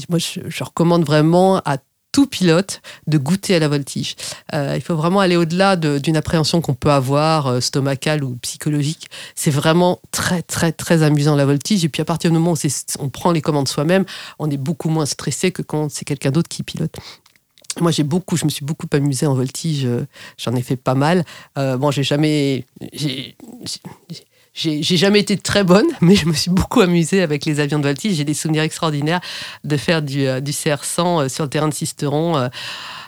moi, 0.09 0.19
je, 0.19 0.41
je 0.47 0.63
recommande 0.63 1.03
vraiment 1.03 1.57
à 1.65 1.77
tout 2.17 2.25
pilote 2.25 2.81
de 3.05 3.19
goûter 3.19 3.53
à 3.53 3.59
la 3.59 3.67
voltige. 3.67 4.15
Euh, 4.55 4.73
il 4.75 4.81
faut 4.81 4.95
vraiment 4.95 5.19
aller 5.19 5.35
au-delà 5.35 5.75
d'une 5.75 6.17
appréhension 6.17 6.61
qu'on 6.61 6.73
peut 6.73 6.89
avoir, 6.89 7.45
euh, 7.45 7.59
stomacale 7.59 8.23
ou 8.23 8.35
psychologique. 8.41 9.07
C'est 9.35 9.51
vraiment 9.51 10.01
très, 10.09 10.41
très, 10.41 10.71
très 10.71 11.03
amusant 11.03 11.35
la 11.35 11.45
voltige. 11.45 11.85
Et 11.85 11.89
puis 11.89 12.01
à 12.01 12.05
partir 12.05 12.31
du 12.31 12.37
moment 12.39 12.53
où 12.53 12.67
on 12.97 13.09
prend 13.09 13.31
les 13.31 13.41
commandes 13.41 13.67
soi-même, 13.67 14.03
on 14.39 14.49
est 14.49 14.57
beaucoup 14.57 14.89
moins 14.89 15.05
stressé 15.05 15.51
que 15.51 15.61
quand 15.61 15.91
c'est 15.91 16.05
quelqu'un 16.05 16.31
d'autre 16.31 16.49
qui 16.49 16.63
pilote. 16.63 16.95
Moi, 17.81 17.91
j'ai 17.91 18.01
beaucoup, 18.01 18.35
je 18.35 18.45
me 18.45 18.49
suis 18.49 18.65
beaucoup 18.65 18.87
amusé 18.93 19.27
en 19.27 19.35
voltige. 19.35 19.85
Euh, 19.85 20.07
j'en 20.39 20.55
ai 20.55 20.63
fait 20.63 20.75
pas 20.75 20.95
mal. 20.95 21.23
bon, 21.55 21.91
j'ai 21.91 22.01
jamais, 22.01 22.65
jamais 24.57 25.19
été 25.19 25.37
très 25.37 25.63
bonne, 25.63 25.87
mais 26.01 26.15
je 26.15 26.25
me 26.25 26.33
suis 26.33 26.51
beaucoup 26.51 26.81
amusée 26.81 27.21
avec 27.21 27.45
les 27.45 27.59
avions 27.59 27.79
de 27.79 27.83
voltige. 27.83 28.15
J'ai 28.15 28.23
des 28.23 28.33
souvenirs 28.33 28.63
extraordinaires 28.63 29.21
de 29.63 29.77
faire 29.77 30.01
du, 30.01 30.25
euh, 30.27 30.39
du 30.39 30.51
CR100 30.51 31.25
euh, 31.25 31.29
sur 31.29 31.43
le 31.43 31.49
terrain 31.49 31.67
de 31.67 31.73
Sisteron. 31.73 32.49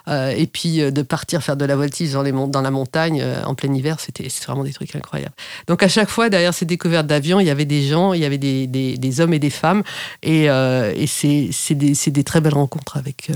Euh, 0.07 0.29
et 0.35 0.47
puis 0.47 0.79
de 0.79 1.01
partir 1.03 1.43
faire 1.43 1.55
de 1.55 1.65
la 1.65 1.75
voltige 1.75 2.13
dans, 2.13 2.23
les, 2.23 2.31
dans 2.31 2.61
la 2.61 2.71
montagne 2.71 3.23
en 3.45 3.53
plein 3.53 3.71
hiver, 3.71 3.99
c'était 3.99 4.27
vraiment 4.47 4.63
des 4.63 4.73
trucs 4.73 4.95
incroyables. 4.95 5.35
Donc 5.67 5.83
à 5.83 5.87
chaque 5.87 6.09
fois, 6.09 6.29
derrière 6.29 6.53
ces 6.53 6.65
découvertes 6.65 7.05
d'avions, 7.05 7.39
il 7.39 7.45
y 7.45 7.51
avait 7.51 7.65
des 7.65 7.83
gens, 7.83 8.13
il 8.13 8.21
y 8.21 8.25
avait 8.25 8.39
des, 8.39 9.21
hommes 9.21 9.33
et 9.35 9.39
des 9.39 9.51
femmes, 9.51 9.83
et, 10.23 10.45
et 10.45 11.05
c'est 11.05 11.75
des, 11.75 11.93
des, 11.93 12.23
très 12.23 12.41
belles 12.41 12.55
rencontres 12.55 12.97
avec, 12.97 13.29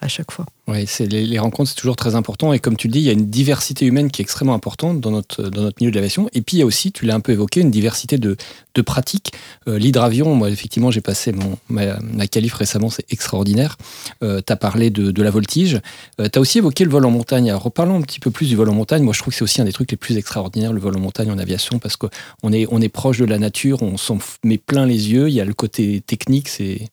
à 0.00 0.08
chaque 0.08 0.30
fois. 0.30 0.46
Oui, 0.68 0.86
les, 1.00 1.26
les, 1.26 1.38
rencontres, 1.38 1.70
c'est 1.70 1.76
toujours 1.76 1.96
très 1.96 2.14
important. 2.14 2.52
Et 2.52 2.58
comme 2.58 2.76
tu 2.76 2.88
le 2.88 2.92
dis, 2.92 3.00
il 3.00 3.04
y 3.04 3.08
a 3.08 3.12
une 3.12 3.30
diversité 3.30 3.86
humaine 3.86 4.10
qui 4.10 4.22
est 4.22 4.24
extrêmement 4.24 4.54
importante 4.54 5.00
dans 5.00 5.10
notre, 5.10 5.42
dans 5.44 5.62
notre 5.62 5.76
milieu 5.80 5.90
de 5.90 5.96
l'aviation. 5.96 6.28
Et 6.34 6.42
puis, 6.42 6.58
il 6.58 6.60
y 6.60 6.62
a 6.62 6.66
aussi, 6.66 6.92
tu 6.92 7.04
l'as 7.04 7.14
un 7.14 7.20
peu 7.20 7.32
évoqué, 7.32 7.60
une 7.60 7.70
diversité 7.70 8.18
de, 8.18 8.36
de 8.74 8.82
pratiques. 8.82 9.32
Euh, 9.66 9.78
L'hydravion, 9.78 10.34
moi, 10.34 10.50
effectivement, 10.50 10.90
j'ai 10.90 11.00
passé 11.00 11.32
mon, 11.32 11.58
ma, 11.68 11.98
ma 12.00 12.26
qualif 12.26 12.54
récemment, 12.54 12.90
c'est 12.90 13.10
extraordinaire. 13.10 13.76
Euh, 14.22 14.40
tu 14.46 14.52
as 14.52 14.56
parlé 14.56 14.90
de, 14.90 15.10
de, 15.10 15.22
la 15.22 15.30
voltige. 15.30 15.80
Euh, 16.20 16.28
tu 16.32 16.38
as 16.38 16.40
aussi 16.40 16.58
évoqué 16.58 16.84
le 16.84 16.90
vol 16.90 17.04
en 17.04 17.10
montagne. 17.10 17.48
Alors, 17.48 17.64
reparlons 17.64 17.96
un 17.96 18.02
petit 18.02 18.20
peu 18.20 18.30
plus 18.30 18.48
du 18.48 18.56
vol 18.56 18.68
en 18.68 18.74
montagne. 18.74 19.02
Moi, 19.02 19.14
je 19.14 19.20
trouve 19.20 19.32
que 19.32 19.38
c'est 19.38 19.44
aussi 19.44 19.60
un 19.60 19.64
des 19.64 19.72
trucs 19.72 19.90
les 19.90 19.96
plus 19.96 20.16
extraordinaires, 20.16 20.72
le 20.72 20.80
vol 20.80 20.96
en 20.96 21.00
montagne 21.00 21.30
en 21.30 21.38
aviation, 21.38 21.78
parce 21.78 21.96
qu'on 21.96 22.52
est, 22.52 22.66
on 22.70 22.80
est 22.80 22.88
proche 22.88 23.18
de 23.18 23.24
la 23.24 23.38
nature, 23.38 23.82
on 23.82 23.96
s'en 23.96 24.18
met 24.44 24.58
plein 24.58 24.86
les 24.86 25.10
yeux. 25.10 25.28
Il 25.28 25.34
y 25.34 25.40
a 25.40 25.44
le 25.44 25.54
côté 25.54 26.02
technique, 26.06 26.48
c'est 26.48 26.88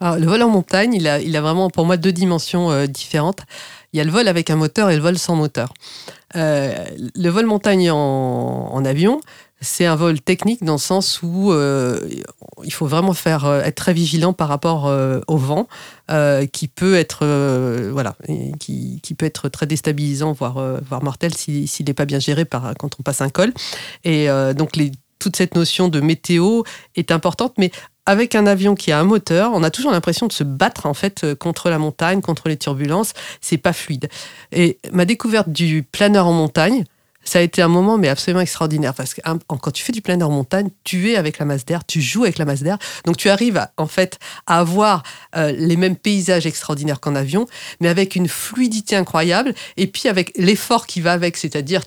alors, 0.00 0.18
le 0.18 0.26
vol 0.26 0.42
en 0.42 0.50
montagne, 0.50 0.94
il 0.94 1.08
a, 1.08 1.20
il 1.20 1.36
a 1.36 1.40
vraiment 1.40 1.70
pour 1.70 1.86
moi 1.86 1.96
deux 1.96 2.12
dimensions 2.12 2.70
euh, 2.70 2.86
différentes. 2.86 3.40
Il 3.92 3.96
y 3.96 4.00
a 4.00 4.04
le 4.04 4.10
vol 4.10 4.28
avec 4.28 4.50
un 4.50 4.56
moteur 4.56 4.90
et 4.90 4.96
le 4.96 5.02
vol 5.02 5.16
sans 5.18 5.36
moteur. 5.36 5.72
Euh, 6.34 6.74
le 7.14 7.28
vol 7.30 7.46
montagne 7.46 7.90
en, 7.90 8.84
avion, 8.84 9.22
c'est 9.62 9.86
un 9.86 9.96
vol 9.96 10.20
technique 10.20 10.62
dans 10.62 10.74
le 10.74 10.78
sens 10.78 11.22
où 11.22 11.50
euh, 11.50 11.98
il 12.62 12.72
faut 12.72 12.86
vraiment 12.86 13.14
faire 13.14 13.50
être 13.64 13.76
très 13.76 13.94
vigilant 13.94 14.34
par 14.34 14.48
rapport 14.48 14.92
au 15.28 15.36
vent, 15.38 15.66
qui 16.52 16.68
peut 16.68 16.94
être 16.94 17.24
voilà, 17.90 18.16
qui, 18.58 19.00
peut 19.16 19.24
être 19.24 19.48
très 19.48 19.66
déstabilisant, 19.66 20.32
voire, 20.32 20.58
voire 20.86 21.02
mortel 21.02 21.32
s'il 21.34 21.86
n'est 21.86 21.94
pas 21.94 22.04
bien 22.04 22.18
géré 22.18 22.44
par, 22.44 22.74
quand 22.78 22.90
on 23.00 23.02
passe 23.02 23.22
un 23.22 23.30
col. 23.30 23.54
Et 24.04 24.28
donc 24.54 24.76
les 24.76 24.92
toute 25.18 25.36
cette 25.36 25.54
notion 25.54 25.88
de 25.88 26.00
météo 26.00 26.62
est 26.94 27.10
importante, 27.10 27.54
mais 27.58 27.70
avec 28.06 28.36
un 28.36 28.46
avion 28.46 28.74
qui 28.74 28.92
a 28.92 29.00
un 29.00 29.04
moteur, 29.04 29.50
on 29.52 29.62
a 29.64 29.70
toujours 29.70 29.90
l'impression 29.90 30.28
de 30.28 30.32
se 30.32 30.44
battre 30.44 30.86
en 30.86 30.94
fait 30.94 31.24
euh, 31.24 31.34
contre 31.34 31.70
la 31.70 31.78
montagne, 31.78 32.20
contre 32.20 32.48
les 32.48 32.56
turbulences. 32.56 33.12
C'est 33.40 33.58
pas 33.58 33.72
fluide. 33.72 34.08
Et 34.52 34.78
ma 34.92 35.04
découverte 35.04 35.48
du 35.48 35.82
planeur 35.82 36.26
en 36.26 36.32
montagne, 36.32 36.84
ça 37.26 37.40
a 37.40 37.42
été 37.42 37.60
un 37.60 37.68
moment 37.68 37.98
mais 37.98 38.08
absolument 38.08 38.40
extraordinaire 38.40 38.94
parce 38.94 39.12
que 39.12 39.20
quand 39.48 39.70
tu 39.72 39.82
fais 39.82 39.92
du 39.92 40.00
planeur 40.00 40.30
en 40.30 40.32
montagne, 40.32 40.70
tu 40.84 41.10
es 41.10 41.16
avec 41.16 41.38
la 41.38 41.44
masse 41.44 41.64
d'air, 41.64 41.84
tu 41.84 42.00
joues 42.00 42.22
avec 42.22 42.38
la 42.38 42.44
masse 42.44 42.62
d'air, 42.62 42.78
donc 43.04 43.16
tu 43.16 43.28
arrives 43.28 43.56
à, 43.56 43.72
en 43.76 43.88
fait 43.88 44.18
à 44.46 44.60
avoir 44.60 45.02
euh, 45.34 45.52
les 45.52 45.76
mêmes 45.76 45.96
paysages 45.96 46.46
extraordinaires 46.46 47.00
qu'en 47.00 47.16
avion, 47.16 47.46
mais 47.80 47.88
avec 47.88 48.14
une 48.14 48.28
fluidité 48.28 48.94
incroyable 48.94 49.54
et 49.76 49.88
puis 49.88 50.08
avec 50.08 50.32
l'effort 50.36 50.86
qui 50.86 51.00
va 51.00 51.12
avec, 51.12 51.36
c'est-à-dire 51.36 51.82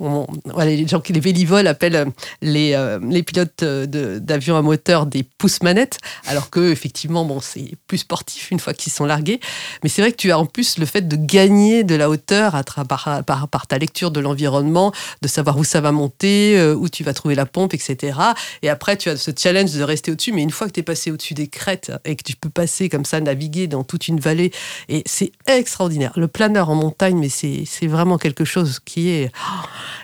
les 0.00 0.88
gens 0.88 1.00
qui 1.00 1.12
les 1.12 1.20
vélivoles 1.20 1.66
appellent 1.66 1.96
euh, 1.96 2.04
les, 2.42 2.72
euh, 2.74 2.98
les 3.08 3.22
pilotes 3.22 3.62
euh, 3.62 3.86
d'avions 4.18 4.56
à 4.56 4.62
moteur 4.62 5.06
des 5.06 5.22
pouces-manettes, 5.22 5.98
alors 6.26 6.50
que 6.50 6.72
effectivement, 6.72 7.24
bon, 7.24 7.40
c'est 7.40 7.74
plus 7.86 7.98
sportif 7.98 8.50
une 8.50 8.58
fois 8.58 8.74
qu'ils 8.74 8.92
sont 8.92 9.04
largués. 9.04 9.40
Mais 9.82 9.88
c'est 9.88 10.02
vrai 10.02 10.10
que 10.10 10.16
tu 10.16 10.32
as 10.32 10.38
en 10.38 10.46
plus 10.46 10.78
le 10.78 10.86
fait 10.86 11.06
de 11.06 11.16
gagner 11.16 11.84
de 11.84 11.94
la 11.94 12.10
hauteur 12.10 12.54
à 12.54 12.64
par, 12.64 13.24
par, 13.24 13.48
par, 13.48 13.66
ta 13.66 13.78
lecture 13.78 14.10
de 14.10 14.20
l'environnement, 14.20 14.92
de 15.22 15.28
savoir 15.28 15.58
où 15.58 15.64
ça 15.64 15.80
va 15.80 15.92
monter, 15.92 16.60
où 16.74 16.88
tu 16.88 17.04
vas 17.04 17.14
trouver 17.14 17.34
la 17.34 17.46
pompe, 17.46 17.74
etc. 17.74 18.18
Et 18.62 18.68
après, 18.68 18.96
tu 18.96 19.08
as 19.10 19.16
ce 19.16 19.30
challenge 19.36 19.72
de 19.72 19.82
rester 19.82 20.10
au-dessus. 20.10 20.32
Mais 20.32 20.42
une 20.42 20.50
fois 20.50 20.66
que 20.66 20.72
tu 20.72 20.80
es 20.80 20.82
passé 20.82 21.10
au-dessus 21.10 21.34
des 21.34 21.48
crêtes 21.48 21.92
et 22.04 22.16
que 22.16 22.22
tu 22.22 22.36
peux 22.36 22.50
passer 22.50 22.88
comme 22.88 23.04
ça, 23.04 23.20
naviguer 23.20 23.66
dans 23.66 23.84
toute 23.84 24.08
une 24.08 24.18
vallée, 24.18 24.50
et 24.88 25.02
c'est 25.06 25.32
extraordinaire. 25.46 26.12
Le 26.16 26.28
planeur 26.28 26.70
en 26.70 26.74
montagne, 26.74 27.16
mais 27.18 27.28
c'est 27.28 27.86
vraiment 27.86 28.18
quelque 28.18 28.44
chose 28.44 28.80
qui 28.84 29.10
est... 29.10 29.30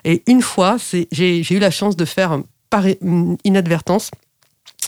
Et 0.04 0.22
une 0.26 0.42
fois, 0.42 0.76
j'ai 1.10 1.54
eu 1.54 1.58
la 1.58 1.70
chance 1.70 1.96
de 1.96 2.04
faire 2.04 2.40
par 2.70 2.84
inadvertance 3.44 4.10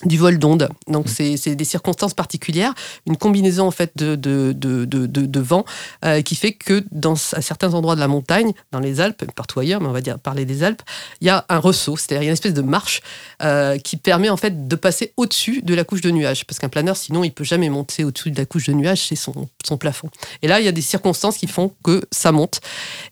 du 0.05 0.19
vol 0.19 0.39
d'onde. 0.39 0.69
Donc, 0.89 1.07
mmh. 1.07 1.37
c'est 1.37 1.55
des 1.55 1.65
circonstances 1.65 2.15
particulières, 2.15 2.75
une 3.07 3.17
combinaison 3.17 3.67
en 3.67 3.71
fait 3.71 3.93
de, 3.97 4.17
de, 4.17 4.53
de, 4.53 4.85
de 5.07 5.41
vent 5.41 5.65
euh, 6.05 6.23
qui 6.23 6.35
fait 6.35 6.53
que 6.53 6.85
dans 6.91 7.15
à 7.15 7.43
certains 7.43 7.75
endroits 7.75 7.95
de 7.95 8.01
la 8.01 8.09
montagne, 8.09 8.53
dans 8.73 8.81
les 8.81 9.01
Alpes, 9.01 9.25
partout 9.35 9.61
ailleurs, 9.61 9.81
mais 9.81 9.89
on 9.89 9.93
va 9.93 10.01
dire 10.01 10.19
parler 10.19 10.45
des 10.45 10.65
Alpes, 10.65 10.83
il 11.21 11.27
y 11.29 11.31
a 11.31 11.45
un 11.49 11.59
ressaut, 11.59 11.97
c'est-à-dire 11.97 12.23
une 12.27 12.33
espèce 12.33 12.55
de 12.55 12.63
marche 12.63 13.01
euh, 13.43 13.79
qui 13.79 13.97
permet 13.97 14.29
en 14.29 14.37
fait 14.37 14.67
de 14.67 14.77
passer 14.77 15.13
au-dessus 15.17 15.63
de 15.63 15.75
la 15.75 15.85
couche 15.85 16.01
de 16.01 16.11
nuages. 16.11 16.45
Parce 16.47 16.59
qu'un 16.59 16.69
planeur, 16.69 16.97
sinon, 16.97 17.23
il 17.23 17.31
peut 17.31 17.45
jamais 17.45 17.69
monter 17.69 18.05
au-dessus 18.05 18.31
de 18.31 18.39
la 18.39 18.47
couche 18.47 18.67
de 18.67 18.73
nuages, 18.73 19.07
c'est 19.09 19.17
son, 19.17 19.49
son 19.65 19.77
plafond. 19.77 20.09
Et 20.43 20.49
là, 20.49 20.59
il 20.61 20.65
y 20.65 20.69
a 20.69 20.73
des 20.73 20.83
circonstances 20.83 21.37
qui 21.37 21.47
font 21.47 21.73
que 21.85 22.03
ça 22.11 22.33
monte. 22.33 22.61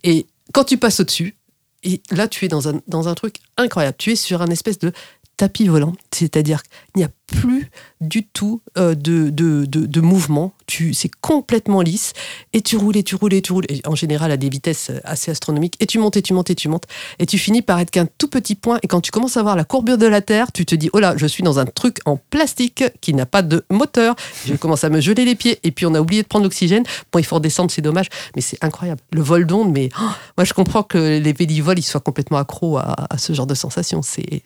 Et 0.03 0.27
quand 0.53 0.65
tu 0.65 0.77
passes 0.77 1.01
au-dessus, 1.01 1.37
et 1.83 2.03
là, 2.11 2.29
tu 2.29 2.45
es 2.45 2.49
dans 2.49 2.69
un, 2.69 2.81
dans 2.87 3.09
un 3.09 3.15
truc 3.15 3.37
incroyable. 3.57 3.97
Tu 3.99 4.13
es 4.13 4.17
sur 4.17 4.43
un 4.43 4.49
espèce 4.49 4.79
de 4.79 4.93
tapis 5.37 5.69
volant, 5.69 5.95
c'est-à-dire 6.11 6.63
qu'il 6.63 6.73
n'y 6.97 7.05
a 7.05 7.11
plus 7.31 7.71
du 8.01 8.25
tout 8.25 8.61
euh, 8.79 8.95
de, 8.95 9.31
de, 9.31 9.65
de, 9.65 10.01
mouvement. 10.01 10.53
C'est 10.93 11.11
complètement 11.21 11.83
lisse. 11.83 12.13
Et 12.53 12.63
tu 12.63 12.77
roules 12.77 12.97
et 12.97 13.03
tu 13.03 13.15
roules 13.15 13.35
et 13.35 13.43
tu 13.43 13.53
roules. 13.53 13.67
en 13.87 13.95
général, 13.95 14.31
à 14.31 14.37
des 14.37 14.49
vitesses 14.49 14.91
assez 15.05 15.31
astronomiques. 15.31 15.75
Et 15.81 15.87
tu 15.87 15.99
montes 15.99 16.17
et 16.17 16.23
tu 16.23 16.33
montes 16.33 16.51
et 16.51 16.55
tu 16.55 16.69
montes. 16.69 16.85
Et 17.19 17.27
tu 17.27 17.39
finis 17.39 17.63
par 17.63 17.79
être 17.81 17.91
qu'un 17.91 18.07
tout 18.07 18.29
petit 18.29 18.55
point. 18.55 18.79
Et 18.83 18.89
quand 18.89 19.01
tu 19.01 19.11
commences 19.11 19.37
à 19.37 19.43
voir 19.43 19.57
la 19.57 19.65
courbure 19.65 19.99
de 19.99 20.07
la 20.07 20.21
Terre, 20.21 20.53
tu 20.53 20.65
te 20.65 20.75
dis, 20.75 20.91
oh 20.93 21.01
là, 21.01 21.15
je 21.17 21.27
suis 21.27 21.43
dans 21.43 21.59
un 21.59 21.67
truc 21.67 21.99
en 22.05 22.17
plastique 22.17 22.85
qui 23.01 23.15
n'a 23.15 23.27
pas 23.27 23.43
de 23.43 23.65
moteur. 23.71 24.15
Je 24.47 24.55
commence 24.57 24.85
à 24.85 24.91
me 24.91 25.01
geler 25.01 25.25
les 25.25 25.35
pieds. 25.35 25.59
Et 25.63 25.71
puis, 25.71 25.87
on 25.87 25.95
a 25.95 26.01
oublié 26.01 26.23
de 26.23 26.29
prendre 26.29 26.45
l'oxygène. 26.45 26.85
Bon, 27.13 27.19
il 27.19 27.25
faut 27.25 27.37
redescendre, 27.37 27.71
c'est 27.71 27.83
dommage. 27.83 28.09
Mais 28.37 28.43
c'est 28.43 28.63
incroyable. 28.63 29.01
Le 29.13 29.23
vol 29.23 29.47
d'onde, 29.47 29.73
mais 29.73 29.91
oh, 30.01 30.05
moi, 30.37 30.45
je 30.45 30.55
comprends 30.55 30.83
que 30.83 31.19
les 31.19 31.33
vélivoles, 31.33 31.79
ils 31.79 31.83
soient 31.83 32.01
complètement 32.01 32.39
accros 32.39 32.79
à, 32.79 33.07
à 33.11 33.19
ce 33.19 33.33
genre 33.33 33.47
de 33.47 33.55
sensation. 33.55 34.03
C'est 34.03 34.43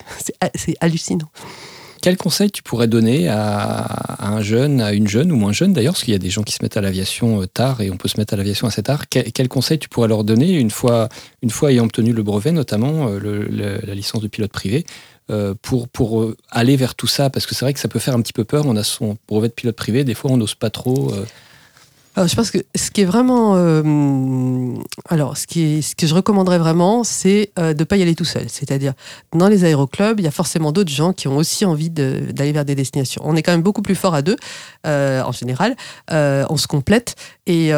hallucinant. 0.81 1.31
Quel 2.05 2.19
conseil 2.19 2.51
tu 2.51 2.63
pourrais 2.63 2.87
donner 2.87 3.29
à, 3.29 3.87
un 4.19 4.43
jeune, 4.43 4.83
à 4.83 4.93
une 4.93 5.09
jeune 5.09 5.33
ou 5.33 5.37
moins 5.37 5.53
jeune 5.53 5.73
d'ailleurs, 5.73 5.95
parce 5.95 6.05
qu'il 6.05 6.13
y 6.13 6.15
a 6.15 6.19
des 6.19 6.29
gens 6.29 6.43
qui 6.43 6.53
se 6.53 6.63
mettent 6.63 6.77
à 6.77 6.83
l'aviation 6.83 7.41
euh, 7.41 7.47
tard 7.47 7.81
et 7.81 7.91
on 7.91 7.97
peut 7.97 8.09
se 8.09 8.21
mettre 8.21 8.35
à 8.35 8.37
l'aviation 8.37 8.67
assez 8.67 8.83
tard. 8.83 9.09
Quel, 9.09 9.49
conseil 9.49 9.79
tu 9.79 9.89
pourrais 9.89 10.09
leur 10.09 10.23
donner 10.23 10.53
une 10.53 10.69
fois, 10.69 11.09
une 11.41 11.49
fois 11.49 11.73
ayant 11.73 11.85
obtenu 11.85 12.13
le 12.13 12.23
brevet, 12.23 12.53
notamment 12.53 13.09
euh, 13.09 13.81
la 13.83 13.95
licence 13.95 14.21
de 14.21 14.29
pilote 14.29 14.53
privé, 14.53 14.85
euh, 15.31 15.55
pour, 15.63 15.89
pour 15.89 16.31
aller 16.51 16.77
vers 16.77 16.95
tout 16.95 17.07
ça? 17.07 17.31
Parce 17.31 17.47
que 17.47 17.55
c'est 17.55 17.65
vrai 17.65 17.73
que 17.73 17.81
ça 17.81 17.89
peut 17.89 17.99
faire 18.01 18.13
un 18.13 18.21
petit 18.21 18.35
peu 18.35 18.45
peur. 18.45 18.67
On 18.67 18.77
a 18.77 18.85
son 18.85 19.17
brevet 19.27 19.49
de 19.49 19.55
pilote 19.55 19.77
privé, 19.77 20.05
des 20.05 20.13
fois 20.13 20.31
on 20.31 20.37
n'ose 20.37 20.55
pas 20.55 20.69
trop. 20.69 21.11
Alors, 22.17 22.29
je 22.29 22.37
pense 22.37 22.53
que 22.53 22.59
ce 22.77 22.91
qui 22.93 23.01
est 23.01 23.05
vraiment. 23.05 23.55
Euh, 23.57 24.75
alors, 25.09 25.37
ce, 25.37 25.47
qui 25.49 25.63
est, 25.63 25.83
ce 25.83 25.97
que 25.97 26.07
je 26.07 26.15
recommanderais 26.15 26.59
vraiment, 26.59 27.03
c'est 27.03 27.51
euh, 27.59 27.75
de 27.75 27.81
ne 27.81 27.85
pas 27.85 27.97
y 27.97 28.03
aller 28.03 28.15
tout 28.15 28.25
seul. 28.25 28.49
C'est-à-dire, 28.49 28.93
dans 29.33 29.49
les 29.49 29.65
aéroclubs, 29.65 30.21
il 30.21 30.25
y 30.25 30.29
a 30.29 30.33
forcément 30.33 30.71
d'autres 30.71 30.93
gens 30.93 31.13
qui 31.13 31.27
ont 31.27 31.37
aussi 31.37 31.65
envie 31.65 31.91
d'aller 31.91 32.53
vers 32.53 32.65
des 32.65 32.77
destinations. 32.77 33.23
On 33.25 33.35
est 33.35 33.43
quand 33.43 33.53
même 33.53 33.63
beaucoup 33.63 33.83
plus 33.83 33.97
fort 33.97 34.15
à 34.15 34.23
deux, 34.23 34.37
euh, 34.87 35.23
en 35.23 35.33
général. 35.33 35.75
on 36.11 36.57
se 36.57 36.69
complète. 36.69 37.17
Et 37.47 37.73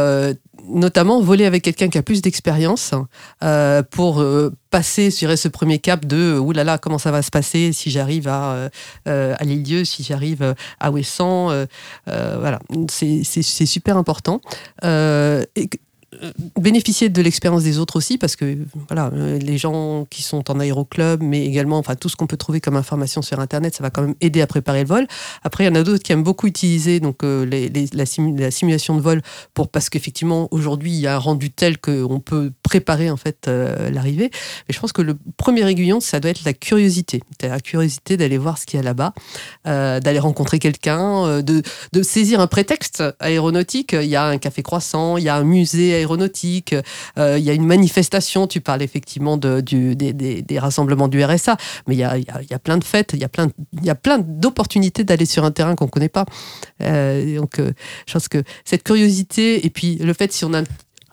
notamment 0.69 1.21
voler 1.21 1.45
avec 1.45 1.63
quelqu'un 1.63 1.89
qui 1.89 1.99
a 1.99 2.03
plus 2.03 2.23
d'expérience 2.23 2.93
euh, 3.43 3.83
pour 3.83 4.21
euh, 4.21 4.53
passer 4.71 5.11
sur 5.11 5.37
ce 5.37 5.49
premier 5.49 5.79
cap 5.79 6.05
de 6.05 6.39
oulala 6.39 6.79
comment 6.79 6.99
ça 6.99 7.11
va 7.11 7.23
se 7.23 7.31
passer 7.31 7.73
si 7.73 7.91
j'arrive 7.91 8.29
à, 8.29 8.69
euh, 9.09 9.35
à 9.39 9.45
Lilieu, 9.45 9.85
si 9.85 10.03
j'arrive 10.03 10.55
à 10.81 10.91
Ouessant. 10.91 11.51
voilà, 12.07 12.59
c'est 12.89 13.23
super 13.43 13.97
important. 13.97 14.41
Euh, 14.85 15.45
bénéficier 16.59 17.09
de 17.09 17.21
l'expérience 17.21 17.65
des 17.65 17.79
autres 17.79 17.97
aussi, 17.97 18.17
parce 18.17 18.37
que 18.37 18.57
voilà, 18.89 19.11
euh, 19.13 19.39
les 19.39 19.59
gens 19.59 20.07
qui 20.09 20.23
sont 20.23 20.51
en 20.51 20.61
aéroclub, 20.61 21.23
mais 21.23 21.45
également 21.45 21.79
enfin, 21.79 21.95
tout 21.97 22.09
ce 22.09 22.17
qu'on 22.17 22.27
peut 22.27 22.37
trouver 22.37 22.61
comme 22.61 22.77
information 22.77 23.23
sur 23.23 23.41
Internet, 23.41 23.75
ça 23.75 23.83
va 23.83 23.91
quand 23.91 24.03
même 24.03 24.15
aider 24.21 24.41
à 24.41 24.47
préparer 24.47 24.83
le 24.83 24.89
vol. 24.89 25.07
Après, 25.43 25.65
il 25.65 25.67
y 25.67 25.71
en 25.71 25.75
a 25.75 25.83
d'autres 25.83 26.03
qui 26.03 26.13
aiment 26.13 26.23
beaucoup 26.23 26.47
utiliser 26.47 27.01
donc, 27.01 27.25
euh, 27.25 27.45
la, 27.93 28.07
simulation 28.51 28.97
de 28.97 29.01
vol 29.01 29.21
pour, 29.53 29.69
parce 29.69 29.91
qu'effectivement, 29.91 30.49
aujourd'hui, 30.53 30.93
il 30.93 31.01
y 31.01 31.07
a 31.07 31.17
un 31.17 31.19
rendu 31.19 31.51
tel 31.51 31.79
qu'on 31.79 32.21
peut 32.21 32.53
préparer 32.63 33.11
en 33.11 33.17
fait 33.17 33.49
l'arrivée. 33.49 34.31
Mais 34.69 34.75
je 34.75 34.81
pense 34.81 34.93
que 34.93 35.03
le 35.03 35.17
premier 35.37 35.69
aiguillon, 35.69 36.01
ça 36.01 36.21
doit 36.21 36.31
être 36.31 36.45
la 36.45 36.53
curiosité. 36.53 37.23
La 37.43 37.61
curiosité 37.61 38.17
d'aller 38.17 38.39
voir 38.39 38.59
ce 38.59 38.67
qu'il 38.67 38.79
y 38.79 38.81
a 38.81 38.85
là-bas, 38.85 39.13
d'aller 39.65 40.19
rencontrer 40.19 40.59
quelqu'un, 40.59 41.43
de, 41.43 41.63
de 41.93 42.03
saisir 42.03 42.41
un 42.41 42.47
prétexte 42.47 43.03
aéronautique. 43.21 43.93
Il 43.93 44.09
y 44.09 44.17
a 44.17 44.27
un 44.27 44.39
café 44.39 44.63
croissant, 44.63 45.17
il 45.17 45.25
y 45.25 45.29
a 45.29 45.37
un 45.37 45.45
musée 45.45 45.96
aéronautique 45.97 46.75
euh, 47.19 47.39
il 47.39 47.45
y 47.45 47.51
a 47.51 47.53
une 47.53 47.67
manifestation, 47.67 48.47
tu 48.47 48.61
parles 48.61 48.83
effectivement 48.83 49.37
des, 49.37 50.59
rassemblements 50.59 51.09
du 51.09 51.23
RSA, 51.23 51.57
mais 51.87 51.95
il 51.95 51.99
y 51.99 52.05
a, 52.05 52.59
plein 52.59 52.79
de 52.79 52.85
fêtes, 52.85 53.13
il 53.15 53.21
y 53.21 53.25
a 53.91 53.95
plein, 53.95 54.19
d'opportunités 54.19 55.05
d'aller 55.05 55.27
sur 55.27 55.45
un 55.45 55.51
terrain 55.51 55.75
qu'on 55.75 55.87
ne 55.87 55.91
connaît 55.91 56.09
pas. 56.09 56.25
Euh, 56.83 57.37
donc, 57.37 57.59
euh, 57.59 57.73
je 58.07 58.13
pense 58.13 58.29
que 58.29 58.43
cette 58.65 58.83
curiosité, 58.83 59.67
et 59.67 59.71
puis 59.71 59.97
le 59.97 60.13
fait, 60.13 60.33
si 60.33 60.45
on 60.45 60.55
a 60.55 60.63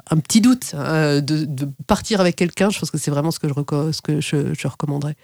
un 0.10 0.18
petit 0.18 0.42
doute 0.42 0.76
de, 0.76 1.20
de, 1.20 1.70
partir 1.88 2.20
avec 2.20 2.36
quelqu'un, 2.36 2.70
je 2.70 2.80
pense 2.80 2.92
que 2.92 2.98
c'est 2.98 3.12
vraiment 3.12 3.32
ce 3.32 3.40
que 3.40 3.48
je 4.22 4.68
recommanderais. 4.68 5.16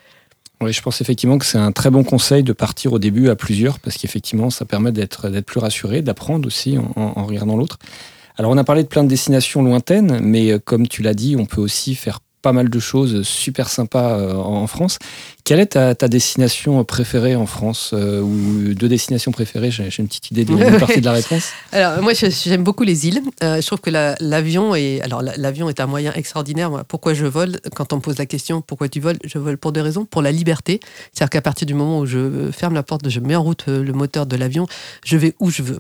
Oui, 0.62 0.74
je 0.74 0.82
pense 0.82 1.00
effectivement 1.00 1.38
que 1.38 1.46
c'est 1.46 1.58
un 1.58 1.72
très 1.72 1.90
bon 1.90 2.04
conseil 2.04 2.44
de 2.44 2.52
partir 2.52 2.92
au 2.92 3.00
début 3.00 3.30
à 3.30 3.36
plusieurs, 3.36 3.80
parce 3.80 3.98
qu'effectivement, 3.98 4.50
ça 4.50 4.66
permet 4.66 4.92
d'être 4.92 5.30
plus 5.42 5.60
rassuré, 5.60 6.02
d'apprendre 6.02 6.48
aussi 6.48 6.78
en, 6.78 6.92
en 6.96 7.26
regardant 7.26 7.56
l'autre. 7.56 7.80
Alors 8.40 8.54
on 8.54 8.58
a 8.58 8.64
parlé 8.64 8.84
de 8.84 8.88
plein 8.88 9.04
de 9.04 9.10
destinations 9.10 9.62
lointaines, 9.62 10.22
mais 10.22 10.54
euh, 10.54 10.60
comme 10.60 10.88
tu 10.88 11.02
l'as 11.02 11.14
dit, 11.14 11.36
on 11.38 11.46
peut 11.46 11.60
aussi 11.60 11.94
faire 11.94 12.22
pas 12.42 12.54
mal 12.54 12.70
de 12.70 12.80
choses 12.80 13.24
super 13.24 13.68
sympas 13.68 14.18
euh, 14.18 14.34
en 14.34 14.66
France. 14.66 14.98
Quelle 15.50 15.62
est 15.62 15.96
ta, 15.96 16.08
destination 16.08 16.84
préférée 16.84 17.36
en 17.36 17.48
France 17.48 17.90
euh, 17.94 18.22
ou 18.22 18.76
deux 18.76 18.88
destinations 18.88 19.32
préférées 19.32 19.72
J'ai 19.72 19.90
une 19.98 20.08
petite 20.08 20.30
idée 20.30 20.46
d'une 20.46 20.60
partie 20.80 21.02
de 21.02 21.06
la 21.06 21.14
réponse. 21.14 21.50
Alors 21.72 22.04
moi 22.04 22.14
j'aime 22.14 22.64
beaucoup 22.64 22.84
les 22.84 23.08
îles. 23.08 23.24
Euh, 23.42 23.60
je 23.60 23.66
trouve 23.66 23.82
que 23.82 23.90
l'avion 23.90 24.76
est 24.76 25.02
alors 25.02 25.24
l'avion 25.24 25.68
est 25.68 25.80
un 25.80 25.88
moyen 25.88 26.14
extraordinaire. 26.14 26.86
Pourquoi 26.88 27.16
je 27.16 27.26
vole? 27.26 27.60
Quand 27.76 27.94
on 27.94 27.96
me 27.96 28.02
pose 28.02 28.20
la 28.20 28.28
question 28.28 28.62
pourquoi 28.62 28.90
tu 28.90 29.00
voles, 29.00 29.18
je 29.26 29.40
vole 29.40 29.58
pour 29.58 29.72
deux 29.72 29.82
raisons. 29.82 30.06
Pour 30.06 30.22
la 30.22 30.32
liberté, 30.32 30.80
c'est-à-dire 31.14 31.32
qu'à 31.32 31.42
partir 31.42 31.66
du 31.66 31.74
moment 31.74 31.98
où 32.02 32.06
je 32.06 32.52
ferme 32.52 32.76
la 32.76 32.84
porte, 32.84 33.10
je 33.10 33.20
mets 33.20 33.36
en 33.36 33.42
route 33.42 33.66
euh, 33.70 33.84
le 33.84 33.94
moteur 33.94 34.28
de 34.28 34.36
l'avion, 34.36 34.68
je 35.04 35.18
vais 35.18 35.34
où 35.40 35.50
je 35.50 35.64
veux. 35.64 35.80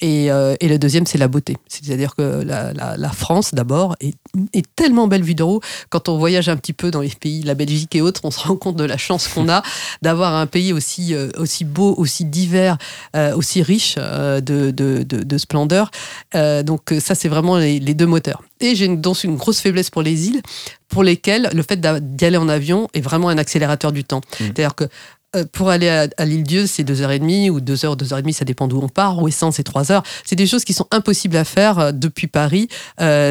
Et, 0.00 0.28
et 0.28 0.68
le 0.68 0.78
deuxième 0.78 1.04
c'est 1.04 1.18
la 1.18 1.28
beauté. 1.28 1.58
C'est-à-dire 1.68 2.14
que 2.16 2.42
la, 2.42 2.72
la, 2.72 3.08
France 3.10 3.52
d'abord 3.52 3.96
est, 4.00 4.14
est, 4.54 4.64
tellement 4.76 5.08
belle 5.08 5.24
vue 5.24 5.34
de 5.34 5.42
haut. 5.42 5.60
Quand 5.90 6.08
on 6.08 6.16
voyage 6.16 6.48
un 6.48 6.56
petit 6.56 6.72
peu 6.72 6.90
dans 6.90 7.02
les 7.02 7.10
pays, 7.10 7.42
la 7.42 7.54
Belgique 7.54 7.94
et 7.96 8.00
autres, 8.00 8.22
on 8.24 8.30
se 8.30 8.40
rend 8.40 8.56
compte 8.56 8.76
de 8.76 8.84
la 8.84 8.96
chance 8.96 9.09
qu'on 9.18 9.48
a 9.48 9.62
d'avoir 10.02 10.34
un 10.34 10.46
pays 10.46 10.72
aussi, 10.72 11.14
euh, 11.14 11.30
aussi 11.38 11.64
beau, 11.64 11.94
aussi 11.96 12.24
divers, 12.24 12.78
euh, 13.16 13.34
aussi 13.34 13.62
riche 13.62 13.96
euh, 13.98 14.40
de, 14.40 14.70
de, 14.70 15.02
de, 15.02 15.38
splendeur. 15.38 15.90
donc 16.34 16.94
ça, 17.00 17.14
c'est 17.14 17.28
vraiment 17.28 17.56
les, 17.56 17.94
deux 17.94 18.06
moteurs. 18.06 18.42
Et 18.60 18.74
j'ai 18.74 18.88
donc 18.88 19.24
une 19.24 19.36
grosse 19.36 19.60
faiblesse 19.60 19.90
pour 19.90 20.02
les 20.02 20.28
îles, 20.28 20.42
pour 20.88 21.02
lesquelles 21.02 21.48
le 21.54 21.62
fait 21.62 21.80
d'y 21.80 22.24
aller 22.24 22.36
en 22.36 22.48
avion 22.48 22.88
est 22.94 23.00
vraiment 23.00 23.28
un 23.28 23.38
accélérateur 23.38 23.92
du 23.92 24.04
temps. 24.04 24.18
Mmh. 24.20 24.44
C'est-à-dire 24.44 24.74
que 24.74 24.84
pour 25.52 25.68
aller 25.70 25.88
à, 25.88 26.24
l'île 26.24 26.42
Dieu, 26.42 26.66
c'est 26.66 26.84
deux 26.84 27.02
heures 27.02 27.10
et 27.10 27.18
demie 27.18 27.50
ou 27.50 27.60
deux 27.60 27.84
heures, 27.84 27.96
deux 27.96 28.12
heures 28.12 28.18
et 28.18 28.22
demie, 28.22 28.32
ça 28.32 28.44
dépend 28.44 28.68
d'où 28.68 28.80
on 28.82 28.88
part. 28.88 29.22
Ou 29.22 29.28
essence, 29.28 29.56
c'est 29.56 29.62
trois 29.62 29.92
heures. 29.92 30.02
C'est 30.24 30.36
des 30.36 30.46
choses 30.46 30.64
qui 30.64 30.72
sont 30.72 30.86
impossibles 30.90 31.36
à 31.36 31.44
faire 31.44 31.92
depuis 31.92 32.26
Paris 32.26 32.68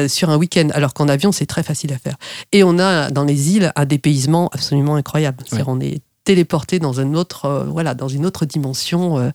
sur 0.08 0.30
un 0.30 0.36
week-end, 0.36 0.68
alors 0.72 0.94
qu'en 0.94 1.08
avion, 1.08 1.32
c'est 1.32 1.46
très 1.46 1.62
facile 1.62 1.92
à 1.92 1.98
faire. 1.98 2.16
Et 2.52 2.64
on 2.64 2.78
a 2.78 3.10
dans 3.10 3.24
les 3.24 3.50
îles 3.50 3.72
un 3.76 3.84
dépaysement 3.84 4.48
absolument 4.52 4.96
incroyable. 4.96 5.44
On 5.66 5.80
est 5.80 6.00
téléporté 6.24 6.78
dans 6.78 7.00
un 7.00 7.14
autre, 7.14 7.46
euh, 7.46 7.64
voilà, 7.64 7.94
dans 7.94 8.08
une 8.08 8.26
autre 8.26 8.44
dimension. 8.44 9.18
Euh, 9.18 9.30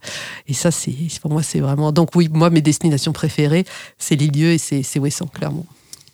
et 0.47 0.53
ça, 0.53 0.71
c'est 0.71 0.95
pour 1.21 1.31
moi, 1.31 1.43
c'est 1.43 1.59
vraiment. 1.59 1.91
Donc 1.91 2.15
oui, 2.15 2.29
moi, 2.31 2.49
mes 2.49 2.61
destinations 2.61 3.11
préférées, 3.11 3.65
c'est 3.97 4.15
les 4.15 4.27
lieux 4.27 4.51
et 4.51 4.57
c'est 4.57 4.99
Ouessant, 4.99 5.27
clairement. 5.27 5.65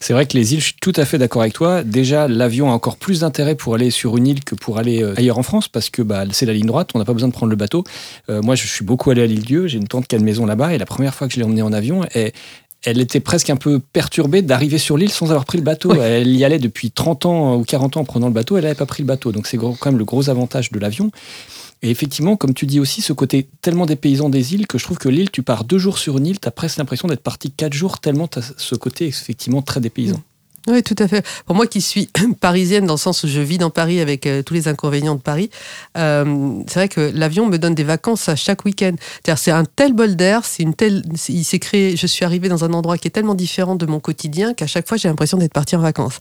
C'est 0.01 0.11
vrai 0.11 0.25
que 0.25 0.35
les 0.35 0.53
îles, 0.53 0.59
je 0.59 0.65
suis 0.65 0.75
tout 0.81 0.91
à 0.97 1.05
fait 1.05 1.17
d'accord 1.17 1.43
avec 1.43 1.53
toi. 1.53 1.83
Déjà, 1.83 2.27
l'avion 2.27 2.69
a 2.69 2.73
encore 2.73 2.97
plus 2.97 3.21
d'intérêt 3.21 3.55
pour 3.55 3.75
aller 3.75 3.91
sur 3.91 4.17
une 4.17 4.27
île 4.27 4.43
que 4.43 4.55
pour 4.55 4.77
aller 4.77 5.01
euh, 5.01 5.13
ailleurs 5.15 5.37
en 5.37 5.43
France, 5.43 5.69
parce 5.69 5.89
que 5.89 6.01
bah, 6.01 6.25
c'est 6.31 6.45
la 6.45 6.53
ligne 6.53 6.65
droite, 6.65 6.89
on 6.95 6.99
n'a 6.99 7.05
pas 7.05 7.13
besoin 7.13 7.29
de 7.29 7.33
prendre 7.33 7.51
le 7.51 7.55
bateau. 7.55 7.83
moi, 8.27 8.55
je 8.55 8.67
suis 8.67 8.83
beaucoup 8.83 9.11
allé 9.11 9.21
à 9.21 9.25
l'île 9.25 9.45
Dieu, 9.45 9.67
j'ai 9.67 9.77
une 9.77 9.87
tante 9.87 10.07
qui 10.07 10.15
a 10.15 10.17
une 10.17 10.25
maison 10.25 10.45
là-bas, 10.45 10.73
et 10.73 10.77
la 10.77 10.85
première 10.85 11.15
fois 11.15 11.27
que 11.27 11.33
je 11.33 11.39
l'ai 11.39 11.45
emmenée 11.45 11.61
en 11.61 11.71
avion, 11.71 12.01
elle, 12.13 12.31
elle 12.83 12.99
était 12.99 13.19
presque 13.19 13.49
un 13.49 13.57
peu 13.57 13.79
perturbée 13.79 14.41
d'arriver 14.41 14.79
sur 14.79 14.97
l'île 14.97 15.11
sans 15.11 15.27
avoir 15.27 15.45
pris 15.45 15.57
le 15.57 15.63
bateau. 15.63 15.93
Elle 16.01 16.35
y 16.35 16.43
allait 16.43 16.59
depuis 16.59 16.89
30 16.89 17.25
ans 17.27 17.55
ou 17.55 17.63
40 17.63 17.97
ans 17.97 18.01
en 18.01 18.05
prenant 18.05 18.27
le 18.27 18.33
bateau, 18.33 18.57
elle 18.57 18.63
n'avait 18.63 18.75
pas 18.75 18.87
pris 18.87 19.03
le 19.03 19.07
bateau. 19.07 19.31
Donc 19.31 19.45
c'est 19.45 19.57
quand 19.57 19.85
même 19.85 19.99
le 19.99 20.05
gros 20.05 20.29
avantage 20.29 20.71
de 20.71 20.79
l'avion. 20.79 21.11
Et 21.83 21.89
effectivement, 21.89 22.37
comme 22.37 22.53
tu 22.53 22.67
dis 22.67 22.79
aussi, 22.79 23.01
ce 23.01 23.11
côté 23.11 23.47
tellement 23.61 23.87
des 23.87 23.95
paysans 23.95 24.29
des 24.29 24.53
îles 24.53 24.67
que 24.67 24.77
je 24.77 24.83
trouve 24.83 24.99
que 24.99 25.09
l'île, 25.09 25.31
tu 25.31 25.41
pars 25.41 25.63
deux 25.63 25.79
jours 25.79 25.97
sur 25.97 26.17
une 26.17 26.27
île, 26.27 26.39
tu 26.39 26.49
presque 26.51 26.77
l'impression 26.77 27.07
d'être 27.07 27.23
parti 27.23 27.49
quatre 27.49 27.73
jours 27.73 27.99
tellement 27.99 28.29
ce 28.57 28.75
côté 28.75 29.07
effectivement 29.07 29.61
très 29.61 29.79
dépaysant. 29.79 30.21
Oui, 30.67 30.83
tout 30.83 30.95
à 30.99 31.07
fait. 31.07 31.25
Pour 31.45 31.55
moi 31.55 31.65
qui 31.65 31.81
suis 31.81 32.07
parisienne 32.39 32.85
dans 32.85 32.93
le 32.93 32.99
sens 32.99 33.23
où 33.23 33.27
je 33.27 33.41
vis 33.41 33.57
dans 33.57 33.71
Paris 33.71 33.99
avec 33.99 34.27
euh, 34.27 34.43
tous 34.43 34.53
les 34.53 34.67
inconvénients 34.67 35.15
de 35.15 35.21
Paris, 35.21 35.49
euh, 35.97 36.61
c'est 36.67 36.75
vrai 36.75 36.87
que 36.87 37.11
l'avion 37.13 37.47
me 37.47 37.57
donne 37.57 37.73
des 37.73 37.83
vacances 37.83 38.29
à 38.29 38.35
chaque 38.35 38.63
week-end. 38.63 38.93
C'est 39.35 39.51
un 39.51 39.65
tel 39.65 39.93
bol 39.93 40.15
d'air, 40.15 40.45
c'est 40.45 40.61
une 40.61 40.75
telle, 40.75 41.03
il 41.29 41.43
s'est 41.43 41.59
créé. 41.59 41.95
Je 41.97 42.05
suis 42.05 42.25
arrivée 42.25 42.47
dans 42.47 42.63
un 42.63 42.73
endroit 42.73 42.97
qui 42.99 43.07
est 43.07 43.11
tellement 43.11 43.33
différent 43.33 43.75
de 43.75 43.87
mon 43.87 43.99
quotidien 43.99 44.53
qu'à 44.53 44.67
chaque 44.67 44.87
fois 44.87 44.97
j'ai 44.97 45.07
l'impression 45.07 45.37
d'être 45.37 45.53
partie 45.53 45.75
en 45.75 45.79
vacances. 45.79 46.19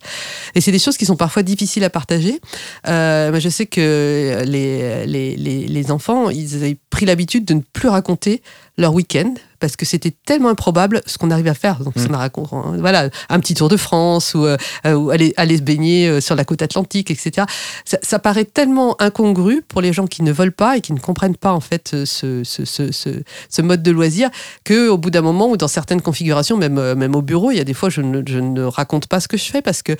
Et 0.54 0.62
c'est 0.62 0.72
des 0.72 0.78
choses 0.78 0.96
qui 0.96 1.04
sont 1.04 1.16
parfois 1.16 1.42
difficiles 1.42 1.84
à 1.84 1.90
partager. 1.90 2.40
Euh, 2.88 3.38
je 3.38 3.48
sais 3.48 3.66
que 3.66 4.42
les, 4.46 5.06
les, 5.06 5.36
les, 5.36 5.66
les 5.66 5.90
enfants, 5.90 6.30
ils 6.30 6.54
avaient 6.54 6.78
pris 6.88 7.04
l'habitude 7.04 7.44
de 7.44 7.54
ne 7.54 7.60
plus 7.72 7.88
raconter 7.88 8.42
leur 8.78 8.94
week-end 8.94 9.34
parce 9.60 9.76
que 9.76 9.84
c'était 9.84 10.12
tellement 10.24 10.48
improbable 10.48 11.02
ce 11.06 11.18
qu'on 11.18 11.30
arrivait 11.30 11.50
à 11.50 11.54
faire. 11.54 11.80
Donc, 11.80 11.94
ça 11.96 12.08
mm. 12.08 12.10
m'a 12.10 12.18
raconté, 12.18 12.56
hein, 12.56 12.76
voilà, 12.78 13.10
un 13.28 13.40
petit 13.40 13.54
tour 13.54 13.68
de 13.68 13.76
France 13.76 14.34
ou, 14.34 14.46
euh, 14.46 14.56
ou 14.86 15.10
aller, 15.10 15.32
aller, 15.36 15.58
se 15.58 15.62
baigner 15.62 16.08
euh, 16.08 16.20
sur 16.20 16.34
la 16.34 16.44
côte 16.44 16.62
atlantique, 16.62 17.10
etc. 17.10 17.46
Ça, 17.84 17.98
ça, 18.02 18.18
paraît 18.18 18.44
tellement 18.44 19.00
incongru 19.00 19.62
pour 19.66 19.80
les 19.80 19.92
gens 19.92 20.06
qui 20.06 20.22
ne 20.22 20.32
veulent 20.32 20.52
pas 20.52 20.76
et 20.76 20.80
qui 20.80 20.92
ne 20.92 20.98
comprennent 20.98 21.36
pas 21.36 21.52
en 21.52 21.60
fait 21.60 22.04
ce, 22.04 22.42
ce, 22.44 22.64
ce, 22.64 22.90
ce 22.90 23.62
mode 23.62 23.82
de 23.82 23.90
loisir 23.90 24.30
que 24.64 24.88
au 24.88 24.98
bout 24.98 25.10
d'un 25.10 25.22
moment 25.22 25.48
ou 25.48 25.56
dans 25.56 25.68
certaines 25.68 26.02
configurations, 26.02 26.56
même, 26.56 26.78
euh, 26.78 26.94
même 26.94 27.14
au 27.14 27.22
bureau, 27.22 27.50
il 27.50 27.56
y 27.56 27.60
a 27.60 27.64
des 27.64 27.74
fois 27.74 27.90
je 27.90 28.00
ne, 28.00 28.22
je 28.26 28.38
ne 28.38 28.62
raconte 28.62 29.06
pas 29.06 29.20
ce 29.20 29.28
que 29.28 29.36
je 29.36 29.44
fais 29.44 29.62
parce 29.62 29.82
que 29.82 29.96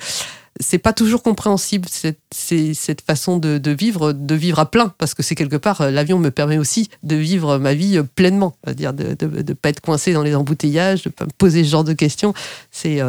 c'est 0.61 0.77
pas 0.77 0.93
toujours 0.93 1.23
compréhensible 1.23 1.87
cette, 1.89 2.19
cette 2.31 3.01
façon 3.01 3.37
de, 3.37 3.71
vivre, 3.71 4.13
de 4.13 4.35
vivre 4.35 4.59
à 4.59 4.69
plein, 4.69 4.93
parce 4.97 5.13
que 5.13 5.23
c'est 5.23 5.35
quelque 5.35 5.57
part, 5.57 5.91
l'avion 5.91 6.19
me 6.19 6.31
permet 6.31 6.57
aussi 6.57 6.89
de 7.03 7.15
vivre 7.15 7.57
ma 7.57 7.73
vie 7.73 8.01
pleinement, 8.15 8.55
c'est-à-dire 8.63 8.93
de 8.93 9.15
ne 9.21 9.53
pas 9.53 9.69
être 9.69 9.81
coincé 9.81 10.13
dans 10.13 10.23
les 10.23 10.35
embouteillages, 10.35 11.03
de 11.03 11.09
pas 11.09 11.25
me 11.25 11.31
poser 11.37 11.63
ce 11.63 11.69
genre 11.69 11.83
de 11.83 11.93
questions. 11.93 12.33
C'est 12.71 13.01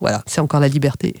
voilà, 0.00 0.22
c'est 0.26 0.40
encore 0.40 0.60
la 0.60 0.68
liberté. 0.68 1.14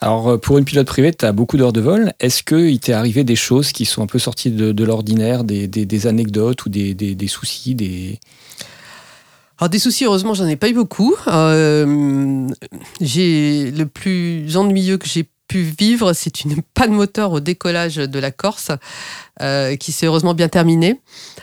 Alors, 0.00 0.28
euh, 0.28 0.38
pour 0.38 0.58
une 0.58 0.64
pilote 0.64 0.86
privée, 0.86 1.12
tu 1.12 1.24
as 1.24 1.32
beaucoup 1.32 1.56
d'heures 1.56 1.72
de 1.72 1.80
vol. 1.80 2.12
Est-ce 2.20 2.42
qu'il 2.42 2.78
t'est 2.80 2.92
arrivé 2.92 3.24
des 3.24 3.36
choses 3.36 3.72
qui 3.72 3.84
sont 3.86 4.02
un 4.02 4.06
peu 4.06 4.18
sorties 4.18 4.50
de, 4.50 4.84
l'ordinaire, 4.84 5.44
des, 5.44 6.06
anecdotes 6.06 6.66
ou 6.66 6.68
des, 6.68 7.28
soucis 7.28 7.74
des... 7.74 8.18
Alors 9.58 9.70
des 9.70 9.78
soucis, 9.78 10.04
heureusement, 10.04 10.34
j'en 10.34 10.46
ai 10.46 10.56
pas 10.56 10.68
eu 10.68 10.74
beaucoup. 10.74 11.14
Euh, 11.28 12.46
j'ai 13.00 13.70
le 13.70 13.86
plus 13.86 14.56
ennuyeux 14.56 14.98
que 14.98 15.06
j'ai 15.06 15.28
pu 15.48 15.62
vivre, 15.62 16.12
c'est 16.12 16.44
une 16.44 16.62
panne 16.74 16.92
moteur 16.92 17.32
au 17.32 17.40
décollage 17.40 17.96
de 17.96 18.18
la 18.18 18.30
Corse, 18.30 18.70
euh, 19.40 19.76
qui 19.76 19.92
s'est 19.92 20.06
heureusement 20.06 20.34
bien 20.34 20.48
terminée, 20.48 21.00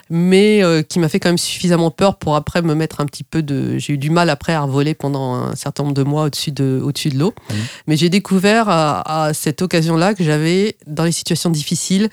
mais 0.10 0.64
euh, 0.64 0.82
qui 0.82 1.00
m'a 1.00 1.10
fait 1.10 1.20
quand 1.20 1.30
même 1.30 1.38
suffisamment 1.38 1.92
peur 1.92 2.18
pour 2.18 2.36
après 2.36 2.62
me 2.62 2.76
mettre 2.76 3.02
un 3.02 3.06
petit 3.06 3.24
peu 3.24 3.42
de... 3.42 3.78
J'ai 3.78 3.94
eu 3.94 3.98
du 3.98 4.10
mal 4.10 4.30
après 4.30 4.54
à 4.54 4.66
voler 4.66 4.94
pendant 4.94 5.36
un 5.36 5.56
certain 5.56 5.84
nombre 5.84 5.96
de 5.96 6.04
mois 6.04 6.26
au-dessus 6.26 6.52
de, 6.52 6.82
au 6.84 6.92
de 6.92 7.18
l'eau. 7.18 7.34
Mmh. 7.50 7.54
Mais 7.88 7.98
j'ai 7.98 8.10
découvert 8.10 8.66
à, 8.70 9.32
cette 9.34 9.62
occasion-là 9.62 10.14
que 10.14 10.24
j'avais, 10.24 10.78
dans 10.88 11.06
les 11.06 11.12
situations 11.12 11.50
difficiles, 11.50 12.10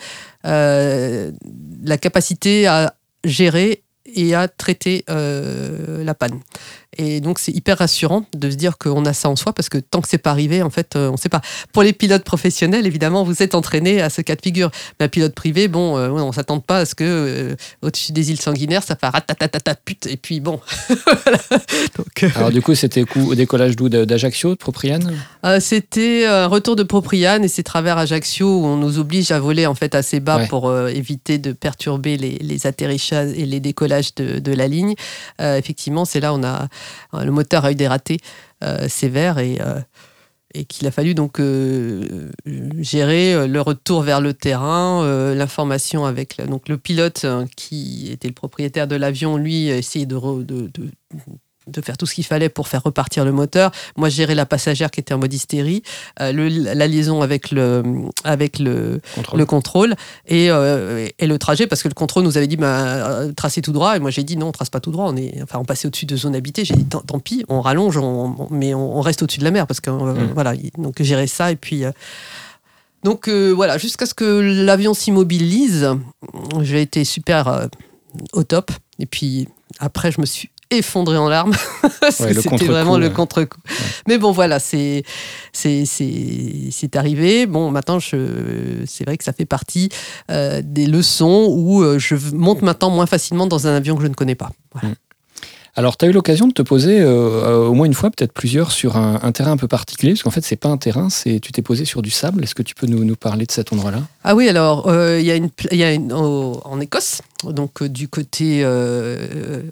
euh, 0.47 1.33
la 1.83 1.99
capacité 1.99 2.67
à 2.67 2.95
gérer 3.25 3.83
et 4.15 4.35
à 4.35 4.49
traiter 4.49 5.05
la 5.09 6.15
panne. 6.15 6.41
Et 6.99 7.20
donc, 7.20 7.38
c'est 7.38 7.53
hyper 7.53 7.78
rassurant 7.78 8.24
de 8.34 8.51
se 8.51 8.57
dire 8.57 8.76
qu'on 8.76 9.05
a 9.05 9.12
ça 9.12 9.28
en 9.28 9.36
soi 9.36 9.53
parce 9.53 9.68
que 9.68 9.78
tant 9.78 10.01
que 10.01 10.09
c'est 10.09 10.18
pas 10.18 10.30
arrivé, 10.30 10.61
en 10.61 10.70
fait, 10.70 10.97
euh, 10.97 11.09
on 11.09 11.12
ne 11.12 11.16
sait 11.16 11.28
pas. 11.28 11.41
Pour 11.72 11.84
les 11.84 11.93
pilotes 11.93 12.24
professionnels, 12.24 12.84
évidemment, 12.84 13.22
vous 13.22 13.43
êtes 13.43 13.55
entraînés 13.55 14.03
à 14.03 14.11
ce 14.11 14.22
cas 14.22 14.34
de 14.34 14.43
figure. 14.43 14.70
Mais 14.99 15.07
un 15.07 15.09
pilote 15.09 15.34
privé, 15.34 15.68
bon, 15.68 15.97
euh, 15.97 16.09
on 16.09 16.32
s'attend 16.32 16.59
pas 16.59 16.78
à 16.78 16.84
ce 16.84 16.97
que 16.97 17.05
euh, 17.05 17.57
au-dessus 17.82 18.11
des 18.11 18.32
îles 18.32 18.41
sanguinaires, 18.41 18.82
ça 18.82 18.97
fasse 18.97 19.12
ratatatata 19.12 19.76
pute. 19.76 20.07
Et 20.07 20.16
puis 20.16 20.41
bon. 20.41 20.61
Alors, 22.34 22.51
du 22.51 22.61
coup, 22.61 22.74
c'était 22.74 23.05
au 23.16 23.34
décollage 23.36 23.76
d'où 23.76 23.88
D'Ajaccio, 23.88 24.51
de 24.51 24.55
Propriane? 24.57 25.14
C'était 25.61 26.26
un 26.26 26.47
retour 26.47 26.74
de 26.74 26.82
Propriane 26.82 27.45
et 27.45 27.49
c'est 27.49 27.62
travers 27.62 27.99
Ajaccio 27.99 28.47
où 28.47 28.66
on 28.66 28.76
nous 28.76 28.99
oblige 28.99 29.30
à 29.30 29.38
voler 29.38 29.66
en 29.66 29.74
fait 29.74 29.95
assez 29.95 30.20
bas 30.20 30.47
pour 30.49 30.76
éviter 30.88 31.38
de 31.38 31.53
perturber 31.53 32.16
les, 32.16 32.66
atterrissages 32.66 33.30
et 33.36 33.47
les 33.47 33.61
décollages 33.61 34.14
de, 34.16 34.38
de 34.38 34.53
la 34.53 34.66
ligne. 34.66 34.95
effectivement, 35.38 36.05
c'est 36.05 36.20
là 36.20 36.32
où 36.34 36.36
on 36.36 36.45
a 36.45 36.68
le 37.12 37.31
moteur 37.31 37.64
a 37.64 37.72
eu 37.72 37.74
des 37.74 37.89
ratés 37.89 38.18
euh, 38.64 38.89
sévères 38.89 39.39
et 39.39 39.59
euh, 39.61 39.81
et 40.53 40.64
qu'il 40.64 40.89
a 40.89 40.91
fallu 40.91 41.14
donc 41.14 41.41
gérer 42.81 43.47
le 43.47 43.61
retour 43.61 44.03
vers 44.03 44.20
le 44.20 44.35
terrain, 44.35 45.33
l'information 45.33 46.07
avec 46.07 46.45
donc 46.45 46.68
le 46.68 46.76
pilote 46.76 47.24
hein, 47.24 47.47
qui 47.57 48.11
était 48.11 48.26
le 48.26 48.35
propriétaire 48.35 48.89
de 48.89 48.97
l'avion, 48.97 49.37
lui 49.37 49.66
de, 49.68 50.43
de, 50.43 50.66
de 50.66 50.91
faire 51.81 51.97
tout 51.97 52.07
ce 52.07 52.14
qu'il 52.14 52.25
fallait 52.25 52.49
pour 52.49 52.68
faire 52.68 52.83
repartir 52.83 53.25
le 53.25 53.33
moteur. 53.33 53.71
Moi, 53.97 54.09
gérais 54.09 54.35
la 54.35 54.47
passagère 54.47 54.91
qui 54.91 55.01
était 55.01 55.14
en 55.14 55.18
mode 55.18 55.33
hystérie, 55.33 55.83
euh, 56.21 56.33
la 56.33 56.87
liaison 56.87 57.23
avec 57.23 57.51
le, 57.51 57.83
avec 58.25 58.59
le, 58.59 59.01
contrôle. 59.14 59.39
le 59.39 59.47
contrôle 59.47 59.95
et, 60.27 60.51
euh, 60.51 61.09
et, 61.18 61.27
le 61.27 61.39
trajet, 61.39 61.66
parce 61.66 61.83
que 61.83 61.89
le 61.89 61.95
contrôle 61.95 62.25
nous 62.25 62.37
avait 62.37 62.47
dit 62.47 62.57
bah, 62.57 62.66
euh, 62.77 63.33
tracer 63.33 63.62
tout 63.62 63.73
droit. 63.73 63.97
Et 63.97 64.01
moi, 64.01 64.11
j'ai 64.11 64.25
dit 64.25 64.37
non, 64.37 64.49
on 64.49 64.53
trace 64.53 64.71
pas 64.71 64.81
tout 64.81 64.91
droit. 64.91 65.07
On, 65.09 65.16
est, 65.16 65.43
enfin, 65.43 65.59
on 65.59 65.64
passait 65.64 65.87
au-dessus 65.87 66.07
de 66.07 66.16
zone 66.16 66.35
habitée. 66.35 66.64
J'ai 66.64 66.75
dit 66.75 66.87
tant, 66.87 67.18
pis, 67.21 67.45
on 67.49 67.61
rallonge, 67.61 67.99
mais 68.51 68.75
on, 68.75 69.01
reste 69.01 69.23
au-dessus 69.23 69.41
de 69.41 69.45
la 69.45 69.51
mer. 69.51 69.66
Parce 69.66 69.81
que 69.81 69.91
mm. 69.91 70.33
voilà, 70.35 70.55
donc 70.79 71.03
gérer 71.03 71.27
ça. 71.27 71.53
Et 71.53 71.57
puis. 71.57 71.85
donc 73.05 73.29
voilà, 73.29 73.79
jusqu'à 73.79 74.07
ce 74.07 74.14
que 74.14 74.64
l'avion 74.64 74.95
s'immobilise, 74.95 75.89
j'ai 76.61 76.83
été 76.83 77.05
super 77.05 77.68
au 78.33 78.43
top. 78.43 78.71
Et 78.99 79.07
puis 79.07 79.49
après, 79.79 80.12
je 80.12 80.21
me 80.21 80.27
suis 80.27 80.51
effondré 80.71 81.16
en 81.16 81.29
larmes. 81.29 81.55
C'était 82.11 82.66
vraiment 82.66 82.99
le 82.99 83.11
contre-coup. 83.11 83.61
Mais 84.09 84.18
bon, 84.18 84.33
voilà, 84.33 84.59
c'est 84.59 85.03
c'est 85.53 86.97
arrivé. 86.97 87.47
Bon, 87.47 87.71
maintenant, 87.71 87.99
c'est 88.01 89.05
vrai 89.05 89.16
que 89.16 89.25
ça 89.25 89.33
fait 89.33 89.47
partie 89.47 89.89
euh, 90.31 90.62
des 90.64 90.87
leçons 90.87 91.47
où 91.51 91.83
euh, 91.83 91.99
je 91.99 92.16
monte 92.35 92.62
maintenant 92.62 92.91
moins 92.91 93.07
facilement 93.07 93.47
dans 93.47 93.66
un 93.66 93.75
avion 93.77 93.97
que 93.97 94.03
je 94.03 94.09
ne 94.09 94.14
connais 94.14 94.35
pas. 94.35 94.51
Mm. 94.83 94.89
Alors, 95.77 95.97
tu 95.97 96.05
as 96.05 96.09
eu 96.09 96.12
l'occasion 96.12 96.49
de 96.49 96.53
te 96.53 96.62
poser 96.62 97.01
euh, 97.01 97.66
au 97.66 97.75
moins 97.75 97.87
une 97.87 97.95
fois, 97.95 98.11
peut-être 98.11 98.33
plusieurs, 98.33 98.73
sur 98.73 98.97
un, 98.97 99.33
terrain 99.33 99.53
un 99.53 99.57
peu 99.57 99.68
particulier, 99.68 100.12
parce 100.12 100.23
qu'en 100.23 100.31
fait, 100.31 100.45
c'est 100.45 100.57
pas 100.57 100.68
un 100.68 100.77
terrain, 100.77 101.11
c'est 101.11 101.41
tu 101.41 101.53
t'es 101.53 101.62
posé 101.62 101.85
sur 101.85 102.03
du 102.03 102.11
sable. 102.11 102.43
Est-ce 102.43 102.55
que 102.55 102.62
tu 102.62 102.75
peux 102.75 102.87
nous, 102.87 103.16
parler 103.16 103.47
de 103.47 103.53
cet 103.53 103.73
endroit-là? 103.73 104.03
Ah 104.25 104.35
oui, 104.35 104.49
alors, 104.49 104.89
euh, 104.89 105.21
il 105.21 105.27
y 105.27 105.31
a, 105.31 105.37
une, 105.37 105.51
y 105.71 105.83
a 105.83 105.93
une, 105.93 106.12
en 106.12 106.81
Écosse, 106.81 107.23
donc 107.45 107.83
euh, 107.83 107.89
du 107.89 108.09
côté 108.09 108.64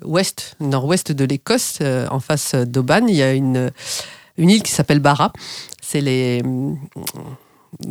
ouest, 0.05 0.57
nord-ouest 0.61 1.13
de 1.13 1.25
l'Écosse, 1.25 1.79
en 2.11 2.21
face 2.21 2.55
d'Oban, 2.55 3.07
il 3.09 3.17
y 3.17 3.23
a 3.23 3.33
une, 3.33 3.71
une 4.37 4.51
île 4.51 4.63
qui 4.63 4.73
s'appelle 4.73 5.01
Barra. 5.01 5.33
C'est 5.83 6.01
les 6.01 6.43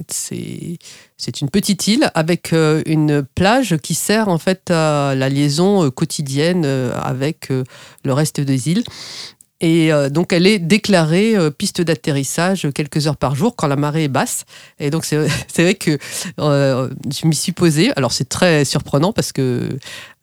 c'est 0.08 1.42
une 1.42 1.50
petite 1.50 1.88
île 1.88 2.12
avec 2.14 2.54
euh, 2.54 2.82
une 2.86 3.24
plage 3.24 3.78
qui 3.78 3.94
sert 3.94 4.28
en 4.28 4.38
fait 4.38 4.72
à 4.72 5.16
la 5.16 5.30
liaison 5.30 5.86
euh, 5.86 5.90
quotidienne 5.90 6.64
euh, 6.66 6.92
avec 7.02 7.50
le 7.50 8.14
reste 8.14 8.40
des 8.40 8.70
îles. 8.70 8.84
Et 9.62 9.92
donc, 10.12 10.34
elle 10.34 10.46
est 10.48 10.60
déclarée 10.60 11.36
piste 11.58 11.82
d'atterrissage 11.82 12.68
quelques 12.74 13.08
heures 13.08 13.18
par 13.18 13.36
jour 13.36 13.56
quand 13.56 13.68
la 13.68 13.76
marée 13.76 14.06
est 14.06 14.10
basse. 14.10 14.46
Et 14.80 14.90
donc, 14.90 15.06
c'est 15.06 15.28
vrai 15.58 15.76
que 15.76 15.98
je 16.38 17.28
m'y 17.28 17.36
suis 17.36 17.52
posée. 17.52 17.92
Alors, 17.96 18.12
c'est 18.12 18.30
très 18.30 18.66
surprenant 18.66 19.14
parce 19.14 19.32
que 19.32 19.70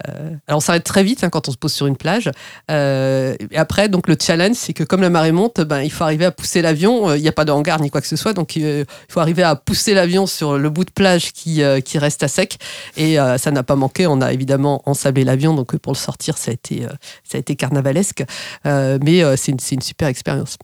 euh, 0.09 0.31
alors 0.49 0.59
on 0.59 0.61
s'arrête 0.61 0.85
très 0.85 1.03
vite 1.03 1.25
hein, 1.25 1.31
quand 1.31 1.49
on 1.49 1.53
se 1.53 1.57
pose 1.57 1.73
sur 1.73 1.87
une 1.87 1.97
plage. 1.97 2.31
Euh, 2.71 3.37
et 3.51 3.57
après, 3.57 3.89
donc 3.89 4.09
le 4.09 4.17
challenge, 4.21 4.57
c'est 4.57 4.73
que 4.73 4.85
comme 4.85 5.01
la 5.01 5.11
marée 5.11 5.33
monte, 5.33 5.61
ben, 5.61 5.81
il 5.81 5.91
faut 5.91 6.05
arriver 6.05 6.25
à 6.25 6.31
pousser 6.31 6.63
l'avion. 6.63 7.11
Euh, 7.11 7.17
il 7.17 7.23
n'y 7.23 7.29
a 7.29 7.33
pas 7.33 7.45
de 7.45 7.53
hangar 7.53 7.81
ni 7.81 7.91
quoi 7.91 8.01
que 8.01 8.07
ce 8.07 8.17
soit, 8.17 8.33
donc 8.33 8.57
il 8.57 8.85
faut 9.09 9.21
arriver 9.21 9.43
à 9.43 9.57
pousser 9.57 9.95
l'avion 9.95 10.27
sur 10.27 10.59
le 10.59 10.71
bout 10.71 10.85
de 10.85 10.91
plage 10.91 11.33
qui, 11.33 11.63
qui 11.85 11.99
reste 11.99 12.23
à 12.23 12.29
sec. 12.29 12.59
Et 12.97 13.17
ça 13.39 13.51
n'a 13.51 13.63
pas 13.63 13.77
manqué. 13.77 14.07
On 14.07 14.21
a 14.21 14.33
évidemment 14.33 14.83
ensablé 14.87 15.25
l'avion, 15.25 15.55
donc 15.55 15.77
pour 15.77 15.93
le 15.93 15.99
sortir, 15.99 16.37
ça 16.39 16.51
a 16.51 16.55
été, 16.55 16.87
ça 17.25 17.37
a 17.37 17.39
été 17.39 17.57
carnavalesque. 17.57 18.25
mais 18.65 19.24
c'est 19.37 19.53
une, 19.53 19.59
une, 19.73 19.81
super 19.81 20.09
expérience. 20.09 20.57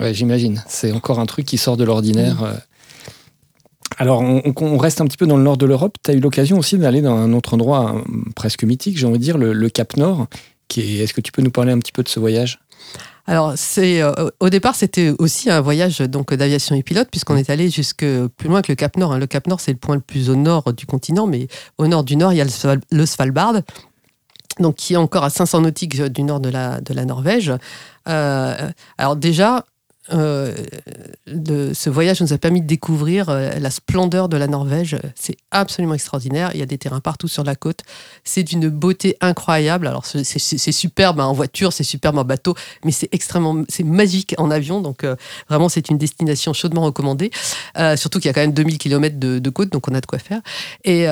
Ouais, 0.00 0.12
j'imagine. 0.14 0.62
C'est 0.68 0.92
encore 0.92 1.18
un 1.20 1.26
truc 1.26 1.46
qui 1.46 1.58
sort 1.58 1.76
de 1.76 1.84
l'ordinaire. 1.84 2.42
Mmh. 2.42 2.60
Alors, 3.98 4.20
on, 4.20 4.78
reste 4.78 5.00
un 5.00 5.06
petit 5.06 5.16
peu 5.16 5.26
dans 5.26 5.36
le 5.36 5.42
nord 5.42 5.56
de 5.56 5.64
l'Europe. 5.64 5.96
Tu 6.02 6.10
as 6.10 6.14
eu 6.14 6.20
l'occasion 6.20 6.58
aussi 6.58 6.76
d'aller 6.76 7.00
dans 7.00 7.16
un 7.16 7.32
autre 7.32 7.54
endroit 7.54 7.94
euh, 7.94 8.00
presque 8.34 8.64
mythique, 8.64 8.98
j'ai 8.98 9.06
envie 9.06 9.18
de 9.18 9.22
dire, 9.22 9.38
le, 9.38 9.68
Cap 9.70 9.96
Nord. 9.96 10.26
Est-ce 10.76 11.14
que 11.14 11.20
tu 11.20 11.32
peux 11.32 11.42
nous 11.42 11.50
parler 11.50 11.72
un 11.72 11.78
petit 11.78 11.92
peu 11.92 12.02
de 12.02 12.08
ce 12.08 12.20
voyage? 12.20 12.60
Alors, 13.26 13.54
c'est 13.56 14.02
euh, 14.02 14.12
au 14.38 14.50
départ, 14.50 14.74
c'était 14.74 15.12
aussi 15.18 15.50
un 15.50 15.60
voyage 15.60 15.98
donc 15.98 16.32
d'aviation 16.34 16.76
et 16.76 16.82
pilote, 16.82 17.08
puisqu'on 17.10 17.36
est 17.36 17.48
allé 17.48 17.70
jusque 17.70 18.04
plus 18.36 18.48
loin 18.48 18.60
que 18.62 18.70
le 18.70 18.76
Cap 18.76 18.96
Nord. 18.96 19.12
Hein. 19.12 19.18
Le 19.18 19.26
Cap 19.26 19.46
Nord, 19.46 19.60
c'est 19.60 19.72
le 19.72 19.78
point 19.78 19.94
le 19.94 20.00
plus 20.00 20.28
au 20.28 20.36
nord 20.36 20.72
du 20.74 20.84
continent, 20.84 21.26
mais 21.26 21.48
au 21.78 21.86
nord 21.86 22.04
du 22.04 22.16
nord, 22.16 22.32
il 22.32 22.36
y 22.36 22.40
a 22.40 22.46
le, 22.90 23.06
Svalbard, 23.06 23.62
donc 24.60 24.76
qui 24.76 24.94
est 24.94 24.98
encore 24.98 25.24
à 25.24 25.30
500 25.30 25.62
nautiques 25.62 26.00
du 26.02 26.22
nord 26.22 26.40
de 26.40 26.50
la, 26.50 26.80
de 26.80 26.92
la 26.92 27.04
Norvège. 27.04 27.52
Euh, 28.08 28.70
alors 28.98 29.16
déjà, 29.16 29.64
euh, 30.12 30.54
ce 31.26 31.90
voyage 31.90 32.20
nous 32.20 32.32
a 32.32 32.38
permis 32.38 32.60
de 32.60 32.66
découvrir 32.66 33.28
euh, 33.28 33.50
la 33.58 33.70
splendeur 33.70 34.28
de 34.28 34.36
la 34.36 34.46
Norvège. 34.46 34.96
C'est 35.14 35.36
absolument 35.50 35.94
extraordinaire. 35.94 36.50
Il 36.54 36.60
y 36.60 36.62
a 36.62 36.66
des 36.66 36.78
terrains 36.78 37.00
partout 37.00 37.28
sur 37.28 37.44
la 37.44 37.54
côte. 37.54 37.80
C'est 38.24 38.42
d'une 38.42 38.68
beauté 38.68 39.16
incroyable. 39.20 39.86
Alors 39.86 40.04
c'est 40.06 40.72
superbe 40.72 41.20
en 41.20 41.32
voiture, 41.32 41.72
c'est 41.72 41.84
superbe 41.84 42.18
en 42.18 42.24
bateau, 42.24 42.54
mais 42.84 42.92
c'est 42.92 43.08
extrêmement, 43.12 43.64
c'est 43.68 43.84
magique 43.84 44.34
en 44.38 44.50
avion. 44.50 44.80
Donc 44.80 45.04
euh, 45.04 45.16
vraiment, 45.48 45.68
c'est 45.68 45.90
une 45.90 45.98
destination 45.98 46.52
chaudement 46.52 46.82
recommandée. 46.82 47.30
surtout 47.96 48.18
qu'il 48.18 48.28
y 48.28 48.30
a 48.30 48.34
quand 48.34 48.40
même 48.40 48.52
2000 48.52 48.78
km 48.78 49.18
de, 49.18 49.38
de, 49.38 49.50
côte, 49.50 49.70
donc 49.70 49.88
on 49.88 49.94
a 49.94 50.00
de 50.00 50.06
quoi 50.06 50.18
faire. 50.18 50.40
Et 50.84 51.06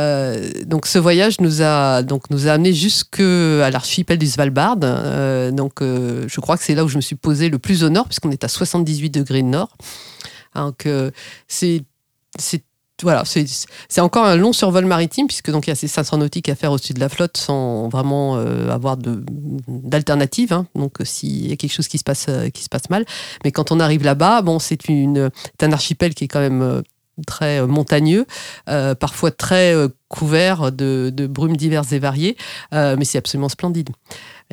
donc 0.66 0.86
ce 0.86 0.98
voyage 0.98 1.40
nous 1.40 1.62
a 1.62 2.02
donc 2.02 2.30
nous 2.30 2.48
a 2.48 2.52
amené 2.52 2.72
jusque 2.72 3.20
à 3.20 3.70
l'archipel 3.70 4.18
du 4.18 4.26
Svalbard. 4.26 4.76
donc 4.76 5.80
je 5.80 6.40
crois 6.40 6.56
que 6.56 6.64
c'est 6.64 6.74
là 6.74 6.84
où 6.84 6.88
je 6.88 6.96
me 6.96 7.00
suis 7.02 7.16
posé 7.16 7.48
le 7.48 7.58
plus 7.58 7.84
au 7.84 7.88
nord, 7.88 8.06
puisqu'on 8.06 8.30
est 8.30 8.44
à 8.44 8.48
70 8.48 8.83
18 8.84 9.10
degrés 9.10 9.42
nord. 9.42 9.76
Donc, 10.54 10.86
euh, 10.86 11.10
c'est 11.48 11.84
voilà, 13.02 13.24
c'est 13.26 14.00
encore 14.00 14.24
un 14.24 14.36
long 14.36 14.52
survol 14.52 14.86
maritime, 14.86 15.26
puisque 15.26 15.50
donc 15.50 15.66
il 15.66 15.70
y 15.70 15.72
a 15.72 15.74
ces 15.74 15.88
500 15.88 16.18
nautiques 16.18 16.48
à 16.48 16.54
faire 16.54 16.70
au-dessus 16.70 16.94
de 16.94 17.00
la 17.00 17.08
flotte 17.08 17.36
sans 17.36 17.88
vraiment 17.88 18.36
euh, 18.36 18.70
avoir 18.70 18.96
d'alternative. 18.96 20.52
Hein. 20.52 20.66
donc 20.76 20.98
s'il 21.02 21.48
y 21.48 21.52
a 21.52 21.56
quelque 21.56 21.72
chose 21.72 21.88
qui 21.88 21.98
se 21.98 22.04
passe, 22.04 22.26
euh, 22.28 22.50
qui 22.50 22.62
se 22.62 22.68
passe 22.68 22.88
mal. 22.90 23.04
Mais 23.44 23.50
quand 23.50 23.72
on 23.72 23.80
arrive 23.80 24.04
là-bas, 24.04 24.42
bon, 24.42 24.60
c'est 24.60 24.78
un 24.88 25.72
archipel 25.72 26.14
qui 26.14 26.24
est 26.24 26.28
quand 26.28 26.40
même 26.40 26.82
très 27.26 27.66
montagneux, 27.66 28.26
parfois 28.66 29.30
très 29.32 29.74
couvert 30.08 30.72
de, 30.72 31.12
brumes 31.28 31.56
diverses 31.56 31.92
et 31.92 31.98
variées, 31.98 32.36
mais 32.72 33.04
c'est 33.04 33.18
absolument 33.18 33.48
splendide. 33.48 33.90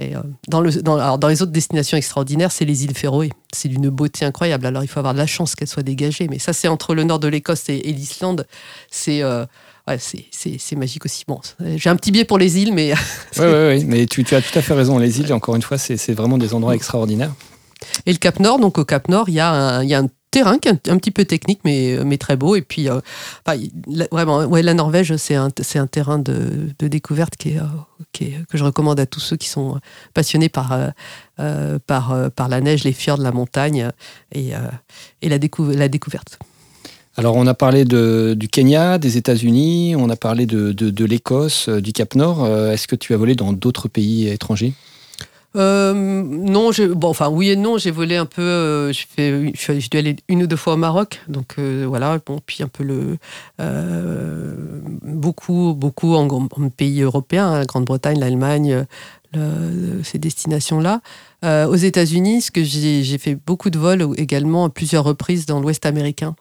Et 0.02 0.14
dans, 0.47 0.62
le, 0.62 0.72
dans, 0.82 1.18
dans, 1.18 1.28
les 1.28 1.41
autres 1.41 1.52
destinations 1.52 1.97
extraordinaires, 1.97 2.52
c'est 2.52 2.66
les 2.66 2.84
îles 2.84 2.97
Féroé. 2.97 3.30
C'est 3.54 3.70
d'une 3.70 3.89
beauté 3.89 4.26
incroyable. 4.26 4.66
Alors 4.66 4.84
il 4.84 4.88
faut 4.88 4.99
avoir 4.99 5.14
de 5.14 5.20
la 5.20 5.28
chance 5.28 5.56
qu'elles 5.56 5.68
soient 5.68 5.84
dégagées, 5.84 6.28
mais 6.28 6.39
ça 6.39 6.54
c'est 6.54 6.68
entre 6.68 6.95
le 6.95 7.04
nord 7.04 7.20
de 7.20 7.28
l'Écosse 7.28 7.70
et, 7.70 7.80
l'Islande. 7.80 8.47
C'est 8.89 9.24
ouais, 9.24 9.97
c'est 9.99 10.76
magique 10.76 11.06
aussi. 11.06 11.24
Bon, 11.28 11.39
j'ai 11.76 11.89
un 11.89 11.95
petit 11.95 12.12
biais 12.12 12.26
pour 12.26 12.38
les 12.38 12.58
îles, 12.60 12.74
mais. 12.74 12.93
Oui, 13.38 13.45
ouais, 13.45 13.52
ouais, 13.52 13.84
mais 13.86 14.06
tu, 14.08 14.24
tu, 14.24 14.36
as 14.36 14.41
tout 14.41 14.58
à 14.58 14.62
fait 14.62 14.74
raison. 14.74 14.97
Les 14.97 15.20
îles, 15.20 15.34
encore 15.34 15.56
une 15.56 15.62
fois, 15.62 15.78
c'est 15.78 16.14
vraiment 16.14 16.38
des 16.38 16.54
endroits 16.54 16.76
extraordinaires. 16.76 17.34
Et 18.06 18.12
le 18.12 18.18
Cap 18.18 18.39
Nord, 18.39 18.60
donc 18.60 18.78
au 18.78 18.86
Cap 18.86 19.08
Nord, 19.08 19.30
il 19.30 19.36
y 19.36 19.39
a 19.39 19.49
un, 19.49 19.84
il 19.84 19.89
y 19.89 19.93
a 19.93 19.99
un 19.99 20.08
terrain 20.32 20.58
qui 20.58 20.70
est 20.70 20.90
un, 20.90 20.98
petit 20.98 21.12
peu 21.12 21.26
technique, 21.26 21.60
mais, 21.64 21.98
mais 22.06 22.18
très 22.18 22.38
beau. 22.38 22.56
Et 22.56 22.62
puis, 22.62 22.90
euh, 22.90 23.00
la, 23.88 24.08
vraiment, 24.12 24.46
ouais, 24.46 24.64
la 24.64 24.74
Norvège, 24.74 25.16
c'est 25.18 25.36
un, 25.36 25.50
un, 25.76 25.88
terrain 25.88 26.18
de, 26.18 26.70
de 26.80 26.88
découverte 26.88 27.34
euh, 27.46 27.60
qui 28.14 28.24
est, 28.26 28.48
que 28.50 28.58
je 28.58 28.64
recommande 28.64 29.00
à 29.00 29.06
tous 29.06 29.20
ceux 29.20 29.36
qui 29.36 29.50
sont 29.50 29.80
passionnés 30.14 30.50
par, 30.50 30.92
euh, 31.40 31.80
par, 31.86 32.32
par 32.32 32.48
la 32.48 32.62
neige, 32.62 32.84
les 32.86 32.94
fjords, 32.94 33.18
la 33.20 33.32
montagne 33.32 33.90
et, 34.32 34.52
et 35.22 35.30
la, 35.30 35.38
la 35.38 35.88
découverte. 35.90 36.40
Alors, 37.18 37.36
on 37.36 37.46
a 37.46 37.54
parlé 37.54 37.84
du 37.84 38.48
Kenya, 38.48 38.98
des 38.98 39.18
États-Unis, 39.18 39.96
on 39.98 40.10
a 40.10 40.16
parlé 40.16 40.46
de, 40.46 40.72
de 40.72 41.06
l'Écosse, 41.06 41.68
du 41.68 41.92
Cap 41.92 42.16
Nord. 42.16 42.48
Est-ce 42.48 42.88
que 42.88 42.96
tu 42.96 43.14
as 43.14 43.18
volé 43.18 43.36
dans 43.36 43.52
d'autres 43.52 43.90
pays 43.90 44.30
étrangers? 44.30 44.74
Euh, 45.56 45.93
non, 45.93 46.72
bon, 46.95 47.10
enfin 47.10 47.30
oui 47.30 47.49
et 47.49 47.56
non. 47.56 47.78
J'ai 47.78 47.91
volé 47.91 48.16
un 48.16 48.26
peu. 48.26 48.41
Euh, 48.41 48.93
je 48.93 49.89
dû 49.89 49.97
aller 49.97 50.16
une 50.28 50.43
ou 50.43 50.47
deux 50.47 50.56
fois 50.56 50.74
au 50.74 50.78
Maroc, 50.78 51.22
donc 51.28 51.56
euh, 51.60 51.86
voilà. 51.88 52.20
Bon, 52.26 52.39
puis 52.45 52.64
un 52.64 52.68
peu 52.68 52.84
le 52.84 53.18
beaucoup, 55.04 55.74
beaucoup 55.76 56.16
en, 56.16 56.28
pays 56.70 57.02
européens, 57.02 57.60
la 57.60 57.66
Grande-Bretagne, 57.66 58.20
l'Allemagne, 58.20 58.86
ces 60.04 60.18
destinations-là. 60.20 61.02
Euh, 61.44 61.66
aux 61.66 61.76
États-Unis, 61.76 62.44
ce 62.44 62.52
que 62.52 62.64
j'ai 62.64 63.18
fait 63.18 63.34
beaucoup 63.34 63.72
de 63.72 63.80
vols 63.80 64.08
également 64.18 64.66
à 64.66 64.70
plusieurs 64.70 65.04
reprises 65.04 65.48
dans 65.48 65.60
l'Ouest 65.60 65.88
américain. 65.88 66.36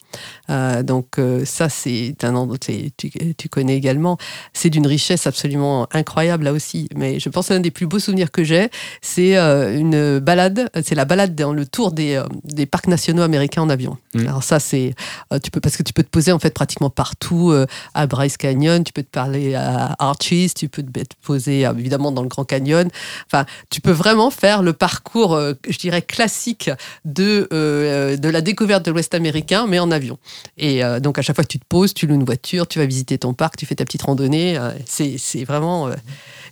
Euh, 0.51 0.83
donc 0.83 1.17
euh, 1.17 1.43
ça, 1.43 1.69
c'est 1.69 2.15
un 2.23 2.35
endroit 2.35 2.57
tu, 2.59 2.91
tu 3.35 3.49
connais 3.49 3.75
également. 3.75 4.17
C'est 4.53 4.69
d'une 4.69 4.85
richesse 4.85 5.25
absolument 5.25 5.87
incroyable 5.91 6.43
là 6.43 6.53
aussi. 6.53 6.87
Mais 6.95 7.19
je 7.19 7.29
pense 7.29 7.47
que 7.47 7.53
l'un 7.53 7.59
des 7.59 7.71
plus 7.71 7.87
beaux 7.87 7.97
souvenirs 7.97 8.29
que 8.29 8.43
j'ai, 8.43 8.69
c'est 9.01 9.37
une 9.37 10.19
balade. 10.19 10.69
C'est 10.83 10.95
la 10.95 11.05
balade 11.05 11.33
dans 11.33 11.53
le 11.53 11.65
tour 11.65 11.91
des, 11.91 12.21
des 12.43 12.67
parcs 12.67 12.87
nationaux 12.87 13.23
américains 13.23 13.63
en 13.63 13.69
avion. 13.69 13.97
Mmh. 14.13 14.27
Alors 14.27 14.43
ça, 14.43 14.59
c'est 14.59 14.93
tu 15.41 15.49
peux 15.49 15.61
parce 15.61 15.77
que 15.77 15.83
tu 15.83 15.93
peux 15.93 16.03
te 16.03 16.09
poser 16.09 16.31
en 16.31 16.39
fait 16.39 16.53
pratiquement 16.53 16.91
partout 16.91 17.51
à 17.95 18.05
Bryce 18.05 18.37
Canyon. 18.37 18.83
Tu 18.83 18.93
peux 18.93 19.03
te 19.03 19.09
parler 19.09 19.55
à 19.55 19.95
Arches. 19.97 20.53
Tu 20.55 20.69
peux 20.69 20.83
te 20.83 21.15
poser 21.23 21.61
évidemment 21.61 22.11
dans 22.11 22.21
le 22.21 22.27
Grand 22.27 22.45
Canyon. 22.45 22.87
Enfin, 23.25 23.45
tu 23.71 23.81
peux 23.81 23.91
vraiment 23.91 24.29
faire 24.29 24.61
le 24.61 24.73
parc 24.73 24.90
parcours, 24.91 25.35
euh, 25.35 25.53
je 25.69 25.77
dirais, 25.77 26.01
classique 26.01 26.69
de, 27.05 27.47
euh, 27.53 28.17
de 28.17 28.29
la 28.29 28.41
découverte 28.41 28.85
de 28.85 28.91
l'Ouest 28.91 29.13
américain, 29.13 29.65
mais 29.65 29.79
en 29.79 29.89
avion. 29.89 30.17
Et 30.57 30.83
euh, 30.83 30.99
donc, 30.99 31.17
à 31.17 31.21
chaque 31.21 31.35
fois 31.35 31.45
que 31.45 31.49
tu 31.49 31.59
te 31.59 31.65
poses, 31.65 31.93
tu 31.93 32.07
loues 32.07 32.15
une 32.15 32.25
voiture, 32.25 32.67
tu 32.67 32.79
vas 32.79 32.85
visiter 32.85 33.17
ton 33.17 33.33
parc, 33.33 33.55
tu 33.55 33.65
fais 33.65 33.75
ta 33.75 33.85
petite 33.85 34.01
randonnée. 34.01 34.59
c'est 34.85 35.45
vraiment. 35.45 35.89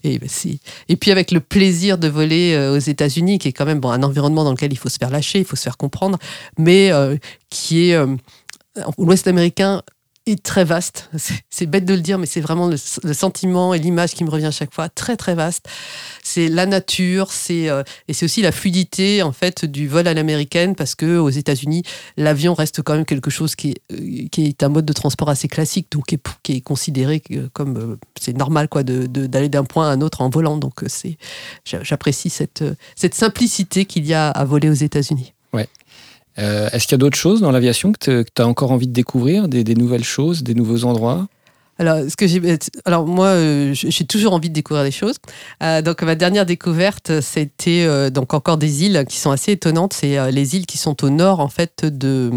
Et, 0.06 0.20
et, 0.88 0.96
puis 0.96 1.12
avec 1.12 1.32
le 1.32 1.42
plaisir 1.42 1.98
de 1.98 2.08
voler 2.08 2.58
aux 2.74 2.78
États-Unis, 2.78 3.40
qui 3.40 3.50
est 3.50 3.54
quand 3.54 3.66
même 3.66 3.82
bon, 3.82 3.92
un 3.92 4.04
environnement 4.04 4.46
dans 4.46 4.52
lequel 4.52 4.72
il 4.72 4.78
faut 4.78 4.88
se 4.88 4.98
faire 4.98 5.10
lâcher, 5.10 5.40
il 5.40 5.46
faut 5.46 5.58
se 5.58 5.64
faire 5.64 5.78
comprendre, 5.78 6.18
mais 6.58 6.92
qui 7.50 7.90
est 7.90 7.98
l'Ouest 8.98 9.28
américain 9.28 9.84
très 10.38 10.64
vaste. 10.64 11.10
C'est 11.50 11.66
bête 11.66 11.86
de 11.86 11.94
le 11.94 12.02
dire, 12.02 12.18
mais 12.18 12.26
c'est 12.26 12.42
vraiment 12.42 12.68
le, 12.68 12.78
sentiment 12.78 13.74
et 13.74 13.80
l'image 13.80 14.14
qui 14.14 14.24
me 14.24 14.30
revient 14.30 14.46
à 14.46 14.52
chaque 14.52 14.74
fois. 14.74 14.90
Très, 14.90 15.18
très 15.18 15.36
vaste. 15.36 15.68
C'est 16.24 16.48
la 16.48 16.66
nature, 16.66 17.32
c'est 17.32 17.70
euh, 17.70 17.84
et 18.08 18.14
c'est 18.14 18.26
aussi 18.26 18.42
la 18.42 18.52
fluidité 18.52 19.24
en 19.24 19.32
fait 19.32 19.66
du 19.66 19.88
vol 19.88 20.08
à 20.08 20.14
l'américaine 20.14 20.76
parce 20.76 20.96
que 20.96 21.18
aux 21.18 21.30
États-Unis, 21.30 21.84
l'avion 22.18 22.54
reste 22.54 22.82
quand 22.82 22.96
même 22.96 23.06
quelque 23.06 23.30
chose 23.30 23.56
qui 23.56 23.72
est, 23.72 23.82
euh, 23.92 24.28
qui 24.32 24.46
est 24.46 24.64
un 24.64 24.70
mode 24.70 24.86
de 24.86 24.94
transport 24.94 25.30
assez 25.30 25.48
classique, 25.48 25.88
donc 25.92 26.06
qui 26.44 26.56
est, 26.56 26.62
considéré 26.62 27.22
comme 27.54 27.78
euh, 27.78 28.00
c'est 28.20 28.38
normal 28.38 28.68
quoi 28.70 28.84
d'aller 28.84 29.50
d'un 29.50 29.64
point 29.64 29.90
à 29.90 29.94
un 29.94 30.02
autre 30.02 30.22
en 30.22 30.30
volant. 30.30 30.58
Donc 30.58 30.84
c'est 30.88 31.18
j'apprécie 31.66 32.30
cette 32.30 32.64
cette 32.96 33.16
simplicité 33.16 33.86
qu'il 33.86 34.06
y 34.06 34.14
a 34.14 34.30
à 34.30 34.46
voler 34.46 34.70
aux 34.70 34.74
États-Unis. 34.74 35.34
Euh, 36.38 36.70
est-ce 36.72 36.86
qu'il 36.86 36.94
y 36.94 36.96
a 36.96 37.00
d'autres 37.00 37.18
choses 37.18 37.42
dans 37.42 37.52
l'aviation 37.52 37.92
que 37.92 38.24
tu 38.24 38.42
as 38.42 38.48
encore 38.48 38.72
envie 38.72 38.88
de 38.88 38.94
découvrir, 38.94 39.48
des, 39.48 39.64
nouvelles 39.76 40.04
choses, 40.04 40.44
des 40.44 40.54
nouveaux 40.54 40.86
endroits? 40.86 41.28
Alors, 41.78 42.00
ce 42.10 42.16
que 42.18 42.26
alors 42.86 43.08
moi, 43.08 43.28
euh, 43.28 43.74
j'ai 43.74 44.06
toujours 44.06 44.34
envie 44.34 44.50
de 44.50 44.54
découvrir 44.54 44.84
des 44.84 44.92
choses. 44.92 45.16
Euh, 45.64 45.82
donc, 45.82 46.02
ma 46.04 46.16
dernière 46.16 46.46
découverte, 46.46 47.22
c'était 47.22 47.88
encore 48.18 48.58
des 48.58 48.86
îles 48.86 49.06
qui 49.08 49.18
sont 49.18 49.32
assez 49.32 49.54
étonnantes. 49.54 49.94
C'est 49.94 50.32
les 50.32 50.56
îles 50.56 50.66
qui 50.66 50.78
sont 50.78 51.04
au 51.04 51.10
nord, 51.10 51.40
en 51.40 51.50
fait, 51.50 51.86
de 51.86 52.32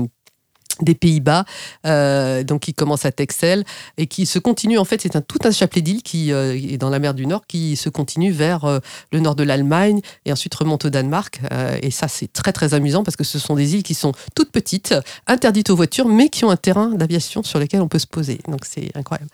des 0.83 0.95
Pays-Bas, 0.95 1.45
euh, 1.87 2.45
donc 2.45 2.63
qui 2.63 2.75
commence 2.75 3.05
à 3.05 3.13
Texel 3.13 3.65
et 3.97 4.07
qui 4.07 4.27
se 4.27 4.39
continue. 4.39 4.79
En 4.79 4.85
fait, 4.85 5.01
c'est 5.01 5.17
un, 5.17 5.23
tout 5.23 5.39
un 5.45 5.51
chapelet 5.51 5.83
d'îles 5.83 6.03
qui 6.03 6.33
euh, 6.33 6.55
est 6.55 6.79
dans 6.79 6.91
la 6.91 6.99
mer 6.99 7.15
du 7.15 7.27
Nord, 7.27 7.47
qui 7.47 7.77
se 7.77 7.89
continue 7.89 8.33
vers 8.33 8.65
euh, 8.65 8.79
le 9.13 9.21
nord 9.21 9.35
de 9.35 9.43
l'Allemagne 9.43 10.01
et 10.25 10.33
ensuite 10.33 10.55
remonte 10.55 10.85
au 10.85 10.91
Danemark. 10.91 11.41
et 11.83 11.91
ça, 11.91 12.09
c'est 12.09 12.33
très 12.33 12.53
très 12.53 12.75
amusant 12.75 13.05
parce 13.05 13.17
que 13.17 13.25
ce 13.25 13.39
sont 13.39 13.55
des 13.55 13.75
îles 13.75 13.83
qui 13.83 13.95
sont 13.95 14.13
toutes 14.35 14.51
petites, 14.51 14.95
interdites 15.27 15.71
aux 15.71 15.77
voitures, 15.77 16.09
mais 16.09 16.29
qui 16.29 16.45
ont 16.45 16.51
un 16.51 16.57
terrain 16.57 16.89
d'aviation 16.89 17.43
sur 17.43 17.59
lequel 17.59 17.81
on 17.81 17.89
peut 17.89 17.99
se 17.99 18.07
poser. 18.07 18.41
Donc 18.49 18.65
c'est 18.65 18.91
incroyable. 18.95 19.31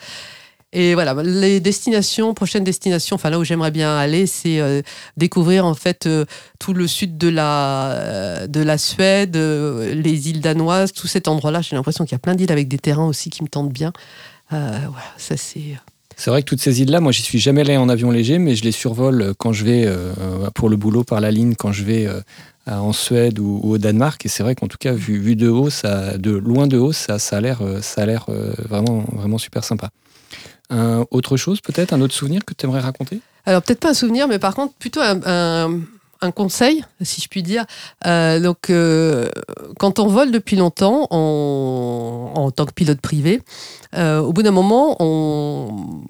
Et 0.74 0.92
voilà, 0.92 1.14
les 1.22 1.60
destinations, 1.60 2.34
prochaines 2.34 2.64
destinations, 2.64 3.16
enfin 3.16 3.30
là 3.30 3.38
où 3.38 3.44
j'aimerais 3.44 3.70
bien 3.70 3.96
aller, 3.96 4.26
c'est 4.26 4.60
euh, 4.60 4.82
découvrir 5.16 5.64
en 5.64 5.72
fait 5.72 6.04
euh, 6.06 6.26
tout 6.58 6.74
le 6.74 6.86
sud 6.86 7.16
de 7.16 7.28
la, 7.28 7.92
euh, 7.92 8.46
de 8.46 8.60
la 8.60 8.76
Suède, 8.76 9.34
les 9.34 10.28
îles 10.28 10.42
danoises, 10.42 10.92
tout 10.92 11.06
cet 11.06 11.26
endroit-là. 11.26 11.62
J'ai 11.62 11.74
l'impression 11.74 12.04
qu'il 12.04 12.12
y 12.12 12.16
a 12.16 12.18
plein 12.18 12.34
d'îles 12.34 12.52
avec 12.52 12.68
des 12.68 12.76
terrains 12.76 13.06
aussi 13.06 13.30
qui 13.30 13.42
me 13.42 13.48
tentent 13.48 13.72
bien. 13.72 13.92
voilà, 14.50 14.90
ça 15.16 15.38
c'est. 15.38 15.78
C'est 16.16 16.30
vrai 16.30 16.42
que 16.42 16.48
toutes 16.48 16.60
ces 16.60 16.82
îles-là, 16.82 17.00
moi 17.00 17.12
j'y 17.12 17.22
suis 17.22 17.38
jamais 17.38 17.60
allé 17.60 17.76
en 17.76 17.88
avion 17.88 18.10
léger, 18.10 18.38
mais 18.38 18.56
je 18.56 18.64
les 18.64 18.72
survole 18.72 19.34
quand 19.38 19.52
je 19.52 19.64
vais 19.64 19.88
pour 20.54 20.68
le 20.68 20.76
boulot 20.76 21.04
par 21.04 21.20
la 21.20 21.30
ligne, 21.30 21.54
quand 21.54 21.70
je 21.70 21.84
vais 21.84 22.08
en 22.66 22.92
Suède 22.92 23.38
ou, 23.38 23.60
au 23.62 23.78
Danemark. 23.78 24.26
Et 24.26 24.28
c'est 24.28 24.42
vrai 24.42 24.56
qu'en 24.56 24.66
tout 24.66 24.78
cas, 24.78 24.92
vu, 24.92 25.18
vu, 25.18 25.36
de 25.36 25.48
haut, 25.48 25.70
ça, 25.70 26.18
de 26.18 26.32
loin 26.32 26.66
de 26.66 26.76
haut, 26.76 26.92
ça, 26.92 27.20
ça 27.20 27.36
a 27.36 27.40
l'air, 27.40 27.62
ça 27.82 28.04
vraiment, 28.68 29.04
vraiment 29.12 29.38
super 29.38 29.62
sympa 29.62 29.90
autre 30.70 31.36
chose 31.36 31.60
peut-être, 31.60 31.92
un 31.92 32.00
autre 32.00 32.14
souvenir 32.14 32.44
que 32.44 32.54
tu 32.54 32.66
aimerais 32.66 32.80
raconter? 32.80 33.20
Alors 33.46 33.62
peut-être 33.62 33.80
pas 33.80 33.90
un 33.90 33.94
souvenir, 33.94 34.28
mais 34.28 34.38
par 34.38 34.54
contre 34.54 34.74
plutôt 34.74 35.00
un, 35.00 36.30
conseil, 36.34 36.84
si 37.00 37.20
je 37.20 37.28
puis 37.28 37.42
dire. 37.42 37.64
Euh, 38.06 38.40
donc, 38.40 38.70
euh, 38.70 39.28
quand 39.78 40.00
on 40.00 40.08
vole 40.08 40.32
depuis 40.32 40.56
longtemps 40.56 41.06
en, 41.10 42.50
tant 42.50 42.66
que 42.66 42.72
pilote 42.72 43.00
privé, 43.00 43.40
euh, 43.96 44.20
au 44.20 44.32
bout 44.32 44.42
d'un 44.42 44.50
moment, 44.50 44.96
on, 45.00 46.02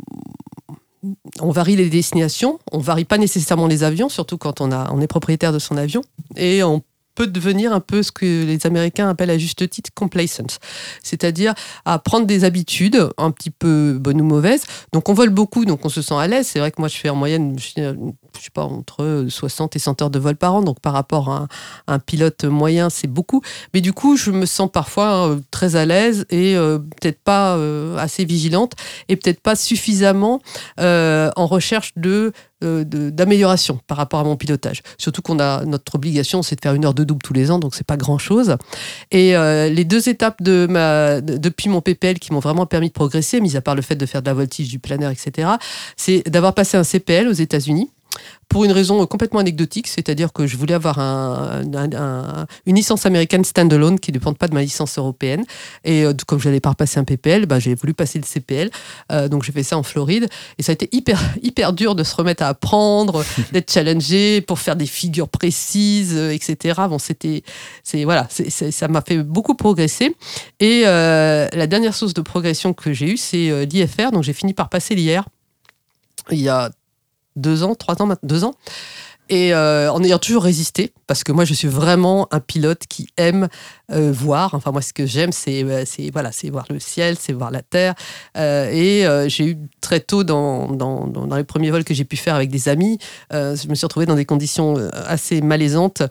on 1.40 1.50
varie 1.50 1.76
les 1.76 1.90
destinations, 1.90 2.58
on 2.72 2.78
varie 2.78 3.04
pas 3.04 3.18
nécessairement 3.18 3.66
les 3.66 3.84
avions, 3.84 4.08
surtout 4.08 4.38
quand 4.38 4.60
on, 4.60 4.72
a, 4.72 4.90
on 4.92 5.00
est 5.00 5.06
propriétaire 5.06 5.52
de 5.52 5.58
son 5.58 5.76
avion, 5.76 6.02
et 6.36 6.62
on 6.62 6.82
peut 7.18 7.26
devenir 7.26 7.72
un 7.72 7.80
peu 7.80 8.04
ce 8.04 8.12
que 8.12 8.44
les 8.44 8.64
Américains 8.64 9.08
appellent 9.08 9.30
à 9.30 9.38
juste 9.38 9.68
titre 9.68 9.90
complacent, 9.92 10.60
c'est-à-dire 11.02 11.52
à 11.84 11.98
prendre 11.98 12.26
des 12.26 12.44
habitudes 12.44 13.08
un 13.18 13.32
petit 13.32 13.50
peu 13.50 13.98
bonnes 14.00 14.20
ou 14.20 14.24
mauvaises. 14.24 14.62
Donc 14.92 15.08
on 15.08 15.14
vole 15.14 15.30
beaucoup, 15.30 15.64
donc 15.64 15.84
on 15.84 15.88
se 15.88 16.00
sent 16.00 16.14
à 16.14 16.28
l'aise. 16.28 16.46
C'est 16.46 16.60
vrai 16.60 16.70
que 16.70 16.80
moi 16.80 16.86
je 16.86 16.96
fais 16.96 17.08
en 17.08 17.16
moyenne, 17.16 17.58
je 17.58 17.70
sais 17.70 18.50
pas, 18.54 18.62
entre 18.62 19.26
60 19.28 19.74
et 19.74 19.80
100 19.80 20.00
heures 20.00 20.10
de 20.10 20.20
vol 20.20 20.36
par 20.36 20.54
an, 20.54 20.62
donc 20.62 20.78
par 20.78 20.92
rapport 20.92 21.28
à 21.28 21.48
un, 21.88 21.98
pilote 21.98 22.44
moyen, 22.44 22.88
c'est 22.88 23.08
beaucoup. 23.08 23.42
Mais 23.74 23.80
du 23.80 23.92
coup, 23.92 24.16
je 24.16 24.30
me 24.30 24.46
sens 24.46 24.70
parfois 24.72 25.28
euh, 25.28 25.40
très 25.50 25.74
à 25.74 25.86
l'aise 25.86 26.24
et 26.30 26.56
euh, 26.56 26.78
peut-être 26.78 27.18
pas 27.18 27.56
euh, 27.56 27.96
assez 27.96 28.24
vigilante 28.24 28.74
et 29.08 29.16
peut-être 29.16 29.40
pas 29.40 29.56
suffisamment 29.56 30.40
en 30.78 31.46
recherche 31.46 31.92
de 31.96 32.08
euh, 32.18 32.32
d'amélioration 32.60 33.80
par 33.86 33.96
rapport 33.96 34.20
à 34.20 34.24
mon 34.24 34.36
pilotage. 34.36 34.82
Surtout 34.98 35.22
qu'on 35.22 35.38
a 35.38 35.64
notre 35.64 35.94
obligation, 35.94 36.42
c'est 36.42 36.56
de 36.56 36.60
faire 36.60 36.74
une 36.74 36.84
heure 36.84 36.94
de 36.94 37.04
double 37.04 37.22
tous 37.22 37.32
les 37.32 37.50
ans, 37.50 37.58
donc 37.58 37.74
c'est 37.74 37.86
pas 37.86 37.96
grand 37.96 38.18
chose. 38.18 38.56
Et 39.10 39.36
euh, 39.36 39.68
les 39.68 39.84
deux 39.84 40.08
étapes 40.08 40.42
depuis 40.42 41.68
mon 41.68 41.80
PPL 41.80 42.18
qui 42.18 42.32
m'ont 42.32 42.40
vraiment 42.40 42.66
permis 42.66 42.88
de 42.88 42.92
progresser, 42.92 43.40
mis 43.40 43.56
à 43.56 43.60
part 43.60 43.74
le 43.74 43.82
fait 43.82 43.96
de 43.96 44.06
faire 44.06 44.22
de 44.22 44.26
la 44.26 44.34
voltige, 44.34 44.68
du 44.68 44.78
planeur, 44.78 45.10
etc., 45.10 45.48
c'est 45.96 46.28
d'avoir 46.28 46.54
passé 46.54 46.76
un 46.76 46.84
CPL 46.84 47.28
aux 47.28 47.32
États-Unis 47.32 47.90
pour 48.48 48.64
une 48.64 48.72
raison 48.72 49.04
complètement 49.06 49.40
anecdotique, 49.40 49.88
c'est-à-dire 49.88 50.32
que 50.32 50.46
je 50.46 50.56
voulais 50.56 50.74
avoir 50.74 50.98
une 50.98 52.74
licence 52.74 53.04
américaine 53.04 53.44
standalone 53.44 54.00
qui 54.00 54.10
ne 54.10 54.14
dépende 54.14 54.38
pas 54.38 54.48
de 54.48 54.54
ma 54.54 54.62
licence 54.62 54.98
européenne. 54.98 55.44
Et 55.84 56.04
euh, 56.04 56.14
comme 56.26 56.40
je 56.40 56.48
n'allais 56.48 56.60
pas 56.60 56.70
repasser 56.70 56.98
un 56.98 57.04
PPL, 57.04 57.46
bah, 57.46 57.58
j'ai 57.58 57.74
voulu 57.74 57.92
passer 57.92 58.18
le 58.18 58.24
CPL. 58.24 58.70
Euh, 59.12 59.28
donc 59.28 59.42
j'ai 59.42 59.52
fait 59.52 59.62
ça 59.62 59.76
en 59.76 59.82
Floride. 59.82 60.28
Et 60.56 60.62
ça 60.62 60.72
a 60.72 60.74
été 60.74 60.88
hyper, 60.92 61.20
hyper 61.42 61.72
dur 61.72 61.94
de 61.94 62.04
se 62.04 62.14
remettre 62.14 62.42
à 62.42 62.48
apprendre, 62.48 63.22
d'être 63.52 63.70
challengé 63.70 64.40
pour 64.40 64.58
faire 64.58 64.76
des 64.76 64.86
figures 64.86 65.28
précises, 65.28 66.14
euh, 66.16 66.30
etc. 66.30 66.80
Bon, 66.88 66.98
c'était, 66.98 67.42
c'est, 67.84 68.04
voilà, 68.04 68.28
ça 68.30 68.88
m'a 68.88 69.02
fait 69.02 69.22
beaucoup 69.22 69.54
progresser. 69.54 70.16
Et 70.60 70.82
la 70.82 71.66
dernière 71.66 71.94
source 71.94 72.14
de 72.14 72.22
progression 72.22 72.72
que 72.72 72.92
j'ai 72.92 73.12
eue, 73.12 73.16
c'est 73.16 73.66
l'IFR. 73.66 74.10
Donc 74.12 74.22
j'ai 74.22 74.32
fini 74.32 74.54
par 74.54 74.68
passer 74.68 74.94
l'IR 74.94 75.24
il 76.30 76.40
y 76.40 76.48
a 76.48 76.70
deux 77.38 77.62
ans, 77.62 77.74
trois 77.74 78.00
ans, 78.02 78.08
deux 78.22 78.44
ans. 78.44 78.54
Et 79.30 79.52
euh, 79.52 79.92
en 79.92 80.02
ayant 80.02 80.18
toujours 80.18 80.44
résisté, 80.44 80.92
parce 81.06 81.22
que 81.22 81.32
moi 81.32 81.44
je 81.44 81.52
suis 81.52 81.68
vraiment 81.68 82.28
un 82.30 82.40
pilote 82.40 82.84
qui 82.88 83.08
aime 83.18 83.48
euh, 83.92 84.10
voir. 84.10 84.54
Enfin 84.54 84.72
moi 84.72 84.80
ce 84.80 84.94
que 84.94 85.04
j'aime 85.04 85.32
c'est 85.32 85.62
euh, 85.64 85.82
c'est 85.84 86.10
voilà 86.10 86.32
c'est 86.32 86.48
voir 86.48 86.64
le 86.70 86.80
ciel, 86.80 87.16
c'est 87.20 87.34
voir 87.34 87.50
la 87.50 87.60
terre. 87.60 87.94
et 88.36 89.04
j'ai 89.26 89.44
eu 89.44 89.58
très 89.80 90.00
tôt 90.00 90.24
dans, 90.24 90.68
dans, 90.68 91.06
dans, 91.06 91.36
les 91.36 91.44
premiers 91.44 91.70
vols 91.70 91.84
que 91.84 91.94
j'ai 91.94 92.04
pu 92.04 92.16
faire 92.16 92.34
avec 92.34 92.50
des 92.50 92.68
amis, 92.68 92.98
je 93.30 93.68
me 93.68 93.74
suis 93.74 93.84
retrouvé 93.84 94.06
dans 94.06 94.14
des 94.14 94.24
conditions 94.24 94.76
assez 94.92 95.40
malaisantes, 95.40 96.02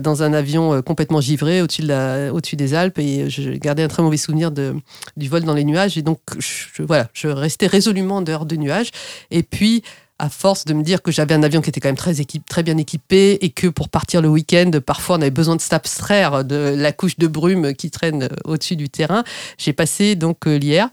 dans 0.00 0.22
un 0.22 0.32
avion 0.32 0.82
complètement 0.82 1.20
givré 1.20 1.62
au-dessus 1.62 1.82
de 1.82 2.30
au-dessus 2.30 2.56
des 2.56 2.74
Alpes 2.74 2.98
et 2.98 3.28
je 3.28 3.50
gardais 3.50 3.82
un 3.82 3.88
très 3.88 4.02
mauvais 4.02 4.16
souvenir 4.16 4.50
de 4.50 4.74
du 5.16 5.28
vol 5.28 5.42
dans 5.42 5.54
les 5.54 5.64
nuages. 5.64 5.98
Et 5.98 6.02
donc 6.02 6.20
je, 6.38 6.82
voilà 6.82 7.08
je 7.12 7.28
restais 7.28 7.66
résolument 7.66 8.16
en 8.16 8.22
dehors 8.22 8.46
des 8.46 8.58
nuages. 8.58 8.90
Et 9.30 9.42
puis 9.42 9.82
à 10.22 10.28
force 10.28 10.64
de 10.64 10.72
me 10.72 10.84
dire 10.84 11.02
que 11.02 11.10
j'avais 11.10 11.34
un 11.34 11.42
avion 11.42 11.60
qui 11.60 11.68
était 11.68 11.80
quand 11.80 11.88
même 11.88 11.96
très, 11.96 12.14
très 12.48 12.62
bien 12.62 12.78
équipé 12.78 13.38
et 13.40 13.50
que 13.50 13.66
pour 13.66 13.88
partir 13.88 14.22
le 14.22 14.28
week-end, 14.28 14.70
parfois 14.86 15.16
on 15.16 15.20
avait 15.20 15.32
besoin 15.32 15.56
de 15.56 15.60
s'abstraire 15.60 16.44
de 16.44 16.74
la 16.78 16.92
couche 16.92 17.18
de 17.18 17.26
brume 17.26 17.74
qui 17.74 17.90
traîne 17.90 18.28
au-dessus 18.44 18.76
du 18.76 18.88
terrain, 18.88 19.24
j'ai 19.58 19.72
passé 19.72 20.14
donc 20.14 20.46
euh, 20.46 20.56
l'hier. 20.56 20.90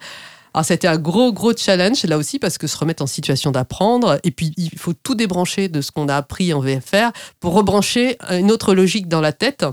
Alors, 0.56 0.66
c'était 0.66 0.88
un 0.88 0.98
gros, 0.98 1.32
gros 1.32 1.56
challenge 1.56 2.04
là 2.06 2.18
aussi 2.18 2.40
parce 2.40 2.58
que 2.58 2.66
se 2.66 2.76
remettre 2.76 3.04
en 3.04 3.08
situation 3.08 3.52
d'apprendre 3.52 4.20
et 4.24 4.32
puis 4.32 4.52
il 4.58 4.80
faut 4.80 4.94
tout 4.94 5.14
débrancher 5.14 5.70
de 5.70 5.82
ce 5.82 5.92
qu'on 5.92 6.08
a 6.08 6.16
appris 6.16 6.52
en 6.52 6.60
VFR 6.60 7.12
pour 7.40 7.54
rebrancher 7.54 8.18
une 8.32 8.50
autre 8.52 8.74
logique 8.74 9.08
dans 9.08 9.22
la 9.22 9.32
tête. 9.32 9.64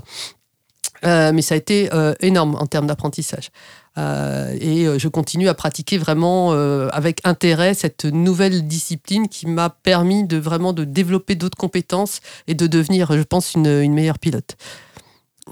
Euh, 1.03 1.31
mais 1.33 1.41
ça 1.41 1.55
a 1.55 1.57
été 1.57 1.89
euh, 1.93 2.13
énorme 2.19 2.55
en 2.55 2.67
termes 2.67 2.85
d'apprentissage. 2.85 3.49
Euh, 3.97 4.55
et 4.59 4.85
euh, 4.85 4.99
je 4.99 5.07
continue 5.07 5.47
à 5.47 5.53
pratiquer 5.53 5.97
vraiment 5.97 6.53
euh, 6.53 6.87
avec 6.91 7.19
intérêt 7.23 7.73
cette 7.73 8.05
nouvelle 8.05 8.67
discipline 8.67 9.27
qui 9.27 9.47
m'a 9.47 9.69
permis 9.69 10.25
de 10.25 10.37
vraiment 10.37 10.73
de 10.73 10.83
développer 10.83 11.35
d'autres 11.35 11.57
compétences 11.57 12.21
et 12.47 12.53
de 12.53 12.67
devenir, 12.67 13.11
je 13.13 13.23
pense, 13.23 13.53
une, 13.55 13.93
meilleure 13.93 14.19
pilote. 14.19 14.55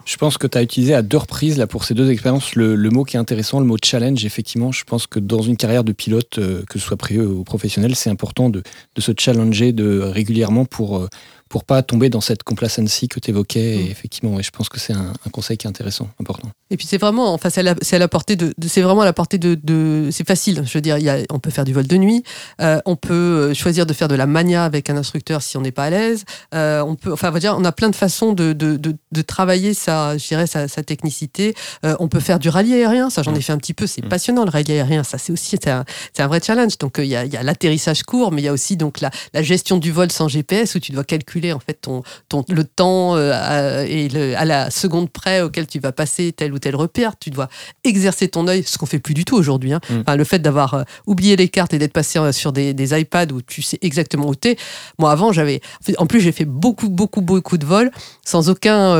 Je 0.04 0.18
pense 0.18 0.38
que 0.38 0.46
tu 0.46 0.58
as 0.58 0.62
utilisé 0.62 0.94
à 0.94 1.02
deux 1.02 1.18
reprises 1.18 1.58
là, 1.58 1.68
pour 1.68 1.86
ces 1.86 1.94
deux 1.94 2.12
expériences 2.12 2.56
le, 2.56 2.76
mot 2.90 3.04
qui 3.04 3.16
est 3.16 3.20
intéressant, 3.20 3.60
le 3.60 3.66
mot 3.66 3.78
challenge. 3.84 4.24
Effectivement, 4.26 4.72
je 4.72 4.84
pense 4.84 5.08
que 5.08 5.20
dans 5.20 5.42
une 5.42 5.58
carrière 5.58 5.84
de 5.84 5.94
pilote, 5.94 6.36
que 6.36 6.80
ce 6.80 6.80
soit 6.80 6.98
privé 6.98 7.22
ou 7.22 7.44
professionnel, 7.44 7.96
c'est 7.96 8.10
important 8.10 8.50
de, 8.50 8.62
se 9.00 9.12
challenger 9.18 9.74
régulièrement 9.78 10.66
pour, 10.66 11.08
pour 11.56 11.64
pas 11.64 11.84
tomber 11.84 12.10
dans 12.10 12.20
cette 12.20 12.44
complacency 12.44 13.08
que 13.08 13.18
tu 13.18 13.30
évoquais. 13.30 13.78
Et 13.78 13.84
mm. 13.86 13.92
effectivement, 13.92 14.42
je 14.42 14.50
pense 14.50 14.68
que 14.68 14.78
c'est 14.78 14.92
un, 14.92 15.14
conseil 15.32 15.56
qui 15.56 15.68
est 15.68 15.70
intéressant, 15.70 16.10
important. 16.20 16.50
Et 16.70 16.76
puis 16.76 16.86
c'est 16.86 16.98
vraiment, 16.98 17.34
enfin, 17.34 17.50
c'est 17.50 17.62
à, 17.66 18.00
la 18.00 18.08
portée 18.10 18.36
de, 18.36 18.54
c'est 18.68 18.82
vraiment 18.82 19.04
à 19.04 19.06
la 19.06 19.14
portée 19.14 19.38
de, 19.38 20.10
c'est 20.12 20.28
facile. 20.28 20.64
Je 20.66 20.74
veux 20.74 20.82
dire, 20.82 20.98
y 20.98 21.08
a, 21.08 21.20
on 21.32 21.40
peut 21.40 21.52
faire 21.52 21.64
du 21.64 21.72
vol 21.72 21.88
de 21.88 21.96
nuit, 21.96 22.24
euh, 22.60 22.82
on 22.86 22.98
peut 22.98 23.14
euh, 23.14 23.54
choisir 23.54 23.86
de 23.86 23.94
faire 23.94 24.10
de 24.10 24.16
la 24.16 24.26
mania 24.26 24.66
avec 24.66 24.90
un 24.90 24.98
instructeur 24.98 25.42
si 25.42 25.56
on 25.56 25.62
n'est 25.62 25.72
pas 25.72 25.86
à 25.86 25.90
l'aise. 25.92 26.26
Euh, 26.54 26.82
on 26.82 26.96
peut, 26.96 27.14
enfin, 27.14 27.32
dire, 27.40 27.56
on 27.58 27.64
a 27.64 27.72
plein 27.72 27.90
de 27.90 27.96
façons 27.96 28.34
de, 28.34 28.52
de, 28.52 29.22
travailler 29.22 29.74
sa, 29.74 30.18
je 30.18 30.28
dirais, 30.28 30.48
sa, 30.48 30.68
technicité. 30.68 31.56
on 31.84 32.10
peut 32.10 32.20
faire 32.20 32.38
du 32.38 32.50
rallye 32.50 32.74
aérien, 32.74 33.10
ça 33.10 33.24
j'en 33.24 33.34
ai 33.34 33.40
mm. 33.40 33.42
fait 33.44 33.54
un 33.54 33.58
petit 33.58 33.74
peu, 33.74 33.88
c'est 33.88 34.04
mm. 34.04 34.10
passionnant 34.10 34.44
le 34.44 34.50
rallye 34.50 34.74
aérien, 34.74 35.04
ça 35.04 35.18
c'est 35.18 35.32
aussi 35.32 35.52
c'est 35.52 35.70
un, 35.70 35.86
un, 36.20 36.28
vrai 36.28 36.42
challenge. 36.46 36.78
Donc 36.80 36.96
il 36.98 37.06
y 37.06 37.16
a, 37.16 37.24
y 37.24 37.38
a 37.38 37.44
l'atterrissage 37.44 38.04
court, 38.04 38.34
mais 38.34 38.42
il 38.42 38.46
y 38.46 38.50
a 38.50 38.54
aussi 38.54 38.76
donc 38.76 39.00
la, 39.00 39.10
la 39.34 39.42
gestion 39.42 39.78
du 39.78 39.94
vol 39.94 40.12
sans 40.12 40.28
GPS 40.28 40.76
où 40.76 40.80
tu 40.80 40.92
dois 40.92 41.06
calculer 41.06 41.45
en 41.54 41.60
fait 41.60 41.76
ton, 41.82 42.04
ton 42.30 42.44
le 42.50 42.64
temps 42.64 43.16
euh, 43.16 43.86
et 43.88 44.10
le, 44.10 44.36
à 44.38 44.46
la 44.46 44.70
seconde 44.72 45.10
près 45.10 45.42
auquel 45.42 45.68
tu 45.68 45.80
vas 45.80 45.92
passer 45.92 46.32
tel 46.32 46.54
ou 46.54 46.60
tel 46.60 46.76
repère. 46.76 47.14
Tu 47.20 47.30
dois 47.30 47.50
exercer 47.84 48.28
ton 48.28 48.48
œil, 48.48 48.64
ce 48.64 48.78
qu'on 48.78 48.86
fait 48.86 49.00
plus 49.00 49.14
du 49.14 49.26
tout 49.26 49.36
aujourd'hui. 49.36 49.74
Hein. 49.74 49.82
Mm. 49.90 50.16
le 50.16 50.24
fait 50.24 50.40
d'avoir 50.40 50.74
euh, 50.74 50.84
oublié 51.06 51.36
les 51.36 51.50
cartes 51.50 51.74
et 51.74 51.80
d'être 51.80 51.94
passé 51.94 52.20
euh, 52.20 52.32
sur 52.32 52.52
des, 52.52 52.74
des, 52.74 53.00
iPads 53.00 53.34
où 53.34 53.42
tu 53.42 53.62
sais 53.62 53.78
exactement 53.82 54.28
où 54.28 54.36
t'es. 54.36 54.58
Moi 55.00 55.12
avant 55.12 55.32
j'avais, 55.32 55.62
en 55.98 56.06
plus 56.06 56.22
j'ai 56.22 56.32
fait 56.32 56.46
beaucoup 56.46 56.90
beaucoup 56.90 57.22
beaucoup 57.22 57.58
de 57.58 57.66
vols 57.66 57.92
sans 58.24 58.50
aucun, 58.50 58.94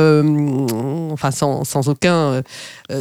enfin 1.12 1.30
sans, 1.30 1.64
sans 1.64 1.88
aucun, 1.88 2.42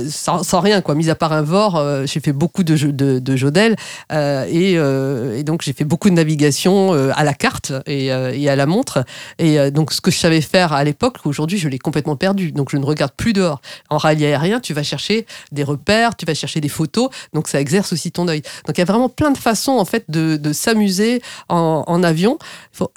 sans, 0.10 0.60
rien 0.60 0.82
quoi. 0.82 0.96
Mis 0.96 1.10
à 1.10 1.16
part 1.16 1.34
un 1.34 1.42
VOR, 1.42 2.06
j'ai 2.06 2.20
fait 2.20 2.34
beaucoup 2.34 2.64
de 2.64 2.76
de, 2.92 3.20
de 3.20 3.36
Jodel 3.36 3.76
et, 4.12 4.74
et, 4.74 5.44
donc 5.44 5.62
j'ai 5.64 5.74
fait 5.74 5.84
beaucoup 5.84 6.10
de 6.10 6.16
navigation 6.16 6.94
à 6.94 7.24
la 7.24 7.34
carte 7.34 7.74
et, 7.86 8.06
et 8.06 8.50
à 8.50 8.56
la 8.56 8.66
montre. 8.66 9.04
Et 9.40 9.60
euh, 9.60 9.72
donc, 9.72 9.94
ce 9.94 10.02
que 10.02 10.12
je 10.12 10.18
savais 10.18 10.42
faire 10.42 10.74
à 10.74 10.84
l'époque, 10.84 11.18
aujourd'hui, 11.26 11.58
je 11.58 11.68
l'ai 11.68 11.80
complètement 11.80 12.16
perdu. 12.16 12.52
Donc, 12.52 12.70
je 12.72 12.78
ne 12.78 12.86
regarde 12.86 13.14
plus 13.16 13.34
dehors. 13.34 13.62
En 13.90 13.98
rallye 13.98 14.26
aérien, 14.26 14.60
tu 14.60 14.74
vas 14.74 14.84
chercher 14.84 15.26
des 15.52 15.64
repères, 15.64 16.16
tu 16.16 16.26
vas 16.26 16.34
chercher 16.34 16.62
des 16.62 16.70
photos. 16.70 17.10
Donc, 17.34 17.48
ça 17.48 17.60
exerce 17.60 17.94
aussi 17.94 18.12
ton 18.12 18.28
œil. 18.28 18.42
Donc, 18.66 18.78
il 18.78 18.80
y 18.80 18.82
a 18.82 18.86
vraiment 18.86 19.10
plein 19.10 19.32
de 19.32 19.38
façons, 19.38 19.74
en 19.74 19.86
fait, 19.86 20.06
de, 20.10 20.54
s'amuser 20.54 21.22
en, 21.50 22.04
avion. 22.04 22.38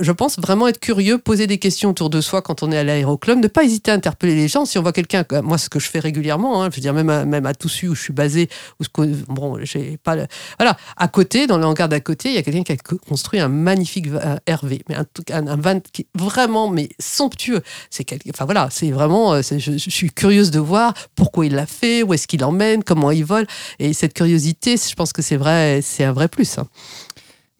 Je 0.00 0.12
pense 0.12 0.38
vraiment 0.38 0.68
être 0.68 0.80
curieux, 0.80 1.18
poser 1.18 1.46
des 1.46 1.58
questions 1.58 1.90
autour 1.90 2.10
de 2.10 2.20
soi 2.20 2.42
quand 2.42 2.62
on 2.62 2.70
est 2.70 2.78
à 2.78 2.84
l'aéroclub, 2.84 3.38
ne 3.38 3.48
pas 3.48 3.64
hésiter 3.64 3.90
à 3.90 3.94
interpeller 3.94 4.34
les 4.34 4.48
gens. 4.48 4.64
Si 4.64 4.78
on 4.78 4.82
voit 4.82 4.92
quelqu'un, 4.92 5.24
moi, 5.42 5.58
ce 5.58 5.68
que 5.68 5.78
je 5.78 5.88
fais 5.88 5.98
régulièrement, 5.98 6.62
hein, 6.62 6.68
je 6.70 6.76
veux 6.76 6.82
dire, 6.82 6.94
même 6.94 7.10
à, 7.10 7.24
même 7.24 7.46
à 7.46 7.52
où 7.84 7.94
je 7.94 8.00
suis 8.00 8.12
basé, 8.12 8.48
où 8.80 8.84
ce 8.84 8.88
bon, 9.28 9.58
j'ai 9.62 9.98
pas 9.98 10.16
voilà, 10.58 10.76
à 10.96 11.08
côté, 11.08 11.46
dans 11.46 11.58
le 11.58 11.64
hangar 11.64 11.88
d'à 11.88 12.00
côté, 12.00 12.30
il 12.30 12.34
y 12.34 12.38
a 12.38 12.42
quelqu'un 12.42 12.62
qui 12.62 12.72
a 12.72 12.76
construit 13.08 13.40
un 13.40 13.48
magnifique 13.48 14.06
RV, 14.08 14.80
mais 14.88 14.96
un, 14.96 15.06
un, 15.32 15.46
un 15.46 15.56
van 15.56 15.80
qui 15.92 16.06
vraiment 16.18 16.68
mais 16.68 16.88
somptueux. 16.98 17.62
C'est 17.90 18.06
enfin 18.30 18.44
voilà, 18.44 18.68
c'est 18.70 18.90
vraiment, 18.90 19.34
euh, 19.34 19.42
je, 19.42 19.76
suis 19.76 20.10
curieuse 20.10 20.50
de 20.50 20.60
voir 20.60 20.94
pourquoi 21.14 21.46
il 21.46 21.54
l'a 21.54 21.66
fait, 21.66 22.02
où 22.02 22.12
est-ce 22.14 22.26
qu'il 22.26 22.44
emmène, 22.44 22.84
comment 22.84 23.10
il 23.10 23.24
vole, 23.24 23.46
et 23.78 23.92
cette 23.92 24.14
curiosité, 24.14 24.76
je 24.76 24.94
pense 24.94 25.12
que 25.12 25.22
c'est 25.22 25.36
vrai, 25.36 25.80
c'est 25.82 26.04
un 26.04 26.12
vrai 26.12 26.28
plus. 26.28 26.58
Hein. 26.58 26.66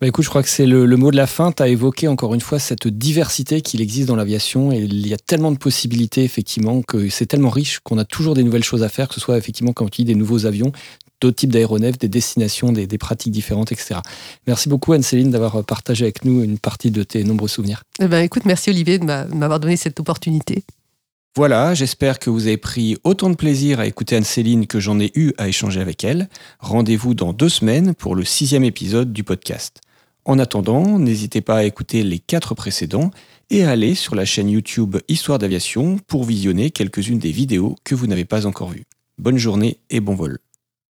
Bah 0.01 0.07
écoute, 0.07 0.25
je 0.25 0.31
crois 0.31 0.45
que 0.45 0.49
c'est 0.49 0.67
le, 0.67 0.87
mot 0.97 1.11
de 1.11 1.17
la 1.17 1.27
fin. 1.27 1.51
Tu 1.51 1.61
as 1.61 1.67
évoqué 1.67 2.07
encore 2.07 2.33
une 2.33 2.41
fois 2.41 2.61
cette 2.61 2.87
diversité 2.87 3.63
qu'il 3.63 3.81
existe 3.81 4.07
dans 4.07 4.15
l'aviation 4.15 4.71
et 4.71 4.79
il 4.79 5.09
y 5.09 5.13
a 5.13 5.17
tellement 5.17 5.51
de 5.51 5.59
possibilités, 5.59 6.23
effectivement, 6.23 6.83
que 6.83 7.09
c'est 7.09 7.27
tellement 7.27 7.51
riche 7.51 7.81
qu'on 7.81 7.99
a 7.99 8.05
toujours 8.05 8.35
des 8.35 8.45
nouvelles 8.45 8.63
choses 8.63 8.85
à 8.85 8.89
faire, 8.89 9.09
que 9.09 9.15
ce 9.15 9.21
soit 9.21 9.37
effectivement, 9.37 9.73
comme 9.73 9.91
tu 9.91 10.03
dis, 10.03 10.05
des 10.05 10.15
nouveaux 10.15 10.47
avions, 10.47 10.71
d'autres 11.21 11.37
types 11.37 11.53
d'aéronefs, 11.53 11.99
des 11.99 12.09
destinations, 12.09 12.73
des, 12.73 12.87
pratiques 12.99 13.33
différentes, 13.33 13.73
etc. 13.73 14.01
Merci 14.47 14.69
beaucoup 14.69 14.93
Anne-Céline 14.93 15.31
d'avoir 15.31 15.65
partagé 15.65 16.05
avec 16.05 16.25
nous 16.25 16.43
une 16.43 16.59
partie 16.59 16.91
de 16.91 17.03
tes 17.03 17.25
nombreux 17.25 17.49
souvenirs. 17.49 17.83
Eh 18.01 18.07
ben, 18.07 18.21
écoute, 18.21 18.45
merci 18.45 18.71
Olivier 18.71 18.99
de 18.99 19.05
m'avoir 19.05 19.61
donné 19.61 19.77
cette 19.77 19.99
opportunité. 20.01 20.65
Voilà, 21.37 21.75
j'espère 21.75 22.19
que 22.19 22.31
vous 22.31 22.47
avez 22.47 22.57
pris 22.57 22.97
autant 23.05 23.31
de 23.31 23.37
plaisir 23.37 23.79
à 23.79 23.87
écouter 23.87 24.17
Anne-Céline 24.17 24.67
que 24.67 24.81
j'en 24.81 24.99
ai 24.99 25.13
eu 25.15 25.33
à 25.39 25.47
échanger 25.47 25.81
avec 25.81 26.03
elle. 26.03 26.29
Rendez-vous 26.59 27.15
dans 27.15 27.33
deux 27.33 27.49
semaines 27.49 27.95
pour 27.95 28.17
le 28.17 28.25
sixième 28.25 28.65
épisode 28.65 29.13
du 29.13 29.23
podcast. 29.23 29.81
En 30.25 30.39
attendant, 30.39 30.99
n'hésitez 30.99 31.41
pas 31.41 31.59
à 31.59 31.65
écouter 31.65 32.03
les 32.03 32.19
quatre 32.19 32.55
précédents 32.55 33.11
et 33.51 33.65
à 33.65 33.71
aller 33.71 33.95
sur 33.95 34.15
la 34.15 34.25
chaîne 34.25 34.51
YouTube 34.51 34.97
Histoire 35.09 35.39
d'aviation 35.39 35.99
pour 36.07 36.25
visionner 36.25 36.71
quelques-unes 36.71 37.19
des 37.19 37.33
vidéos 37.33 37.77
que 37.85 37.95
vous 37.95 38.07
n'avez 38.07 38.25
pas 38.25 38.45
encore 38.45 38.71
vues. 38.71 38.85
Bonne 39.19 39.39
journée 39.39 39.79
et 39.91 40.01
bon 40.01 40.15
vol. 40.15 40.39